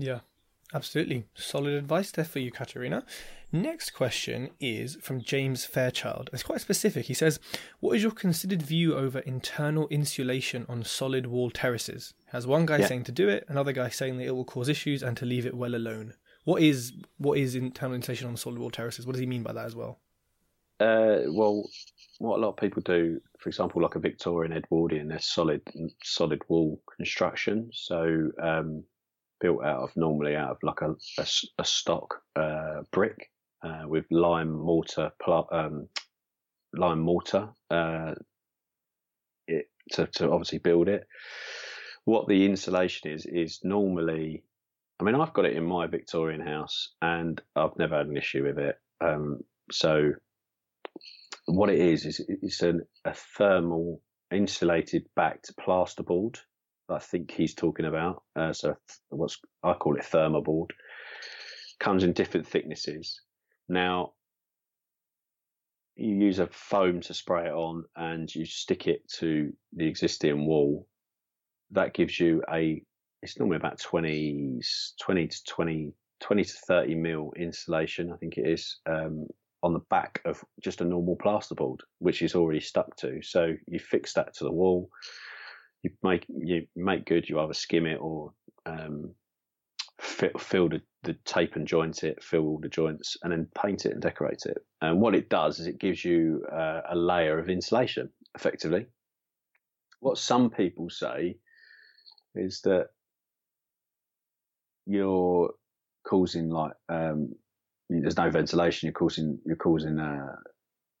Yeah, 0.00 0.20
absolutely. 0.72 1.26
Solid 1.34 1.74
advice 1.74 2.10
there 2.10 2.24
for 2.24 2.38
you, 2.38 2.50
Katerina. 2.50 3.04
Next 3.52 3.90
question 3.90 4.50
is 4.60 4.96
from 5.02 5.20
James 5.22 5.64
Fairchild. 5.64 6.30
It's 6.32 6.42
quite 6.44 6.60
specific. 6.60 7.06
He 7.06 7.14
says, 7.14 7.40
What 7.80 7.96
is 7.96 8.02
your 8.02 8.12
considered 8.12 8.62
view 8.62 8.94
over 8.96 9.18
internal 9.20 9.88
insulation 9.88 10.64
on 10.68 10.84
solid 10.84 11.26
wall 11.26 11.50
terraces? 11.50 12.14
Has 12.28 12.46
one 12.46 12.64
guy 12.66 12.78
Yeah. 12.78 12.86
saying 12.86 13.04
to 13.04 13.12
do 13.12 13.28
it, 13.28 13.44
another 13.48 13.72
guy 13.72 13.88
saying 13.88 14.18
that 14.18 14.26
it 14.26 14.30
will 14.36 14.44
cause 14.44 14.68
issues 14.68 15.02
and 15.02 15.16
to 15.16 15.26
leave 15.26 15.46
it 15.46 15.54
well 15.54 15.74
alone. 15.74 16.14
What 16.44 16.62
is 16.62 16.92
what 17.18 17.38
is 17.38 17.54
internal 17.54 17.96
insulation 17.96 18.28
on 18.28 18.36
solid 18.36 18.58
wall 18.58 18.70
terraces? 18.70 19.04
What 19.06 19.12
does 19.12 19.20
he 19.20 19.26
mean 19.26 19.42
by 19.42 19.52
that 19.52 19.66
as 19.66 19.74
well? 19.76 19.98
Uh, 20.78 21.24
well, 21.26 21.68
what 22.18 22.38
a 22.38 22.40
lot 22.40 22.50
of 22.50 22.56
people 22.56 22.80
do, 22.82 23.20
for 23.38 23.48
example, 23.50 23.82
like 23.82 23.96
a 23.96 23.98
Victorian 23.98 24.52
Edwardian, 24.52 25.08
they're 25.08 25.18
solid, 25.18 25.60
solid 26.02 26.40
wall 26.48 26.80
construction. 26.96 27.68
So 27.74 28.30
um, 28.42 28.84
built 29.40 29.64
out 29.64 29.82
of 29.82 29.90
normally 29.96 30.36
out 30.36 30.50
of 30.50 30.58
like 30.62 30.80
a 30.82 30.94
a 31.58 31.64
stock 31.64 32.20
uh, 32.36 32.82
brick 32.92 33.30
uh, 33.62 33.82
with 33.86 34.04
lime 34.10 34.50
mortar, 34.50 35.10
pl- 35.22 35.48
um, 35.52 35.88
lime 36.74 37.00
mortar 37.00 37.48
uh, 37.70 38.14
it, 39.46 39.66
to, 39.92 40.06
to 40.06 40.30
obviously 40.30 40.58
build 40.58 40.88
it. 40.88 41.06
What 42.04 42.28
the 42.28 42.46
insulation 42.46 43.10
is 43.10 43.26
is 43.26 43.60
normally, 43.62 44.42
I 45.00 45.04
mean, 45.04 45.14
I've 45.14 45.32
got 45.32 45.44
it 45.44 45.56
in 45.56 45.64
my 45.64 45.86
Victorian 45.86 46.40
house 46.40 46.94
and 47.02 47.40
I've 47.54 47.76
never 47.78 47.98
had 47.98 48.06
an 48.06 48.16
issue 48.16 48.44
with 48.44 48.58
it. 48.58 48.76
Um, 49.00 49.40
so 49.70 50.12
what 51.46 51.70
it 51.70 51.80
is 51.80 52.06
is 52.06 52.24
it's 52.28 52.62
an, 52.62 52.82
a 53.04 53.14
thermal 53.14 54.00
insulated 54.32 55.04
backed 55.16 55.52
plasterboard. 55.58 56.38
I 56.90 56.98
think 56.98 57.30
he's 57.30 57.54
talking 57.54 57.86
about. 57.86 58.22
Uh, 58.36 58.52
so 58.52 58.76
what's 59.10 59.38
I 59.62 59.74
call 59.74 59.96
it 59.96 60.04
thermoboard. 60.04 60.72
Comes 61.78 62.04
in 62.04 62.12
different 62.12 62.46
thicknesses. 62.46 63.20
Now 63.68 64.12
you 65.96 66.14
use 66.14 66.38
a 66.38 66.46
foam 66.46 67.00
to 67.02 67.14
spray 67.14 67.46
it 67.46 67.52
on, 67.52 67.84
and 67.96 68.34
you 68.34 68.44
stick 68.44 68.86
it 68.86 69.06
to 69.18 69.52
the 69.74 69.86
existing 69.86 70.46
wall. 70.46 70.86
That 71.70 71.94
gives 71.94 72.18
you 72.18 72.42
a. 72.52 72.82
It's 73.22 73.38
normally 73.38 73.58
about 73.58 73.78
20, 73.78 74.60
20 75.02 75.28
to 75.28 75.44
20, 75.44 75.92
20 76.20 76.44
to 76.44 76.52
30 76.66 76.94
mil 76.94 77.32
insulation, 77.36 78.10
I 78.10 78.16
think 78.16 78.38
it 78.38 78.48
is, 78.48 78.78
um, 78.86 79.26
on 79.62 79.74
the 79.74 79.84
back 79.90 80.22
of 80.24 80.42
just 80.62 80.80
a 80.80 80.86
normal 80.86 81.16
plasterboard, 81.16 81.80
which 81.98 82.22
is 82.22 82.34
already 82.34 82.60
stuck 82.60 82.96
to. 82.96 83.20
So 83.20 83.54
you 83.66 83.78
fix 83.78 84.14
that 84.14 84.34
to 84.36 84.44
the 84.44 84.52
wall. 84.52 84.88
You 85.82 85.90
make 86.02 86.26
you 86.28 86.66
make 86.76 87.06
good. 87.06 87.28
You 87.28 87.40
either 87.40 87.54
skim 87.54 87.86
it 87.86 87.98
or 88.00 88.32
um, 88.66 89.14
fill, 90.00 90.30
fill 90.38 90.68
the, 90.68 90.82
the 91.04 91.14
tape 91.24 91.56
and 91.56 91.66
joint 91.66 92.04
it, 92.04 92.22
fill 92.22 92.42
all 92.42 92.58
the 92.60 92.68
joints, 92.68 93.16
and 93.22 93.32
then 93.32 93.48
paint 93.60 93.86
it 93.86 93.92
and 93.92 94.02
decorate 94.02 94.42
it. 94.46 94.58
And 94.80 95.00
what 95.00 95.14
it 95.14 95.28
does 95.28 95.58
is 95.58 95.66
it 95.66 95.78
gives 95.78 96.04
you 96.04 96.44
uh, 96.52 96.82
a 96.90 96.96
layer 96.96 97.38
of 97.38 97.48
insulation, 97.48 98.10
effectively. 98.34 98.86
What 100.00 100.18
some 100.18 100.50
people 100.50 100.90
say 100.90 101.36
is 102.34 102.60
that 102.62 102.88
you're 104.86 105.50
causing 106.06 106.48
like 106.48 106.72
um, 106.88 107.34
there's 107.88 108.16
no 108.16 108.30
ventilation. 108.30 108.86
You're 108.86 108.92
causing 108.92 109.38
you're 109.44 109.56
causing 109.56 109.98
uh, 109.98 110.36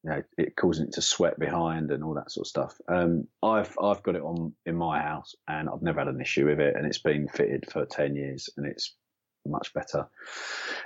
you 0.02 0.10
know, 0.10 0.22
it 0.38 0.56
causing 0.56 0.86
it 0.86 0.94
to 0.94 1.02
sweat 1.02 1.38
behind 1.38 1.90
and 1.90 2.02
all 2.02 2.14
that 2.14 2.30
sort 2.30 2.46
of 2.46 2.48
stuff. 2.48 2.80
Um, 2.88 3.26
I've 3.42 3.76
I've 3.82 4.02
got 4.02 4.16
it 4.16 4.22
on 4.22 4.54
in 4.64 4.76
my 4.76 5.00
house 5.00 5.34
and 5.48 5.68
I've 5.68 5.82
never 5.82 6.00
had 6.00 6.08
an 6.08 6.20
issue 6.20 6.46
with 6.46 6.60
it, 6.60 6.74
and 6.76 6.86
it's 6.86 6.98
been 6.98 7.28
fitted 7.28 7.70
for 7.70 7.84
ten 7.84 8.16
years 8.16 8.48
and 8.56 8.66
it's 8.66 8.94
much 9.46 9.72
better. 9.74 10.06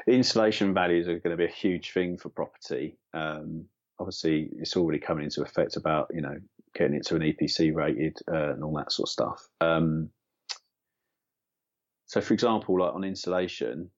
Insulation 0.07 0.75
values 0.75 1.09
are 1.09 1.19
going 1.19 1.37
to 1.37 1.37
be 1.37 1.45
a 1.45 1.55
huge 1.55 1.93
thing 1.93 2.19
for 2.19 2.29
property. 2.29 2.97
Um, 3.13 3.67
obviously, 3.99 4.51
it's 4.59 4.77
already 4.77 4.99
coming 4.99 5.25
into 5.25 5.43
effect 5.43 5.77
about 5.77 6.11
you 6.13 6.21
know 6.21 6.37
getting 6.75 6.97
it 6.97 7.07
to 7.07 7.17
an 7.17 7.23
EPC 7.23 7.75
rated 7.75 8.19
uh, 8.29 8.53
and 8.53 8.65
all 8.65 8.77
that 8.77 8.93
sort 8.93 9.09
of 9.09 9.13
stuff. 9.13 9.49
Um, 9.61 10.11
so, 12.07 12.21
for 12.21 12.35
example, 12.35 12.81
like 12.81 12.95
on 12.95 13.05
insulation, 13.05 13.91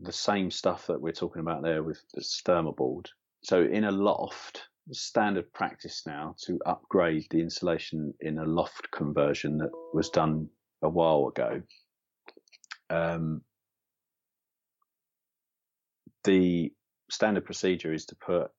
the 0.00 0.12
same 0.12 0.50
stuff 0.50 0.86
that 0.86 1.00
we're 1.00 1.12
talking 1.12 1.40
about 1.40 1.62
there 1.62 1.82
with 1.82 2.02
the 2.14 2.22
thermoboard. 2.44 3.10
So, 3.44 3.62
in 3.62 3.84
a 3.84 3.90
loft, 3.90 4.62
standard 4.90 5.52
practice 5.52 6.02
now 6.06 6.34
to 6.44 6.58
upgrade 6.66 7.26
the 7.30 7.40
insulation 7.40 8.12
in 8.20 8.38
a 8.38 8.44
loft 8.44 8.90
conversion 8.90 9.58
that 9.58 9.70
was 9.94 10.10
done 10.10 10.48
a 10.82 10.88
while 10.88 11.28
ago. 11.28 11.62
Um, 12.90 13.42
the 16.24 16.72
standard 17.10 17.44
procedure 17.44 17.92
is 17.92 18.06
to 18.06 18.16
put 18.16 18.50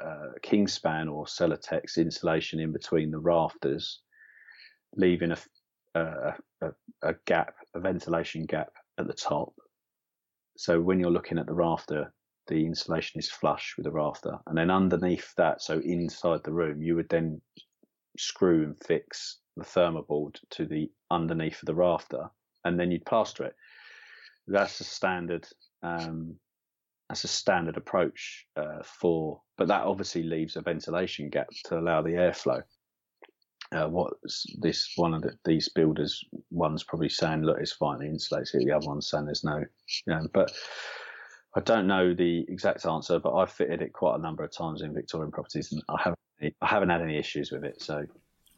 uh, 0.00 0.32
Kingspan 0.42 1.12
or 1.12 1.24
Celotex 1.24 1.96
insulation 1.96 2.60
in 2.60 2.72
between 2.72 3.10
the 3.10 3.18
rafters, 3.18 4.00
leaving 4.96 5.32
a, 5.32 5.38
a, 5.94 6.34
a, 6.62 6.68
a 7.02 7.14
gap, 7.26 7.54
a 7.74 7.80
ventilation 7.80 8.44
gap 8.44 8.70
at 8.98 9.06
the 9.06 9.12
top. 9.12 9.52
So 10.56 10.80
when 10.80 11.00
you're 11.00 11.10
looking 11.10 11.38
at 11.38 11.46
the 11.46 11.54
rafter, 11.54 12.12
the 12.50 12.66
insulation 12.66 13.18
is 13.18 13.30
flush 13.30 13.74
with 13.76 13.84
the 13.84 13.92
rafter, 13.92 14.36
and 14.46 14.58
then 14.58 14.70
underneath 14.70 15.32
that, 15.36 15.62
so 15.62 15.78
inside 15.78 16.40
the 16.44 16.52
room, 16.52 16.82
you 16.82 16.96
would 16.96 17.08
then 17.08 17.40
screw 18.18 18.64
and 18.64 18.76
fix 18.84 19.38
the 19.56 19.64
thermoboard 19.64 20.38
to 20.50 20.66
the 20.66 20.90
underneath 21.10 21.62
of 21.62 21.66
the 21.66 21.74
rafter, 21.74 22.28
and 22.64 22.78
then 22.78 22.90
you'd 22.90 23.06
plaster 23.06 23.44
it. 23.44 23.54
That's 24.48 24.80
a 24.80 24.84
standard. 24.84 25.46
Um, 25.82 26.36
that's 27.08 27.24
a 27.24 27.28
standard 27.28 27.76
approach 27.76 28.46
uh, 28.56 28.82
for, 28.84 29.40
but 29.56 29.68
that 29.68 29.82
obviously 29.82 30.22
leaves 30.22 30.56
a 30.56 30.60
ventilation 30.60 31.28
gap 31.30 31.48
to 31.66 31.78
allow 31.78 32.02
the 32.02 32.10
airflow. 32.10 32.62
Uh, 33.72 33.86
what 33.86 34.12
this 34.58 34.92
one 34.96 35.14
of 35.14 35.22
the, 35.22 35.32
these 35.44 35.68
builders, 35.68 36.24
one's 36.50 36.82
probably 36.82 37.08
saying, 37.08 37.42
"Look, 37.42 37.58
it's 37.60 37.72
fine, 37.72 38.00
the 38.00 38.06
insulates 38.06 38.54
it." 38.54 38.64
The 38.64 38.72
other 38.72 38.86
one's 38.86 39.08
saying, 39.08 39.26
"There's 39.26 39.44
no," 39.44 39.58
you 39.58 40.14
know. 40.14 40.26
But 40.34 40.52
I 41.54 41.60
don't 41.60 41.86
know 41.86 42.14
the 42.14 42.44
exact 42.48 42.86
answer, 42.86 43.18
but 43.18 43.34
I've 43.34 43.50
fitted 43.50 43.82
it 43.82 43.92
quite 43.92 44.16
a 44.16 44.22
number 44.22 44.44
of 44.44 44.52
times 44.52 44.82
in 44.82 44.94
Victorian 44.94 45.32
properties, 45.32 45.72
and 45.72 45.82
I 45.88 46.00
haven't, 46.00 46.54
I 46.60 46.66
haven't 46.66 46.90
had 46.90 47.02
any 47.02 47.18
issues 47.18 47.50
with 47.50 47.64
it. 47.64 47.82
So, 47.82 48.04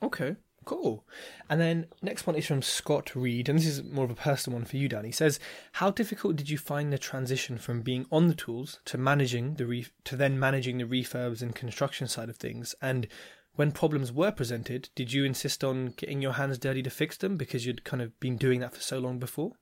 okay, 0.03 0.37
Cool. 0.65 1.05
And 1.51 1.61
then 1.61 1.87
next 2.03 2.27
one 2.27 2.37
is 2.37 2.47
from 2.47 2.63
Scott 2.63 3.17
Reed, 3.17 3.49
and 3.49 3.59
this 3.59 3.67
is 3.67 3.83
more 3.83 4.05
of 4.05 4.11
a 4.11 4.15
personal 4.15 4.59
one 4.59 4.65
for 4.65 4.77
you, 4.77 4.89
Dan. 4.89 5.05
He 5.05 5.13
says, 5.13 5.41
"How 5.73 5.91
difficult 5.91 6.37
did 6.37 6.49
you 6.51 6.59
find 6.59 6.93
the 6.93 6.99
transition 6.99 7.59
from 7.59 7.83
being 7.83 8.07
on 8.13 8.29
the 8.29 8.35
tools 8.35 8.81
to 8.85 8.99
managing 8.99 9.55
the 9.55 9.67
re- 9.67 9.87
to 10.05 10.17
then 10.17 10.39
managing 10.39 10.79
the 10.79 10.85
refurbs 10.85 11.43
and 11.43 11.55
construction 11.55 12.07
side 12.07 12.29
of 12.29 12.37
things? 12.37 12.75
And 12.81 13.09
when 13.55 13.73
problems 13.73 14.13
were 14.13 14.31
presented, 14.31 14.89
did 14.95 15.13
you 15.13 15.25
insist 15.25 15.65
on 15.65 15.95
getting 15.97 16.23
your 16.23 16.35
hands 16.35 16.59
dirty 16.59 16.83
to 16.85 16.91
fix 16.91 17.17
them 17.17 17.37
because 17.37 17.67
you'd 17.67 17.85
kind 17.85 18.03
of 18.03 18.19
been 18.21 18.37
doing 18.37 18.61
that 18.61 18.75
for 18.75 18.81
so 18.81 19.01
long 19.01 19.19
before?" 19.19 19.53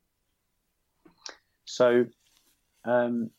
So, 1.64 2.06
um, 2.84 3.30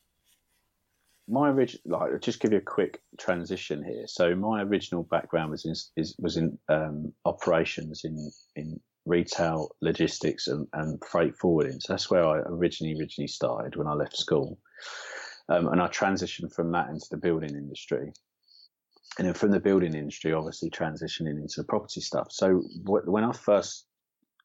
my 1.27 1.49
original, 1.49 1.81
like, 1.85 2.11
I'll 2.11 2.19
just 2.19 2.39
give 2.39 2.51
you 2.51 2.57
a 2.57 2.61
quick 2.61 3.01
transition 3.17 3.83
here. 3.83 4.05
So 4.07 4.35
my 4.35 4.61
original 4.63 5.03
background 5.03 5.51
was 5.51 5.65
in 5.65 5.71
is, 5.71 6.15
was 6.19 6.37
in 6.37 6.57
um, 6.69 7.13
operations 7.25 8.01
in 8.03 8.31
in 8.55 8.79
retail, 9.05 9.75
logistics, 9.81 10.47
and, 10.47 10.67
and 10.73 11.01
freight 11.03 11.35
forwarding. 11.37 11.79
So 11.79 11.93
that's 11.93 12.11
where 12.11 12.25
I 12.25 12.39
originally 12.39 12.99
originally 12.99 13.27
started 13.27 13.75
when 13.75 13.87
I 13.87 13.93
left 13.93 14.17
school, 14.17 14.59
um, 15.49 15.67
and 15.69 15.81
I 15.81 15.87
transitioned 15.87 16.53
from 16.53 16.71
that 16.71 16.89
into 16.89 17.07
the 17.09 17.17
building 17.17 17.55
industry. 17.55 18.13
And 19.17 19.27
then 19.27 19.33
from 19.33 19.51
the 19.51 19.59
building 19.59 19.93
industry, 19.93 20.31
obviously 20.33 20.69
transitioning 20.69 21.41
into 21.41 21.55
the 21.57 21.65
property 21.65 21.99
stuff. 21.99 22.27
So 22.31 22.63
when 22.85 23.25
I 23.25 23.33
first 23.33 23.85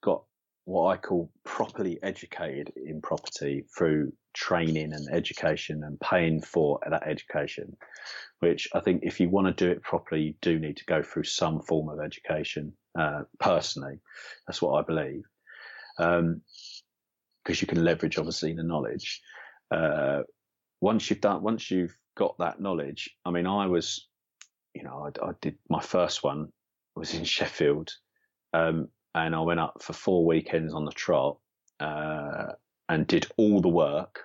got 0.03 0.24
what 0.64 0.88
I 0.88 0.97
call 0.97 1.30
properly 1.44 2.01
educated 2.03 2.72
in 2.76 3.01
property 3.01 3.64
through 3.76 4.12
training 4.37 4.93
and 4.93 5.09
education 5.11 5.82
and 5.82 5.99
paying 5.99 6.41
for 6.41 6.78
that 6.89 7.07
education, 7.07 7.76
which 8.41 8.68
I 8.74 8.80
think 8.80 9.01
if 9.03 9.18
you 9.18 9.28
want 9.28 9.47
to 9.47 9.64
do 9.64 9.70
it 9.70 9.82
properly, 9.82 10.22
you 10.22 10.34
do 10.43 10.59
need 10.59 10.76
to 10.76 10.84
go 10.84 11.03
through 11.03 11.24
some 11.24 11.61
form 11.62 11.89
of 11.89 11.99
education. 12.01 12.72
Uh, 12.99 13.22
personally, 13.41 13.99
that's 14.47 14.61
what 14.61 14.78
I 14.78 14.82
believe, 14.82 15.22
because 15.97 16.20
um, 16.20 16.43
you 17.47 17.66
can 17.66 17.84
leverage 17.84 18.18
obviously 18.18 18.53
the 18.53 18.62
knowledge. 18.62 19.22
Uh, 19.70 20.22
once 20.80 21.09
you've 21.09 21.20
done, 21.20 21.43
once 21.43 21.70
you've 21.70 21.97
got 22.16 22.37
that 22.39 22.61
knowledge, 22.61 23.11
I 23.24 23.30
mean, 23.30 23.47
I 23.47 23.66
was, 23.66 24.07
you 24.74 24.84
know, 24.84 25.09
I, 25.09 25.26
I 25.26 25.32
did 25.41 25.57
my 25.68 25.80
first 25.80 26.22
one 26.22 26.53
was 26.95 27.14
in 27.14 27.24
Sheffield. 27.37 27.91
Um, 28.53 28.89
and 29.14 29.34
I 29.34 29.41
went 29.41 29.61
up 29.61 29.82
for 29.82 29.95
four 29.95 30.26
weekends 30.26 30.74
on 30.74 30.84
the 30.84 30.93
trot 30.93 31.39
uh, 31.80 32.53
and 32.89 33.07
did 33.07 33.26
all 33.37 33.61
the 33.61 33.68
work 33.68 34.20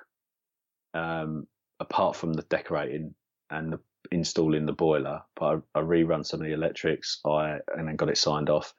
um, 0.93 1.47
apart 1.80 2.16
from 2.16 2.34
the 2.34 2.43
decorating 2.43 3.14
and 3.49 3.74
the 3.74 3.80
installing 4.12 4.66
the 4.66 4.74
boiler. 4.74 5.22
But 5.36 5.62
I, 5.76 5.80
I 5.80 5.82
rerun 5.84 6.26
some 6.26 6.41
of 6.41 6.47
the 6.47 6.53
electrics. 6.53 7.20
I 7.26 7.57
and 7.76 7.88
then 7.88 7.95
got 7.95 8.09
it 8.09 8.18
signed 8.18 8.49
off. 8.49 8.74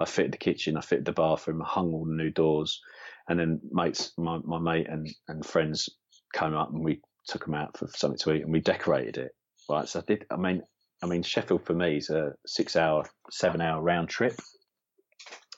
I 0.00 0.04
fitted 0.04 0.32
the 0.32 0.38
kitchen. 0.38 0.76
I 0.76 0.80
fitted 0.80 1.04
the 1.04 1.12
bathroom. 1.12 1.62
I 1.62 1.66
hung 1.66 1.92
all 1.92 2.04
the 2.04 2.12
new 2.12 2.30
doors, 2.30 2.80
and 3.28 3.38
then 3.38 3.60
mates, 3.70 4.12
my, 4.18 4.38
my 4.44 4.58
mate 4.58 4.88
and 4.88 5.08
and 5.28 5.44
friends 5.44 5.88
came 6.34 6.54
up 6.54 6.72
and 6.72 6.84
we 6.84 7.00
took 7.26 7.44
them 7.44 7.54
out 7.54 7.76
for 7.76 7.86
something 7.88 8.18
to 8.18 8.32
eat 8.32 8.42
and 8.42 8.52
we 8.52 8.60
decorated 8.60 9.18
it. 9.18 9.32
Right. 9.70 9.88
So 9.88 10.00
I 10.00 10.02
did. 10.06 10.26
I 10.30 10.36
mean, 10.36 10.62
I 11.02 11.06
mean 11.06 11.22
Sheffield 11.22 11.64
for 11.64 11.74
me 11.74 11.96
is 11.98 12.10
a 12.10 12.32
six 12.46 12.76
hour, 12.76 13.04
seven 13.30 13.60
hour 13.60 13.80
round 13.80 14.08
trip. 14.08 14.34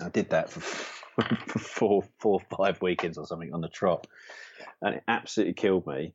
I 0.01 0.09
did 0.09 0.31
that 0.31 0.51
for, 0.51 0.61
for 1.15 1.59
four, 1.59 2.05
four, 2.19 2.41
five 2.57 2.81
weekends 2.83 3.19
or 3.19 3.27
something 3.27 3.53
on 3.53 3.61
the 3.61 3.69
trot, 3.69 4.07
and 4.83 4.97
it 4.97 5.03
absolutely 5.09 5.55
killed 5.55 5.87
me. 5.87 6.15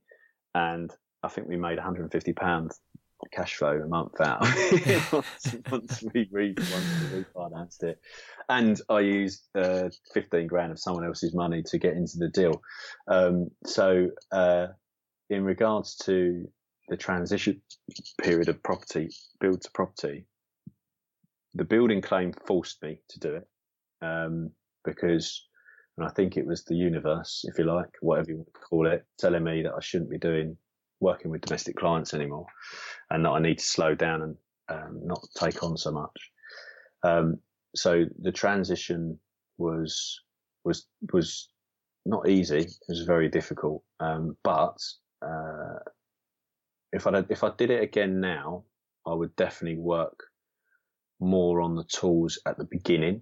And 0.53 0.91
I 1.23 1.27
think 1.29 1.47
we 1.47 1.57
made 1.57 1.77
150 1.77 2.33
pounds 2.33 2.79
cash 3.33 3.55
flow 3.55 3.81
a 3.83 3.87
month 3.87 4.19
out 4.21 4.41
once, 5.11 5.55
once, 5.69 6.03
we 6.13 6.29
re, 6.31 6.55
once 6.57 7.11
we 7.11 7.23
refinanced 7.23 7.83
it, 7.83 7.99
and 8.47 8.79
I 8.89 9.01
used 9.01 9.43
uh, 9.55 9.89
15 10.13 10.47
grand 10.47 10.71
of 10.71 10.79
someone 10.79 11.05
else's 11.05 11.33
money 11.33 11.63
to 11.63 11.77
get 11.77 11.93
into 11.93 12.17
the 12.17 12.29
deal. 12.29 12.61
Um, 13.07 13.49
so, 13.65 14.09
uh, 14.31 14.67
in 15.29 15.43
regards 15.43 15.95
to 15.97 16.49
the 16.87 16.97
transition 16.97 17.61
period 18.23 18.49
of 18.49 18.63
property, 18.63 19.09
build 19.39 19.61
to 19.61 19.71
property, 19.71 20.25
the 21.53 21.65
building 21.65 22.01
claim 22.01 22.33
forced 22.47 22.81
me 22.81 22.99
to 23.09 23.19
do 23.19 23.35
it 23.35 23.47
um, 24.01 24.51
because, 24.83 25.47
and 25.97 26.07
I 26.07 26.11
think 26.11 26.37
it 26.37 26.45
was 26.45 26.63
the 26.63 26.75
universe, 26.75 27.45
if 27.47 27.57
you 27.57 27.65
like, 27.65 27.89
whatever 28.01 28.31
you 28.31 28.37
want 28.37 28.53
to 28.53 28.59
call 28.59 28.87
it, 28.87 29.05
telling 29.17 29.43
me 29.43 29.63
that 29.63 29.73
I 29.73 29.81
shouldn't 29.81 30.09
be 30.09 30.17
doing 30.17 30.57
working 30.99 31.31
with 31.31 31.41
domestic 31.41 31.75
clients 31.77 32.13
anymore, 32.13 32.45
and 33.09 33.23
that 33.25 33.29
I 33.29 33.39
need 33.39 33.59
to 33.59 33.65
slow 33.65 33.95
down 33.95 34.21
and 34.21 34.35
um, 34.69 35.01
not 35.03 35.25
take 35.37 35.63
on 35.63 35.77
so 35.77 35.91
much. 35.91 36.31
Um, 37.03 37.37
so 37.75 38.05
the 38.21 38.31
transition 38.31 39.19
was 39.57 40.21
was 40.63 40.87
was 41.13 41.49
not 42.05 42.27
easy. 42.27 42.59
It 42.59 42.77
was 42.87 43.01
very 43.01 43.29
difficult. 43.29 43.83
Um, 43.99 44.35
but 44.43 44.77
uh, 45.21 45.79
if 46.91 47.07
I 47.07 47.23
if 47.29 47.43
I 47.43 47.51
did 47.57 47.69
it 47.69 47.83
again 47.83 48.19
now, 48.19 48.63
I 49.05 49.13
would 49.13 49.35
definitely 49.35 49.79
work 49.79 50.23
more 51.19 51.61
on 51.61 51.75
the 51.75 51.83
tools 51.85 52.39
at 52.45 52.57
the 52.57 52.65
beginning 52.65 53.21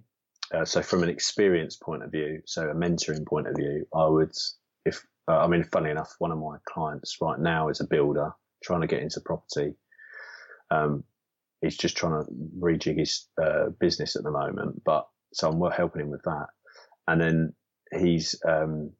uh, 0.54 0.64
so 0.64 0.82
from 0.82 1.02
an 1.02 1.08
experience 1.08 1.76
point 1.76 2.02
of 2.02 2.10
view, 2.10 2.42
so 2.46 2.68
a 2.68 2.74
mentoring 2.74 3.26
point 3.26 3.48
of 3.48 3.56
view, 3.56 3.86
I 3.94 4.06
would, 4.06 4.32
if, 4.84 5.04
uh, 5.28 5.38
I 5.38 5.46
mean, 5.46 5.64
funny 5.64 5.90
enough, 5.90 6.14
one 6.18 6.32
of 6.32 6.38
my 6.38 6.56
clients 6.66 7.18
right 7.20 7.38
now 7.38 7.68
is 7.68 7.80
a 7.80 7.86
builder 7.86 8.32
trying 8.62 8.80
to 8.80 8.86
get 8.86 9.02
into 9.02 9.20
property. 9.20 9.74
Um, 10.70 11.04
he's 11.60 11.76
just 11.76 11.96
trying 11.96 12.22
to 12.22 12.30
rejig 12.60 12.98
his 12.98 13.26
uh, 13.42 13.70
business 13.80 14.16
at 14.16 14.22
the 14.22 14.30
moment, 14.30 14.82
but 14.84 15.06
so 15.32 15.50
I'm 15.50 15.70
helping 15.70 16.02
him 16.02 16.10
with 16.10 16.22
that. 16.24 16.46
And 17.06 17.20
then 17.20 17.52
he's 17.92 18.34
um, 18.46 18.92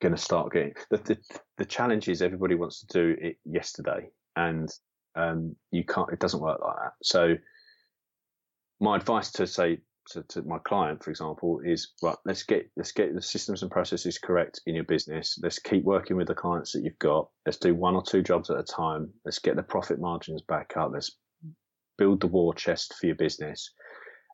going 0.00 0.14
to 0.14 0.20
start 0.20 0.52
getting 0.52 0.74
the, 0.90 0.98
the, 0.98 1.18
the 1.58 1.64
challenge 1.64 2.08
is 2.08 2.22
everybody 2.22 2.54
wants 2.54 2.80
to 2.80 2.86
do 2.86 3.16
it 3.20 3.36
yesterday, 3.44 4.08
and 4.36 4.68
um, 5.14 5.56
you 5.70 5.84
can't. 5.84 6.10
It 6.12 6.20
doesn't 6.20 6.40
work 6.40 6.60
like 6.64 6.76
that. 6.76 6.92
So 7.02 7.34
my 8.82 8.96
advice 8.96 9.30
to 9.32 9.46
say 9.46 9.78
to, 10.10 10.22
to, 10.24 10.42
my 10.42 10.58
client, 10.58 11.02
for 11.02 11.10
example, 11.10 11.60
is 11.64 11.92
right. 12.02 12.16
Let's 12.24 12.42
get 12.42 12.68
let's 12.76 12.92
get 12.92 13.14
the 13.14 13.22
systems 13.22 13.62
and 13.62 13.70
processes 13.70 14.18
correct 14.18 14.60
in 14.66 14.74
your 14.74 14.84
business. 14.84 15.38
Let's 15.40 15.60
keep 15.60 15.84
working 15.84 16.16
with 16.16 16.26
the 16.26 16.34
clients 16.34 16.72
that 16.72 16.82
you've 16.82 16.98
got. 16.98 17.28
Let's 17.46 17.58
do 17.58 17.74
one 17.74 17.94
or 17.94 18.02
two 18.02 18.22
jobs 18.22 18.50
at 18.50 18.58
a 18.58 18.64
time. 18.64 19.10
Let's 19.24 19.38
get 19.38 19.54
the 19.54 19.62
profit 19.62 20.00
margins 20.00 20.42
back 20.42 20.72
up. 20.76 20.90
Let's 20.92 21.16
build 21.96 22.20
the 22.20 22.26
war 22.26 22.52
chest 22.52 22.94
for 23.00 23.06
your 23.06 23.14
business. 23.14 23.72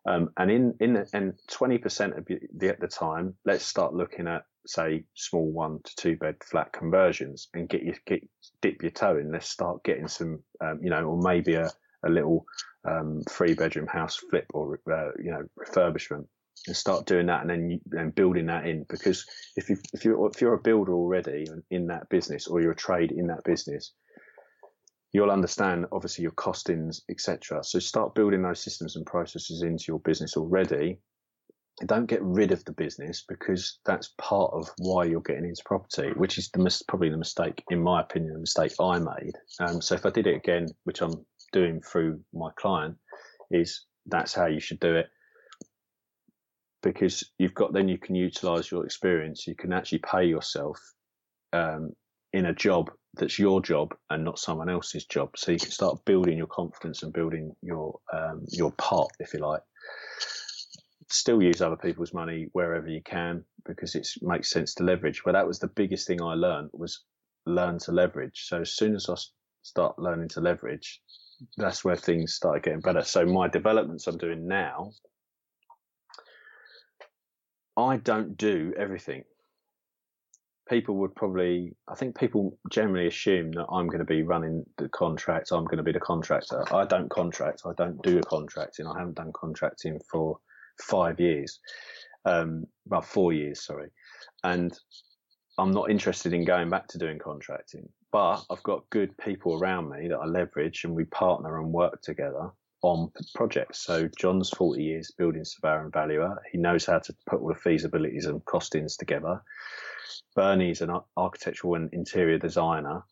Um, 0.08 0.30
and 0.38 0.50
in 0.50 0.74
in 0.80 1.04
and 1.12 1.34
twenty 1.50 1.76
percent 1.76 2.16
of 2.16 2.26
the 2.26 2.68
at 2.68 2.80
the 2.80 2.88
time, 2.88 3.34
let's 3.44 3.66
start 3.66 3.92
looking 3.92 4.26
at 4.26 4.44
say 4.66 5.04
small 5.14 5.50
one 5.50 5.80
to 5.84 5.96
two 5.96 6.16
bed 6.16 6.36
flat 6.42 6.72
conversions 6.72 7.48
and 7.52 7.68
get 7.68 7.82
you 7.82 7.92
get 8.06 8.26
dip 8.62 8.82
your 8.82 8.92
toe 8.92 9.18
in. 9.18 9.30
Let's 9.30 9.50
start 9.50 9.84
getting 9.84 10.08
some, 10.08 10.42
um, 10.62 10.80
you 10.82 10.88
know, 10.88 11.04
or 11.04 11.20
maybe 11.20 11.54
a 11.54 11.70
a 12.04 12.10
little 12.10 12.44
um, 12.88 13.22
three 13.28 13.54
bedroom 13.54 13.86
house 13.86 14.16
flip 14.16 14.46
or 14.54 14.80
uh, 14.90 15.10
you 15.22 15.30
know 15.30 15.42
refurbishment 15.58 16.26
and 16.66 16.76
start 16.76 17.06
doing 17.06 17.26
that 17.26 17.42
and 17.42 17.50
then 17.50 17.80
and 17.92 18.14
building 18.14 18.46
that 18.46 18.66
in. 18.66 18.84
Because 18.88 19.24
if 19.56 19.68
you 19.68 19.76
if 19.92 20.04
you 20.04 20.26
if 20.26 20.40
you're 20.40 20.54
a 20.54 20.62
builder 20.62 20.92
already 20.94 21.46
in 21.70 21.86
that 21.88 22.08
business 22.08 22.46
or 22.46 22.60
you're 22.60 22.72
a 22.72 22.76
trade 22.76 23.12
in 23.12 23.26
that 23.28 23.44
business 23.44 23.92
you'll 25.12 25.30
understand 25.30 25.86
obviously 25.92 26.22
your 26.22 26.32
costings 26.32 27.00
etc 27.10 27.62
so 27.64 27.78
start 27.78 28.14
building 28.14 28.42
those 28.42 28.62
systems 28.62 28.96
and 28.96 29.06
processes 29.06 29.62
into 29.62 29.84
your 29.88 30.00
business 30.00 30.36
already. 30.36 30.98
Don't 31.86 32.06
get 32.06 32.22
rid 32.22 32.50
of 32.50 32.64
the 32.64 32.72
business 32.72 33.24
because 33.28 33.78
that's 33.86 34.12
part 34.18 34.52
of 34.52 34.68
why 34.78 35.04
you're 35.04 35.20
getting 35.20 35.44
into 35.44 35.62
property, 35.64 36.10
which 36.16 36.36
is 36.36 36.50
the 36.50 36.58
mis- 36.58 36.82
probably 36.82 37.08
the 37.08 37.16
mistake, 37.16 37.62
in 37.70 37.80
my 37.80 38.00
opinion, 38.00 38.32
the 38.32 38.40
mistake 38.40 38.72
I 38.80 38.98
made. 38.98 39.34
Um, 39.60 39.80
so 39.80 39.94
if 39.94 40.04
I 40.04 40.10
did 40.10 40.26
it 40.26 40.34
again, 40.34 40.66
which 40.84 41.02
I'm 41.02 41.24
doing 41.52 41.80
through 41.80 42.20
my 42.32 42.50
client, 42.56 42.96
is 43.50 43.84
that's 44.06 44.34
how 44.34 44.46
you 44.46 44.60
should 44.60 44.80
do 44.80 44.94
it 44.94 45.08
because 46.82 47.30
you've 47.38 47.54
got 47.54 47.72
then 47.72 47.88
you 47.88 47.98
can 47.98 48.14
utilize 48.14 48.70
your 48.70 48.84
experience. 48.84 49.46
You 49.46 49.54
can 49.54 49.72
actually 49.72 49.98
pay 49.98 50.24
yourself 50.24 50.78
um, 51.52 51.90
in 52.32 52.46
a 52.46 52.54
job 52.54 52.90
that's 53.14 53.38
your 53.38 53.60
job 53.60 53.94
and 54.10 54.24
not 54.24 54.38
someone 54.38 54.68
else's 54.68 55.04
job. 55.04 55.30
So 55.36 55.52
you 55.52 55.58
can 55.58 55.70
start 55.70 56.04
building 56.04 56.38
your 56.38 56.46
confidence 56.46 57.02
and 57.02 57.12
building 57.12 57.54
your 57.62 57.98
um, 58.12 58.44
your 58.48 58.72
pot, 58.72 59.10
if 59.18 59.34
you 59.34 59.40
like. 59.40 59.62
Still 61.10 61.42
use 61.42 61.62
other 61.62 61.76
people's 61.76 62.12
money 62.12 62.48
wherever 62.52 62.86
you 62.86 63.02
can 63.02 63.42
because 63.64 63.94
it 63.94 64.06
makes 64.20 64.50
sense 64.50 64.74
to 64.74 64.84
leverage. 64.84 65.22
But 65.24 65.32
that 65.32 65.46
was 65.46 65.58
the 65.58 65.68
biggest 65.68 66.06
thing 66.06 66.22
I 66.22 66.34
learned 66.34 66.70
was 66.72 67.02
learn 67.46 67.78
to 67.80 67.92
leverage. 67.92 68.44
So 68.46 68.60
as 68.60 68.76
soon 68.76 68.94
as 68.94 69.08
I 69.08 69.14
start 69.62 69.98
learning 69.98 70.28
to 70.30 70.40
leverage, 70.40 71.00
that's 71.56 71.84
where 71.84 71.96
things 71.96 72.34
started 72.34 72.62
getting 72.62 72.80
better. 72.80 73.02
So 73.02 73.24
my 73.24 73.48
developments 73.48 74.06
I'm 74.06 74.18
doing 74.18 74.46
now, 74.46 74.92
I 77.76 77.96
don't 77.98 78.36
do 78.36 78.74
everything 78.76 79.24
people 80.68 80.96
would 80.96 81.14
probably, 81.14 81.74
I 81.88 81.94
think 81.94 82.18
people 82.18 82.58
generally 82.70 83.06
assume 83.06 83.52
that 83.52 83.66
I'm 83.70 83.86
going 83.86 84.00
to 84.00 84.04
be 84.04 84.22
running 84.22 84.64
the 84.76 84.88
contract, 84.90 85.50
I'm 85.50 85.64
going 85.64 85.78
to 85.78 85.82
be 85.82 85.92
the 85.92 86.00
contractor. 86.00 86.62
I 86.74 86.84
don't 86.84 87.10
contract, 87.10 87.62
I 87.64 87.72
don't 87.76 88.00
do 88.02 88.20
contracting. 88.20 88.86
I 88.86 88.98
haven't 88.98 89.16
done 89.16 89.32
contracting 89.34 89.98
for 90.10 90.38
five 90.82 91.18
years, 91.18 91.58
um, 92.24 92.64
about 92.86 93.06
four 93.06 93.32
years, 93.32 93.64
sorry. 93.64 93.88
And 94.44 94.76
I'm 95.56 95.70
not 95.70 95.90
interested 95.90 96.32
in 96.32 96.44
going 96.44 96.70
back 96.70 96.86
to 96.88 96.98
doing 96.98 97.18
contracting, 97.18 97.88
but 98.12 98.44
I've 98.50 98.62
got 98.62 98.88
good 98.90 99.16
people 99.18 99.58
around 99.58 99.90
me 99.90 100.08
that 100.08 100.18
I 100.18 100.26
leverage 100.26 100.84
and 100.84 100.94
we 100.94 101.04
partner 101.04 101.58
and 101.60 101.72
work 101.72 102.00
together 102.02 102.50
on 102.82 103.10
projects. 103.34 103.84
So 103.84 104.08
John's 104.18 104.50
40 104.50 104.82
years 104.82 105.10
building 105.16 105.44
surveyor 105.44 105.82
and 105.82 105.92
valuer. 105.92 106.40
He 106.50 106.58
knows 106.58 106.86
how 106.86 107.00
to 107.00 107.14
put 107.28 107.40
all 107.40 107.48
the 107.48 107.54
feasibilities 107.54 108.26
and 108.26 108.44
costings 108.44 108.96
together. 108.96 109.42
Bernie's 110.34 110.80
an 110.80 110.90
architectural 111.16 111.74
and 111.74 111.92
interior 111.92 112.38
designer. 112.38 113.02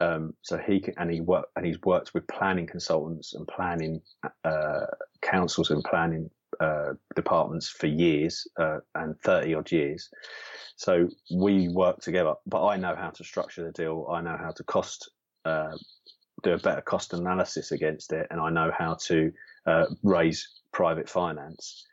Um, 0.00 0.34
so 0.42 0.58
he 0.58 0.80
can, 0.80 0.94
and 0.98 1.10
he 1.10 1.20
work 1.20 1.46
and 1.56 1.64
he's 1.64 1.80
worked 1.82 2.14
with 2.14 2.26
planning 2.26 2.66
consultants 2.66 3.34
and 3.34 3.46
planning 3.46 4.02
uh, 4.44 4.86
councils 5.22 5.70
and 5.70 5.82
planning 5.84 6.28
uh, 6.60 6.92
departments 7.14 7.68
for 7.68 7.86
years 7.86 8.46
uh, 8.58 8.78
and 8.94 9.18
30 9.20 9.54
odd 9.54 9.72
years. 9.72 10.10
So 10.76 11.08
we 11.32 11.68
work 11.68 12.00
together, 12.00 12.34
but 12.46 12.66
I 12.66 12.76
know 12.76 12.94
how 12.96 13.10
to 13.10 13.24
structure 13.24 13.64
the 13.64 13.72
deal. 13.72 14.08
I 14.10 14.20
know 14.20 14.36
how 14.38 14.50
to 14.52 14.64
cost, 14.64 15.10
uh, 15.44 15.76
do 16.42 16.52
a 16.52 16.58
better 16.58 16.80
cost 16.80 17.12
analysis 17.12 17.72
against 17.72 18.12
it. 18.12 18.26
And 18.30 18.40
I 18.40 18.50
know 18.50 18.70
how 18.76 18.94
to 19.06 19.32
uh, 19.66 19.86
raise 20.02 20.48
private 20.72 21.08
finance. 21.08 21.86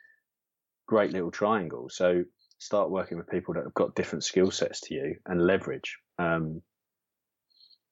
Great 0.86 1.12
little 1.12 1.30
triangle. 1.30 1.88
So 1.90 2.24
start 2.58 2.90
working 2.90 3.18
with 3.18 3.28
people 3.28 3.54
that 3.54 3.64
have 3.64 3.74
got 3.74 3.94
different 3.94 4.24
skill 4.24 4.50
sets 4.50 4.80
to 4.82 4.94
you 4.94 5.16
and 5.26 5.46
leverage. 5.46 5.96
Um, 6.18 6.60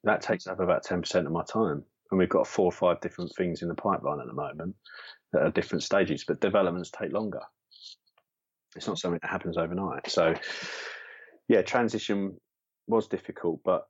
that 0.04 0.22
takes 0.22 0.46
up 0.46 0.60
about 0.60 0.84
10% 0.84 1.26
of 1.26 1.32
my 1.32 1.44
time. 1.44 1.84
And 2.10 2.18
we've 2.18 2.28
got 2.28 2.46
four 2.46 2.66
or 2.66 2.72
five 2.72 3.00
different 3.00 3.32
things 3.36 3.62
in 3.62 3.68
the 3.68 3.74
pipeline 3.74 4.18
at 4.20 4.26
the 4.26 4.32
moment 4.32 4.74
that 5.32 5.42
are 5.42 5.50
different 5.50 5.82
stages, 5.82 6.24
but 6.26 6.40
developments 6.40 6.90
take 6.90 7.12
longer. 7.12 7.40
It's 8.76 8.86
not 8.86 8.98
something 8.98 9.18
that 9.22 9.30
happens 9.30 9.56
overnight. 9.56 10.10
So, 10.10 10.34
yeah, 11.48 11.62
transition 11.62 12.36
was 12.86 13.08
difficult, 13.08 13.60
but 13.64 13.86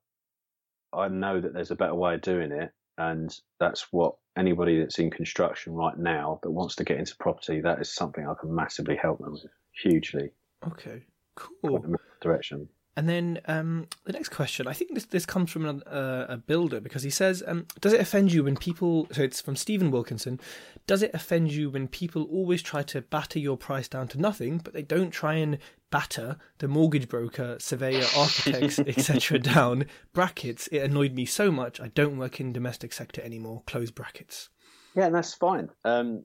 I 0.92 1.08
know 1.08 1.40
that 1.40 1.52
there's 1.52 1.70
a 1.70 1.76
better 1.76 1.94
way 1.94 2.14
of 2.14 2.22
doing 2.22 2.52
it. 2.52 2.70
And 2.98 3.34
that's 3.58 3.86
what 3.92 4.16
anybody 4.36 4.78
that's 4.78 4.98
in 4.98 5.10
construction 5.10 5.72
right 5.72 5.96
now 5.96 6.38
that 6.42 6.50
wants 6.50 6.76
to 6.76 6.84
get 6.84 6.98
into 6.98 7.16
property, 7.16 7.60
that 7.62 7.80
is 7.80 7.94
something 7.94 8.26
I 8.26 8.34
can 8.38 8.54
massively 8.54 8.96
help 8.96 9.20
them 9.20 9.32
with 9.32 9.46
hugely. 9.82 10.30
Okay, 10.66 11.02
cool. 11.36 11.82
Direction. 12.20 12.68
And 12.96 13.08
then 13.08 13.40
um, 13.46 13.86
the 14.04 14.12
next 14.12 14.30
question, 14.30 14.66
I 14.66 14.72
think 14.72 14.94
this 14.94 15.04
this 15.04 15.24
comes 15.24 15.50
from 15.50 15.64
a, 15.64 15.76
uh, 15.88 16.26
a 16.30 16.36
builder 16.36 16.80
because 16.80 17.04
he 17.04 17.10
says, 17.10 17.42
um, 17.46 17.66
"Does 17.80 17.92
it 17.92 18.00
offend 18.00 18.32
you 18.32 18.44
when 18.44 18.56
people?" 18.56 19.06
So 19.12 19.22
it's 19.22 19.40
from 19.40 19.54
Stephen 19.56 19.90
Wilkinson. 19.90 20.40
Does 20.86 21.02
it 21.02 21.12
offend 21.14 21.52
you 21.52 21.70
when 21.70 21.86
people 21.86 22.24
always 22.24 22.62
try 22.62 22.82
to 22.82 23.00
batter 23.00 23.38
your 23.38 23.56
price 23.56 23.86
down 23.86 24.08
to 24.08 24.20
nothing, 24.20 24.58
but 24.58 24.74
they 24.74 24.82
don't 24.82 25.10
try 25.10 25.34
and 25.34 25.58
batter 25.90 26.36
the 26.58 26.68
mortgage 26.68 27.08
broker, 27.08 27.56
surveyor, 27.60 28.04
architects, 28.16 28.78
etc. 28.86 29.38
down? 29.38 29.86
Brackets. 30.12 30.66
It 30.68 30.80
annoyed 30.80 31.14
me 31.14 31.26
so 31.26 31.52
much. 31.52 31.80
I 31.80 31.88
don't 31.88 32.18
work 32.18 32.40
in 32.40 32.52
domestic 32.52 32.92
sector 32.92 33.22
anymore. 33.22 33.62
Close 33.66 33.92
brackets. 33.92 34.48
Yeah, 34.96 35.06
and 35.06 35.14
that's 35.14 35.34
fine. 35.34 35.70
Um, 35.84 36.24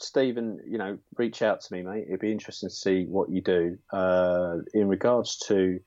Stephen, 0.00 0.60
you 0.66 0.78
know, 0.78 0.98
reach 1.16 1.42
out 1.42 1.60
to 1.60 1.72
me, 1.72 1.82
mate. 1.82 2.04
It'd 2.06 2.20
be 2.20 2.32
interesting 2.32 2.68
to 2.68 2.74
see 2.74 3.04
what 3.04 3.30
you 3.30 3.40
do. 3.40 3.76
Uh, 3.92 4.58
in 4.74 4.88
regards 4.88 5.38
to 5.48 5.78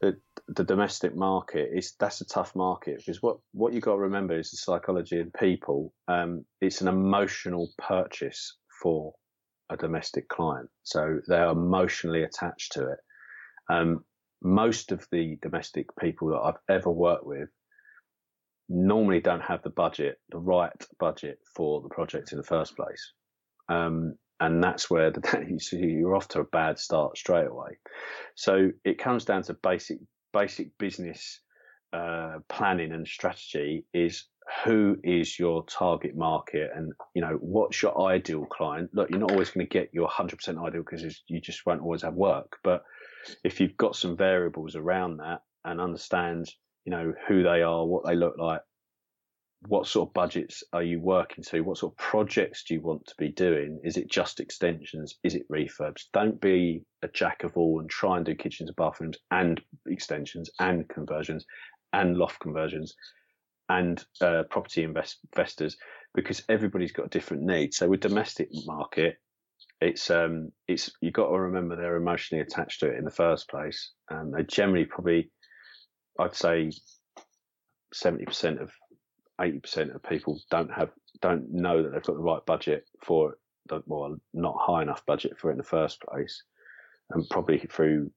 the 0.00 0.16
the 0.48 0.64
domestic 0.64 1.14
market, 1.14 1.70
is 1.72 1.94
that's 1.98 2.20
a 2.20 2.26
tough 2.26 2.54
market 2.54 2.98
because 2.98 3.22
what 3.22 3.38
what 3.52 3.72
you 3.72 3.80
got 3.80 3.92
to 3.92 3.98
remember 3.98 4.38
is 4.38 4.50
the 4.50 4.56
psychology 4.56 5.20
of 5.20 5.32
people. 5.32 5.92
Um, 6.08 6.44
it's 6.60 6.80
an 6.80 6.88
emotional 6.88 7.70
purchase 7.78 8.56
for 8.82 9.14
a 9.70 9.76
domestic 9.76 10.28
client, 10.28 10.68
so 10.82 11.20
they 11.28 11.36
are 11.36 11.52
emotionally 11.52 12.22
attached 12.22 12.72
to 12.72 12.90
it. 12.90 12.98
Um, 13.70 14.04
most 14.42 14.92
of 14.92 15.06
the 15.10 15.36
domestic 15.42 15.86
people 15.98 16.28
that 16.28 16.38
I've 16.38 16.76
ever 16.76 16.90
worked 16.90 17.26
with 17.26 17.48
normally 18.68 19.20
don't 19.20 19.42
have 19.42 19.62
the 19.62 19.70
budget, 19.70 20.18
the 20.30 20.38
right 20.38 20.70
budget 21.00 21.38
for 21.56 21.80
the 21.80 21.88
project 21.88 22.32
in 22.32 22.38
the 22.38 22.44
first 22.44 22.76
place. 22.76 23.12
Um, 23.68 24.14
and 24.40 24.62
that's 24.62 24.88
where 24.88 25.10
the, 25.10 25.58
you're 25.72 26.14
off 26.14 26.28
to 26.28 26.40
a 26.40 26.44
bad 26.44 26.78
start 26.78 27.18
straight 27.18 27.48
away. 27.48 27.78
So 28.34 28.70
it 28.84 28.98
comes 28.98 29.24
down 29.24 29.42
to 29.44 29.54
basic 29.54 29.98
basic 30.32 30.76
business 30.78 31.40
uh, 31.92 32.38
planning 32.48 32.92
and 32.92 33.06
strategy. 33.06 33.84
Is 33.92 34.26
who 34.64 34.96
is 35.02 35.38
your 35.38 35.64
target 35.66 36.16
market, 36.16 36.70
and 36.74 36.92
you 37.14 37.22
know 37.22 37.36
what's 37.40 37.82
your 37.82 38.10
ideal 38.10 38.46
client? 38.46 38.90
Look, 38.92 39.10
you're 39.10 39.18
not 39.18 39.32
always 39.32 39.50
going 39.50 39.66
to 39.66 39.70
get 39.70 39.90
your 39.92 40.08
100% 40.08 40.66
ideal 40.66 40.82
because 40.88 41.22
you 41.26 41.40
just 41.40 41.66
won't 41.66 41.82
always 41.82 42.02
have 42.02 42.14
work. 42.14 42.56
But 42.62 42.82
if 43.44 43.60
you've 43.60 43.76
got 43.76 43.96
some 43.96 44.16
variables 44.16 44.76
around 44.76 45.18
that 45.18 45.40
and 45.64 45.80
understand, 45.80 46.48
you 46.84 46.92
know 46.92 47.12
who 47.26 47.42
they 47.42 47.62
are, 47.62 47.84
what 47.84 48.06
they 48.06 48.14
look 48.14 48.36
like, 48.38 48.60
what 49.66 49.86
sort 49.86 50.08
of 50.08 50.14
budgets 50.14 50.62
are 50.72 50.82
you 50.82 51.00
working 51.00 51.42
to? 51.44 51.60
What 51.62 51.78
sort 51.78 51.92
of 51.92 51.98
projects 51.98 52.64
do 52.64 52.74
you 52.74 52.80
want 52.80 53.06
to 53.06 53.14
be 53.18 53.28
doing? 53.28 53.80
Is 53.82 53.96
it 53.96 54.10
just 54.10 54.38
extensions? 54.38 55.16
Is 55.24 55.34
it 55.34 55.48
refurbs? 55.50 56.04
Don't 56.12 56.40
be 56.40 56.84
a 57.02 57.08
jack 57.08 57.42
of 57.42 57.56
all 57.56 57.80
and 57.80 57.90
try 57.90 58.16
and 58.16 58.24
do 58.24 58.34
kitchens 58.34 58.68
and 58.68 58.76
bathrooms 58.76 59.18
and 59.30 59.60
extensions 59.86 60.48
and 60.60 60.88
conversions 60.88 61.44
and 61.92 62.16
loft 62.16 62.38
conversions 62.40 62.94
and 63.68 64.04
uh, 64.20 64.44
property 64.48 64.84
invest- 64.84 65.20
investors 65.34 65.76
because 66.14 66.42
everybody's 66.48 66.92
got 66.92 67.06
a 67.06 67.10
different 67.10 67.42
need. 67.42 67.74
So 67.74 67.88
with 67.88 68.00
domestic 68.00 68.48
market, 68.64 69.16
it's 69.80 70.10
um 70.10 70.50
it's 70.66 70.90
you 71.00 71.10
got 71.10 71.28
to 71.28 71.38
remember 71.38 71.76
they're 71.76 71.96
emotionally 71.96 72.42
attached 72.42 72.80
to 72.80 72.88
it 72.88 72.96
in 72.96 73.04
the 73.04 73.10
first 73.10 73.48
place, 73.48 73.92
and 74.08 74.32
they 74.32 74.42
generally 74.44 74.84
probably, 74.84 75.30
I'd 76.18 76.34
say, 76.34 76.70
seventy 77.92 78.24
percent 78.24 78.60
of 78.60 78.70
eighty 79.40 79.58
percent 79.60 79.92
of 79.92 80.02
people 80.02 80.40
don't 80.50 80.72
have 80.72 80.90
don't 81.20 81.50
know 81.52 81.82
that 81.82 81.92
they've 81.92 82.02
got 82.02 82.16
the 82.16 82.22
right 82.22 82.44
budget 82.46 82.84
for 83.02 83.32
it, 83.32 83.82
well, 83.86 84.16
not 84.32 84.56
high 84.58 84.82
enough 84.82 85.04
budget 85.06 85.38
for 85.38 85.50
it 85.50 85.52
in 85.52 85.58
the 85.58 85.64
first 85.64 86.00
place, 86.02 86.42
and 87.10 87.28
probably 87.30 87.58
through 87.58 88.10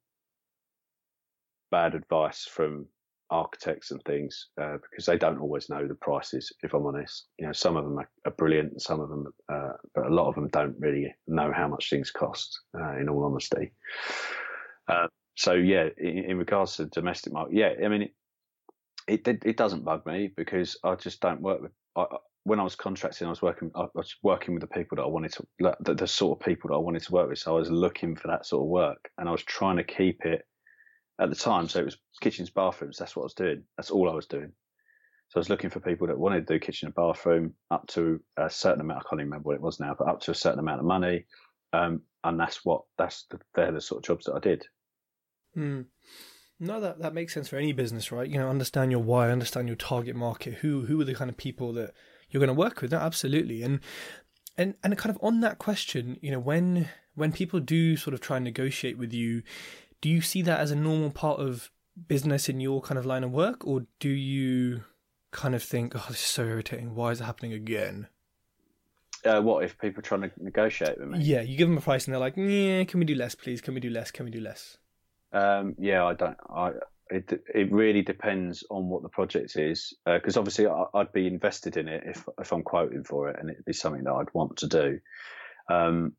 bad 1.71 1.95
advice 1.95 2.45
from 2.45 2.85
architects 3.31 3.91
and 3.91 4.03
things 4.03 4.49
uh, 4.61 4.75
because 4.89 5.05
they 5.05 5.17
don't 5.17 5.39
always 5.39 5.69
know 5.69 5.87
the 5.87 5.95
prices. 5.95 6.51
If 6.63 6.73
I'm 6.73 6.85
honest, 6.85 7.27
you 7.39 7.47
know, 7.47 7.53
some 7.53 7.77
of 7.77 7.85
them 7.85 7.97
are, 7.97 8.09
are 8.25 8.33
brilliant, 8.37 8.81
some 8.81 8.99
of 8.99 9.09
them, 9.09 9.25
uh, 9.51 9.71
but 9.95 10.05
a 10.05 10.13
lot 10.13 10.27
of 10.27 10.35
them 10.35 10.49
don't 10.49 10.75
really 10.79 11.13
know 11.27 11.51
how 11.55 11.67
much 11.67 11.89
things 11.89 12.11
cost. 12.11 12.59
Uh, 12.77 12.97
in 12.97 13.09
all 13.09 13.23
honesty, 13.23 13.71
uh, 14.89 15.07
so 15.35 15.53
yeah, 15.53 15.87
in, 15.97 16.17
in, 16.17 16.37
regards 16.37 16.75
to 16.75 16.83
the 16.83 16.89
domestic 16.89 17.33
market, 17.33 17.55
yeah, 17.55 17.71
I 17.83 17.87
mean, 17.87 18.09
it, 19.07 19.27
it 19.27 19.57
doesn't 19.57 19.85
bug 19.85 20.05
me 20.05 20.31
because 20.35 20.77
I 20.83 20.95
just 20.95 21.21
don't 21.21 21.41
work 21.41 21.61
with. 21.61 21.71
I, 21.95 22.05
when 22.43 22.59
I 22.59 22.63
was 22.63 22.75
contracting, 22.75 23.27
I 23.27 23.29
was 23.29 23.41
working. 23.41 23.71
I 23.75 23.87
was 23.93 24.15
working 24.23 24.53
with 24.53 24.61
the 24.61 24.67
people 24.67 24.95
that 24.95 25.03
I 25.03 25.07
wanted 25.07 25.33
to, 25.33 25.47
the, 25.81 25.93
the 25.93 26.07
sort 26.07 26.39
of 26.39 26.45
people 26.45 26.69
that 26.69 26.75
I 26.75 26.79
wanted 26.79 27.03
to 27.03 27.11
work 27.11 27.29
with. 27.29 27.39
So 27.39 27.55
I 27.55 27.59
was 27.59 27.69
looking 27.69 28.15
for 28.15 28.27
that 28.29 28.45
sort 28.45 28.63
of 28.63 28.69
work, 28.69 29.09
and 29.17 29.29
I 29.29 29.31
was 29.31 29.43
trying 29.43 29.77
to 29.77 29.83
keep 29.83 30.25
it 30.25 30.43
at 31.19 31.29
the 31.29 31.35
time. 31.35 31.67
So 31.67 31.79
it 31.79 31.85
was 31.85 31.97
kitchens, 32.19 32.49
bathrooms. 32.49 32.97
That's 32.97 33.15
what 33.15 33.23
I 33.23 33.25
was 33.25 33.33
doing. 33.33 33.63
That's 33.77 33.91
all 33.91 34.09
I 34.09 34.15
was 34.15 34.27
doing. 34.27 34.51
So 35.29 35.37
I 35.37 35.39
was 35.39 35.49
looking 35.49 35.69
for 35.69 35.79
people 35.79 36.07
that 36.07 36.19
wanted 36.19 36.45
to 36.45 36.53
do 36.53 36.59
kitchen 36.59 36.87
and 36.87 36.95
bathroom 36.95 37.53
up 37.69 37.87
to 37.89 38.19
a 38.37 38.49
certain 38.49 38.81
amount. 38.81 38.99
I 38.99 39.09
can't 39.09 39.21
remember 39.21 39.47
what 39.47 39.55
it 39.55 39.61
was 39.61 39.79
now, 39.79 39.95
but 39.97 40.07
up 40.07 40.19
to 40.21 40.31
a 40.31 40.35
certain 40.35 40.59
amount 40.59 40.79
of 40.79 40.85
money. 40.85 41.25
um, 41.73 42.01
and 42.23 42.39
that's 42.39 42.63
what 42.63 42.83
that's 42.97 43.25
the, 43.29 43.39
they're 43.55 43.71
the 43.71 43.81
sort 43.81 43.99
of 43.99 44.05
jobs 44.05 44.25
that 44.25 44.35
I 44.35 44.39
did. 44.39 44.65
Mm. 45.57 45.85
No, 46.63 46.79
that 46.79 46.99
that 46.99 47.15
makes 47.15 47.33
sense 47.33 47.49
for 47.49 47.57
any 47.57 47.73
business, 47.73 48.11
right? 48.11 48.29
You 48.29 48.37
know, 48.37 48.47
understand 48.47 48.91
your 48.91 49.01
why, 49.01 49.31
understand 49.31 49.67
your 49.67 49.75
target 49.75 50.15
market. 50.15 50.55
Who 50.55 50.85
who 50.85 51.01
are 51.01 51.03
the 51.03 51.15
kind 51.15 51.29
of 51.29 51.35
people 51.35 51.73
that 51.73 51.91
you're 52.29 52.39
going 52.39 52.47
to 52.47 52.53
work 52.53 52.81
with? 52.81 52.91
No, 52.91 52.99
absolutely. 52.99 53.63
And 53.63 53.79
and 54.57 54.75
and 54.83 54.95
kind 54.95 55.13
of 55.13 55.21
on 55.23 55.41
that 55.41 55.57
question, 55.57 56.17
you 56.21 56.29
know, 56.29 56.39
when 56.39 56.87
when 57.15 57.31
people 57.31 57.59
do 57.59 57.97
sort 57.97 58.13
of 58.13 58.21
try 58.21 58.37
and 58.37 58.43
negotiate 58.43 58.97
with 58.99 59.11
you, 59.11 59.41
do 60.01 60.09
you 60.09 60.21
see 60.21 60.43
that 60.43 60.59
as 60.59 60.69
a 60.69 60.75
normal 60.75 61.09
part 61.09 61.39
of 61.39 61.71
business 62.07 62.47
in 62.47 62.59
your 62.59 62.79
kind 62.79 62.99
of 62.99 63.07
line 63.07 63.23
of 63.23 63.31
work, 63.31 63.65
or 63.65 63.87
do 63.99 64.09
you 64.09 64.83
kind 65.31 65.55
of 65.55 65.63
think, 65.63 65.95
oh, 65.95 66.05
this 66.09 66.19
is 66.19 66.27
so 66.27 66.43
irritating. 66.43 66.93
Why 66.93 67.11
is 67.11 67.21
it 67.21 67.25
happening 67.25 67.53
again? 67.53 68.07
Uh, 69.25 69.41
what 69.41 69.63
if 69.63 69.77
people 69.79 69.99
are 69.99 70.03
trying 70.03 70.21
to 70.21 70.31
negotiate 70.37 70.99
with 70.99 71.09
me? 71.09 71.19
Yeah, 71.19 71.41
you 71.41 71.57
give 71.57 71.67
them 71.67 71.77
a 71.77 71.81
price 71.81 72.05
and 72.05 72.13
they're 72.13 72.19
like, 72.19 72.37
yeah, 72.37 72.83
can 72.83 72.99
we 72.99 73.05
do 73.05 73.15
less, 73.15 73.35
please? 73.35 73.61
Can 73.61 73.73
we 73.73 73.79
do 73.79 73.89
less? 73.89 74.11
Can 74.11 74.25
we 74.25 74.31
do 74.31 74.41
less? 74.41 74.77
Um, 75.33 75.75
yeah, 75.79 76.05
I 76.05 76.13
don't. 76.13 76.37
I 76.49 76.71
it 77.11 77.43
it 77.53 77.71
really 77.71 78.01
depends 78.01 78.63
on 78.69 78.87
what 78.87 79.03
the 79.03 79.09
project 79.09 79.57
is 79.57 79.93
because 80.05 80.37
uh, 80.37 80.39
obviously 80.39 80.65
I, 80.67 80.85
would 80.93 81.11
be 81.11 81.27
invested 81.27 81.77
in 81.77 81.87
it 81.87 82.03
if 82.05 82.25
if 82.39 82.51
I'm 82.53 82.63
quoting 82.63 83.03
for 83.03 83.29
it 83.29 83.37
and 83.39 83.49
it'd 83.49 83.65
be 83.65 83.73
something 83.73 84.03
that 84.05 84.13
I'd 84.13 84.33
want 84.33 84.57
to 84.57 84.67
do. 84.67 84.99
Um, 85.69 86.13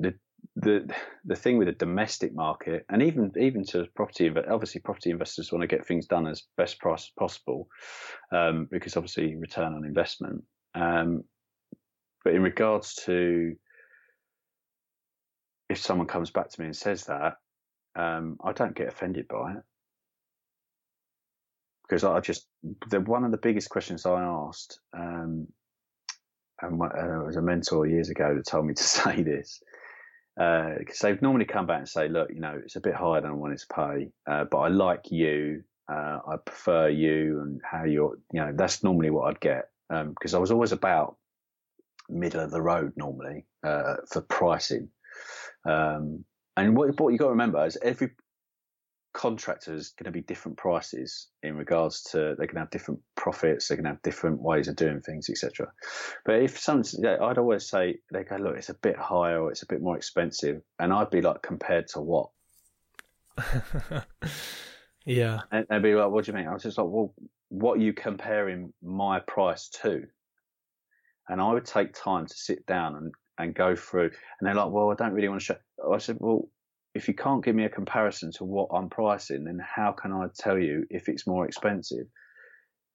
the 0.00 0.14
the 0.56 0.92
the 1.24 1.36
thing 1.36 1.56
with 1.56 1.68
the 1.68 1.72
domestic 1.72 2.34
market 2.34 2.84
and 2.88 3.02
even 3.02 3.32
even 3.40 3.64
to 3.66 3.86
property 3.94 4.32
obviously 4.50 4.80
property 4.80 5.10
investors 5.10 5.52
want 5.52 5.62
to 5.62 5.68
get 5.68 5.86
things 5.86 6.06
done 6.06 6.26
as 6.26 6.42
best 6.56 6.80
price 6.80 7.10
possible 7.16 7.68
um, 8.32 8.68
because 8.70 8.96
obviously 8.96 9.36
return 9.36 9.72
on 9.72 9.84
investment. 9.84 10.42
Um, 10.74 11.22
but 12.24 12.34
in 12.34 12.42
regards 12.42 12.94
to 13.06 13.54
if 15.70 15.78
someone 15.78 16.08
comes 16.08 16.30
back 16.30 16.50
to 16.50 16.60
me 16.60 16.66
and 16.66 16.76
says 16.76 17.04
that, 17.04 17.34
um, 17.96 18.38
I 18.42 18.52
don't 18.52 18.74
get 18.74 18.88
offended 18.88 19.28
by 19.28 19.52
it 19.52 19.62
because 21.82 22.04
I 22.04 22.20
just 22.20 22.46
the 22.88 23.00
one 23.00 23.24
of 23.24 23.30
the 23.30 23.36
biggest 23.38 23.70
questions 23.70 24.06
I 24.06 24.22
asked, 24.22 24.80
um, 24.96 25.46
and 26.60 26.78
my, 26.78 26.86
uh, 26.86 27.24
was 27.26 27.36
a 27.36 27.42
mentor 27.42 27.86
years 27.86 28.08
ago 28.08 28.34
that 28.34 28.46
told 28.46 28.66
me 28.66 28.74
to 28.74 28.82
say 28.82 29.22
this 29.22 29.60
because 30.36 31.02
uh, 31.04 31.08
they've 31.08 31.22
normally 31.22 31.44
come 31.44 31.66
back 31.66 31.78
and 31.78 31.88
say, 31.88 32.08
look, 32.08 32.30
you 32.32 32.40
know, 32.40 32.60
it's 32.64 32.76
a 32.76 32.80
bit 32.80 32.94
higher 32.94 33.20
than 33.20 33.30
I 33.30 33.34
wanted 33.34 33.58
to 33.58 33.66
pay, 33.74 34.10
uh, 34.26 34.44
but 34.44 34.58
I 34.58 34.68
like 34.68 35.10
you, 35.10 35.62
uh, 35.90 36.18
I 36.26 36.36
prefer 36.44 36.88
you, 36.88 37.40
and 37.40 37.60
how 37.62 37.84
you're, 37.84 38.18
you 38.32 38.40
know, 38.40 38.52
that's 38.54 38.82
normally 38.82 39.10
what 39.10 39.28
I'd 39.28 39.40
get 39.40 39.68
because 39.88 40.34
um, 40.34 40.38
I 40.38 40.40
was 40.40 40.50
always 40.50 40.72
about 40.72 41.16
middle 42.08 42.40
of 42.40 42.50
the 42.50 42.60
road 42.60 42.92
normally 42.96 43.46
uh, 43.62 43.96
for 44.10 44.22
pricing. 44.22 44.88
Um, 45.64 46.24
and 46.56 46.76
what, 46.76 46.98
what 47.00 47.12
you 47.12 47.18
got 47.18 47.26
to 47.26 47.30
remember 47.30 47.64
is 47.64 47.76
every 47.82 48.10
contractor 49.14 49.72
is 49.72 49.90
going 49.90 50.04
to 50.06 50.10
be 50.10 50.20
different 50.20 50.58
prices 50.58 51.28
in 51.42 51.56
regards 51.56 52.02
to 52.02 52.34
they 52.38 52.46
can 52.46 52.58
have 52.58 52.70
different 52.70 53.00
profits, 53.14 53.68
they 53.68 53.76
can 53.76 53.84
have 53.84 54.02
different 54.02 54.42
ways 54.42 54.68
of 54.68 54.76
doing 54.76 55.00
things, 55.00 55.30
etc. 55.30 55.72
But 56.26 56.42
if 56.42 56.58
someone's, 56.58 56.98
yeah, 57.00 57.16
I'd 57.22 57.38
always 57.38 57.66
say 57.66 57.98
they 58.12 58.24
go, 58.24 58.36
look, 58.36 58.56
it's 58.56 58.68
a 58.68 58.74
bit 58.74 58.96
higher 58.96 59.40
or 59.40 59.50
it's 59.50 59.62
a 59.62 59.66
bit 59.66 59.80
more 59.80 59.96
expensive, 59.96 60.60
and 60.78 60.92
I'd 60.92 61.10
be 61.10 61.22
like, 61.22 61.42
compared 61.42 61.86
to 61.88 62.00
what? 62.00 62.30
yeah, 65.06 65.40
and 65.50 65.66
they'd 65.70 65.82
be 65.82 65.94
like, 65.94 66.10
what 66.10 66.24
do 66.24 66.32
you 66.32 66.36
mean? 66.36 66.48
I 66.48 66.52
was 66.52 66.64
just 66.64 66.76
like, 66.76 66.88
well, 66.88 67.14
what 67.48 67.78
are 67.78 67.82
you 67.82 67.92
comparing 67.92 68.72
my 68.82 69.20
price 69.20 69.68
to? 69.82 70.02
And 71.28 71.40
I 71.40 71.52
would 71.52 71.64
take 71.64 71.94
time 71.94 72.26
to 72.26 72.34
sit 72.34 72.66
down 72.66 72.96
and 72.96 73.12
and 73.38 73.54
go 73.54 73.74
through. 73.74 74.10
And 74.40 74.46
they're 74.46 74.54
like, 74.54 74.70
well, 74.70 74.90
I 74.90 74.94
don't 74.94 75.12
really 75.12 75.28
want 75.28 75.40
to 75.40 75.44
show. 75.44 75.56
I 75.92 75.98
said, 75.98 76.18
well, 76.20 76.48
if 76.94 77.08
you 77.08 77.14
can't 77.14 77.44
give 77.44 77.54
me 77.54 77.64
a 77.64 77.68
comparison 77.68 78.30
to 78.32 78.44
what 78.44 78.68
I'm 78.72 78.88
pricing, 78.88 79.44
then 79.44 79.58
how 79.64 79.92
can 79.92 80.12
I 80.12 80.26
tell 80.38 80.58
you 80.58 80.86
if 80.90 81.08
it's 81.08 81.26
more 81.26 81.46
expensive? 81.46 82.06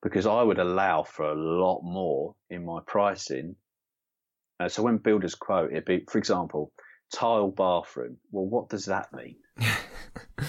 Because 0.01 0.25
I 0.25 0.41
would 0.41 0.59
allow 0.59 1.03
for 1.03 1.25
a 1.25 1.35
lot 1.35 1.81
more 1.83 2.35
in 2.49 2.65
my 2.65 2.79
pricing. 2.87 3.55
Uh, 4.59 4.69
so 4.69 4.83
when 4.83 4.97
builders 4.97 5.35
quote, 5.35 5.71
it'd 5.71 5.85
be, 5.85 6.05
for 6.09 6.17
example, 6.17 6.71
tile 7.13 7.51
bathroom. 7.51 8.17
Well, 8.31 8.45
what 8.45 8.69
does 8.69 8.85
that 8.85 9.09
mean? 9.13 9.35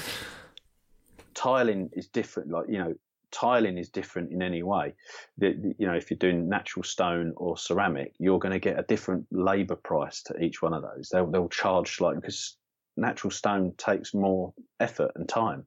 Tiling 1.34 1.90
is 1.92 2.06
different. 2.08 2.50
Like, 2.50 2.66
you 2.68 2.78
know, 2.78 2.94
tiling 3.30 3.78
is 3.78 3.88
different 3.88 4.32
in 4.32 4.42
any 4.42 4.62
way. 4.62 4.94
The, 5.38 5.52
the, 5.52 5.74
you 5.78 5.86
know, 5.86 5.94
if 5.94 6.10
you're 6.10 6.18
doing 6.18 6.48
natural 6.48 6.82
stone 6.82 7.32
or 7.36 7.56
ceramic, 7.56 8.14
you're 8.18 8.38
going 8.38 8.52
to 8.52 8.58
get 8.58 8.78
a 8.78 8.84
different 8.84 9.26
labour 9.30 9.76
price 9.76 10.22
to 10.24 10.38
each 10.42 10.62
one 10.62 10.74
of 10.74 10.82
those. 10.82 11.08
They'll, 11.10 11.30
they'll 11.30 11.48
charge 11.48 11.96
slightly 11.96 12.20
because 12.20 12.56
natural 12.96 13.30
stone 13.30 13.72
takes 13.76 14.14
more 14.14 14.52
effort 14.78 15.12
and 15.14 15.28
time. 15.28 15.66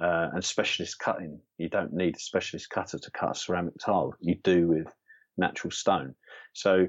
Uh, 0.00 0.30
and 0.32 0.44
specialist 0.44 0.98
cutting, 0.98 1.38
you 1.58 1.68
don't 1.68 1.92
need 1.92 2.16
a 2.16 2.18
specialist 2.18 2.68
cutter 2.70 2.98
to 2.98 3.10
cut 3.12 3.36
a 3.36 3.38
ceramic 3.38 3.74
tile. 3.78 4.12
You 4.20 4.34
do 4.42 4.66
with 4.66 4.88
natural 5.36 5.70
stone. 5.70 6.14
So, 6.54 6.88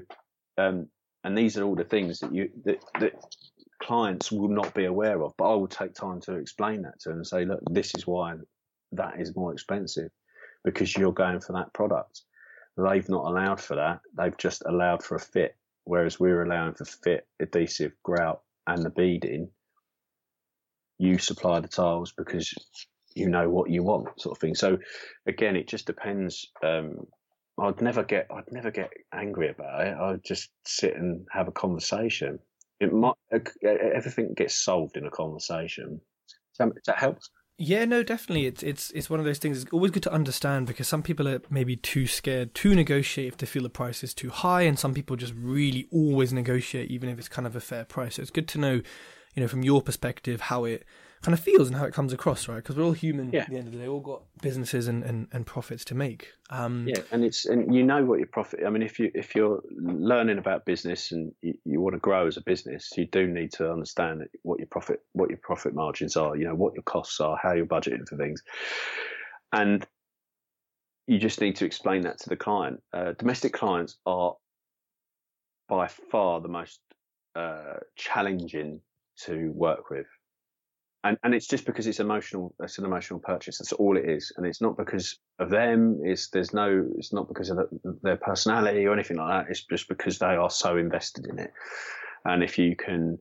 um, 0.58 0.88
and 1.22 1.38
these 1.38 1.56
are 1.56 1.62
all 1.62 1.76
the 1.76 1.84
things 1.84 2.18
that 2.20 2.34
you 2.34 2.50
that, 2.64 2.82
that 2.98 3.12
clients 3.80 4.32
will 4.32 4.48
not 4.48 4.74
be 4.74 4.86
aware 4.86 5.22
of. 5.22 5.32
But 5.36 5.52
I 5.52 5.54
will 5.54 5.68
take 5.68 5.94
time 5.94 6.20
to 6.22 6.34
explain 6.34 6.82
that 6.82 6.98
to 7.00 7.10
them 7.10 7.18
and 7.18 7.26
say, 7.26 7.44
look, 7.44 7.60
this 7.70 7.94
is 7.94 8.06
why 8.06 8.34
that 8.96 9.20
is 9.20 9.36
more 9.36 9.52
expensive 9.52 10.10
because 10.64 10.96
you're 10.96 11.12
going 11.12 11.40
for 11.40 11.52
that 11.52 11.72
product. 11.72 12.22
They've 12.76 13.08
not 13.08 13.26
allowed 13.26 13.60
for 13.60 13.76
that. 13.76 14.00
They've 14.16 14.36
just 14.36 14.62
allowed 14.66 15.02
for 15.02 15.14
a 15.14 15.20
fit, 15.20 15.56
whereas 15.84 16.18
we're 16.18 16.42
allowing 16.42 16.74
for 16.74 16.84
fit, 16.84 17.26
adhesive, 17.40 17.92
grout, 18.02 18.42
and 18.66 18.82
the 18.82 18.90
beading. 18.90 19.50
You 20.98 21.18
supply 21.18 21.60
the 21.60 21.68
tiles 21.68 22.12
because 22.16 22.52
you 23.14 23.28
know 23.28 23.48
what 23.48 23.70
you 23.70 23.82
want, 23.82 24.20
sort 24.20 24.36
of 24.36 24.40
thing. 24.40 24.54
So, 24.54 24.78
again, 25.26 25.56
it 25.56 25.68
just 25.68 25.86
depends. 25.86 26.50
Um, 26.64 27.06
I'd 27.58 27.80
never 27.80 28.02
get, 28.02 28.26
I'd 28.30 28.50
never 28.50 28.70
get 28.72 28.90
angry 29.12 29.50
about 29.50 29.86
it. 29.86 29.96
I'd 29.96 30.24
just 30.24 30.50
sit 30.66 30.96
and 30.96 31.26
have 31.30 31.46
a 31.46 31.52
conversation. 31.52 32.40
It 32.80 32.92
might, 32.92 33.14
everything 33.72 34.34
gets 34.34 34.54
solved 34.54 34.96
in 34.96 35.06
a 35.06 35.10
conversation. 35.10 36.00
Does 36.28 36.58
that, 36.58 36.84
that 36.86 36.98
helps? 36.98 37.30
Yeah, 37.56 37.84
no, 37.84 38.02
definitely. 38.02 38.46
It's 38.46 38.64
it's 38.64 38.90
it's 38.90 39.08
one 39.08 39.20
of 39.20 39.26
those 39.26 39.38
things. 39.38 39.62
It's 39.62 39.72
always 39.72 39.92
good 39.92 40.02
to 40.04 40.12
understand 40.12 40.66
because 40.66 40.88
some 40.88 41.04
people 41.04 41.28
are 41.28 41.40
maybe 41.50 41.76
too 41.76 42.08
scared 42.08 42.52
to 42.56 42.74
negotiate 42.74 43.28
if 43.28 43.36
they 43.36 43.46
feel 43.46 43.62
the 43.62 43.70
price 43.70 44.02
is 44.02 44.12
too 44.12 44.30
high, 44.30 44.62
and 44.62 44.76
some 44.76 44.92
people 44.92 45.14
just 45.14 45.34
really 45.36 45.86
always 45.92 46.32
negotiate 46.32 46.90
even 46.90 47.08
if 47.08 47.18
it's 47.18 47.28
kind 47.28 47.46
of 47.46 47.54
a 47.54 47.60
fair 47.60 47.84
price. 47.84 48.16
So 48.16 48.22
it's 48.22 48.32
good 48.32 48.48
to 48.48 48.58
know, 48.58 48.72
you 49.34 49.40
know, 49.42 49.46
from 49.48 49.62
your 49.62 49.82
perspective 49.82 50.40
how 50.42 50.64
it 50.64 50.84
kind 51.24 51.32
of 51.32 51.40
feels 51.40 51.68
and 51.68 51.76
how 51.76 51.86
it 51.86 51.94
comes 51.94 52.12
across, 52.12 52.48
right? 52.48 52.56
Because 52.56 52.76
we're 52.76 52.84
all 52.84 52.92
human 52.92 53.30
yeah. 53.32 53.40
at 53.40 53.50
the 53.50 53.56
end 53.56 53.66
of 53.66 53.72
the 53.72 53.78
day, 53.78 53.88
all 53.88 54.00
got 54.00 54.22
businesses 54.42 54.88
and, 54.88 55.02
and, 55.02 55.26
and 55.32 55.46
profits 55.46 55.82
to 55.86 55.94
make. 55.94 56.32
Um, 56.50 56.86
yeah, 56.86 57.00
and 57.10 57.24
it's 57.24 57.46
and 57.46 57.74
you 57.74 57.82
know 57.82 58.04
what 58.04 58.18
your 58.18 58.28
profit. 58.28 58.60
I 58.66 58.68
mean, 58.68 58.82
if 58.82 58.98
you 58.98 59.10
if 59.14 59.34
you're 59.34 59.62
learning 59.70 60.36
about 60.36 60.66
business 60.66 61.12
and 61.12 61.32
you, 61.40 61.54
you 61.64 61.80
want 61.80 61.94
to 61.94 61.98
grow 61.98 62.26
as 62.26 62.36
a 62.36 62.42
business, 62.42 62.90
you 62.96 63.06
do 63.06 63.26
need 63.26 63.52
to 63.52 63.72
understand 63.72 64.22
what 64.42 64.58
your 64.58 64.68
profit 64.70 65.00
what 65.12 65.30
your 65.30 65.38
profit 65.42 65.74
margins 65.74 66.14
are. 66.16 66.36
You 66.36 66.44
know 66.44 66.54
what 66.54 66.74
your 66.74 66.82
costs 66.82 67.18
are, 67.20 67.38
how 67.42 67.54
you're 67.54 67.64
budgeting 67.64 68.06
for 68.06 68.18
things, 68.18 68.42
and 69.50 69.86
you 71.06 71.18
just 71.18 71.40
need 71.40 71.56
to 71.56 71.64
explain 71.64 72.02
that 72.02 72.18
to 72.18 72.28
the 72.28 72.36
client. 72.36 72.82
Uh, 72.92 73.12
domestic 73.18 73.54
clients 73.54 73.96
are 74.04 74.34
by 75.70 75.88
far 75.88 76.42
the 76.42 76.48
most 76.48 76.80
uh, 77.34 77.78
challenging 77.96 78.80
to 79.16 79.50
work 79.52 79.90
with 79.90 80.06
and 81.04 81.18
and 81.22 81.34
it's 81.34 81.46
just 81.46 81.66
because 81.66 81.86
it's 81.86 82.00
emotional. 82.00 82.54
It's 82.60 82.78
an 82.78 82.86
emotional 82.86 83.20
purchase. 83.20 83.58
That's 83.58 83.74
all 83.74 83.96
it 83.96 84.08
is, 84.08 84.32
and 84.36 84.46
it's 84.46 84.62
not 84.62 84.76
because 84.76 85.18
of 85.38 85.50
them. 85.50 86.00
It's 86.02 86.30
there's 86.30 86.54
no. 86.54 86.88
It's 86.96 87.12
not 87.12 87.28
because 87.28 87.50
of 87.50 87.58
the, 87.58 87.98
their 88.02 88.16
personality 88.16 88.86
or 88.86 88.94
anything 88.94 89.18
like 89.18 89.44
that. 89.44 89.50
It's 89.50 89.64
just 89.64 89.86
because 89.86 90.18
they 90.18 90.34
are 90.34 90.50
so 90.50 90.78
invested 90.78 91.26
in 91.26 91.38
it, 91.38 91.52
and 92.24 92.42
if 92.42 92.58
you 92.58 92.74
can 92.74 93.18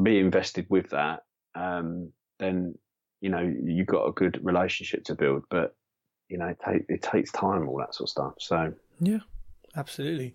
be 0.00 0.20
invested 0.20 0.66
with 0.70 0.90
that, 0.90 1.24
um, 1.56 2.12
then 2.38 2.76
you 3.20 3.30
know 3.30 3.40
you've 3.40 3.88
got 3.88 4.06
a 4.06 4.12
good 4.12 4.38
relationship 4.42 5.02
to 5.04 5.16
build. 5.16 5.42
But 5.50 5.74
you 6.28 6.38
know, 6.38 6.46
it, 6.46 6.58
take, 6.64 6.84
it 6.88 7.02
takes 7.02 7.32
time, 7.32 7.68
all 7.68 7.78
that 7.78 7.96
sort 7.96 8.06
of 8.06 8.10
stuff. 8.10 8.34
So 8.38 8.72
yeah, 9.00 9.18
absolutely. 9.74 10.34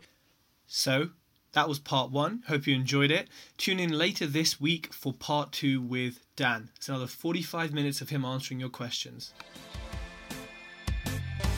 So 0.68 1.12
that 1.56 1.70
was 1.70 1.80
part 1.80 2.12
one. 2.12 2.44
Hope 2.48 2.68
you 2.68 2.76
enjoyed 2.76 3.12
it. 3.12 3.30
Tune 3.58 3.80
in 3.80 3.92
later 3.92 4.28
this 4.28 4.60
week 4.60 4.94
for 4.94 5.14
part 5.14 5.54
two 5.54 5.82
with 5.82 6.20
Dan. 6.36 6.70
It's 6.76 6.90
another 6.90 7.08
45 7.08 7.74
minutes 7.74 8.02
of 8.02 8.10
him 8.10 8.26
answering 8.26 8.60
your 8.60 8.70
questions. 8.70 9.34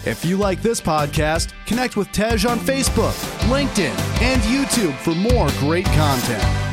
If 0.05 0.23
you 0.23 0.37
like 0.37 0.61
this 0.61 0.79
podcast, 0.79 1.51
connect 1.65 1.97
with 1.97 2.11
Tej 2.11 2.45
on 2.47 2.59
Facebook, 2.59 3.13
LinkedIn, 3.49 3.97
and 4.21 4.41
YouTube 4.43 4.95
for 4.99 5.15
more 5.15 5.49
great 5.59 5.85
content. 5.87 6.66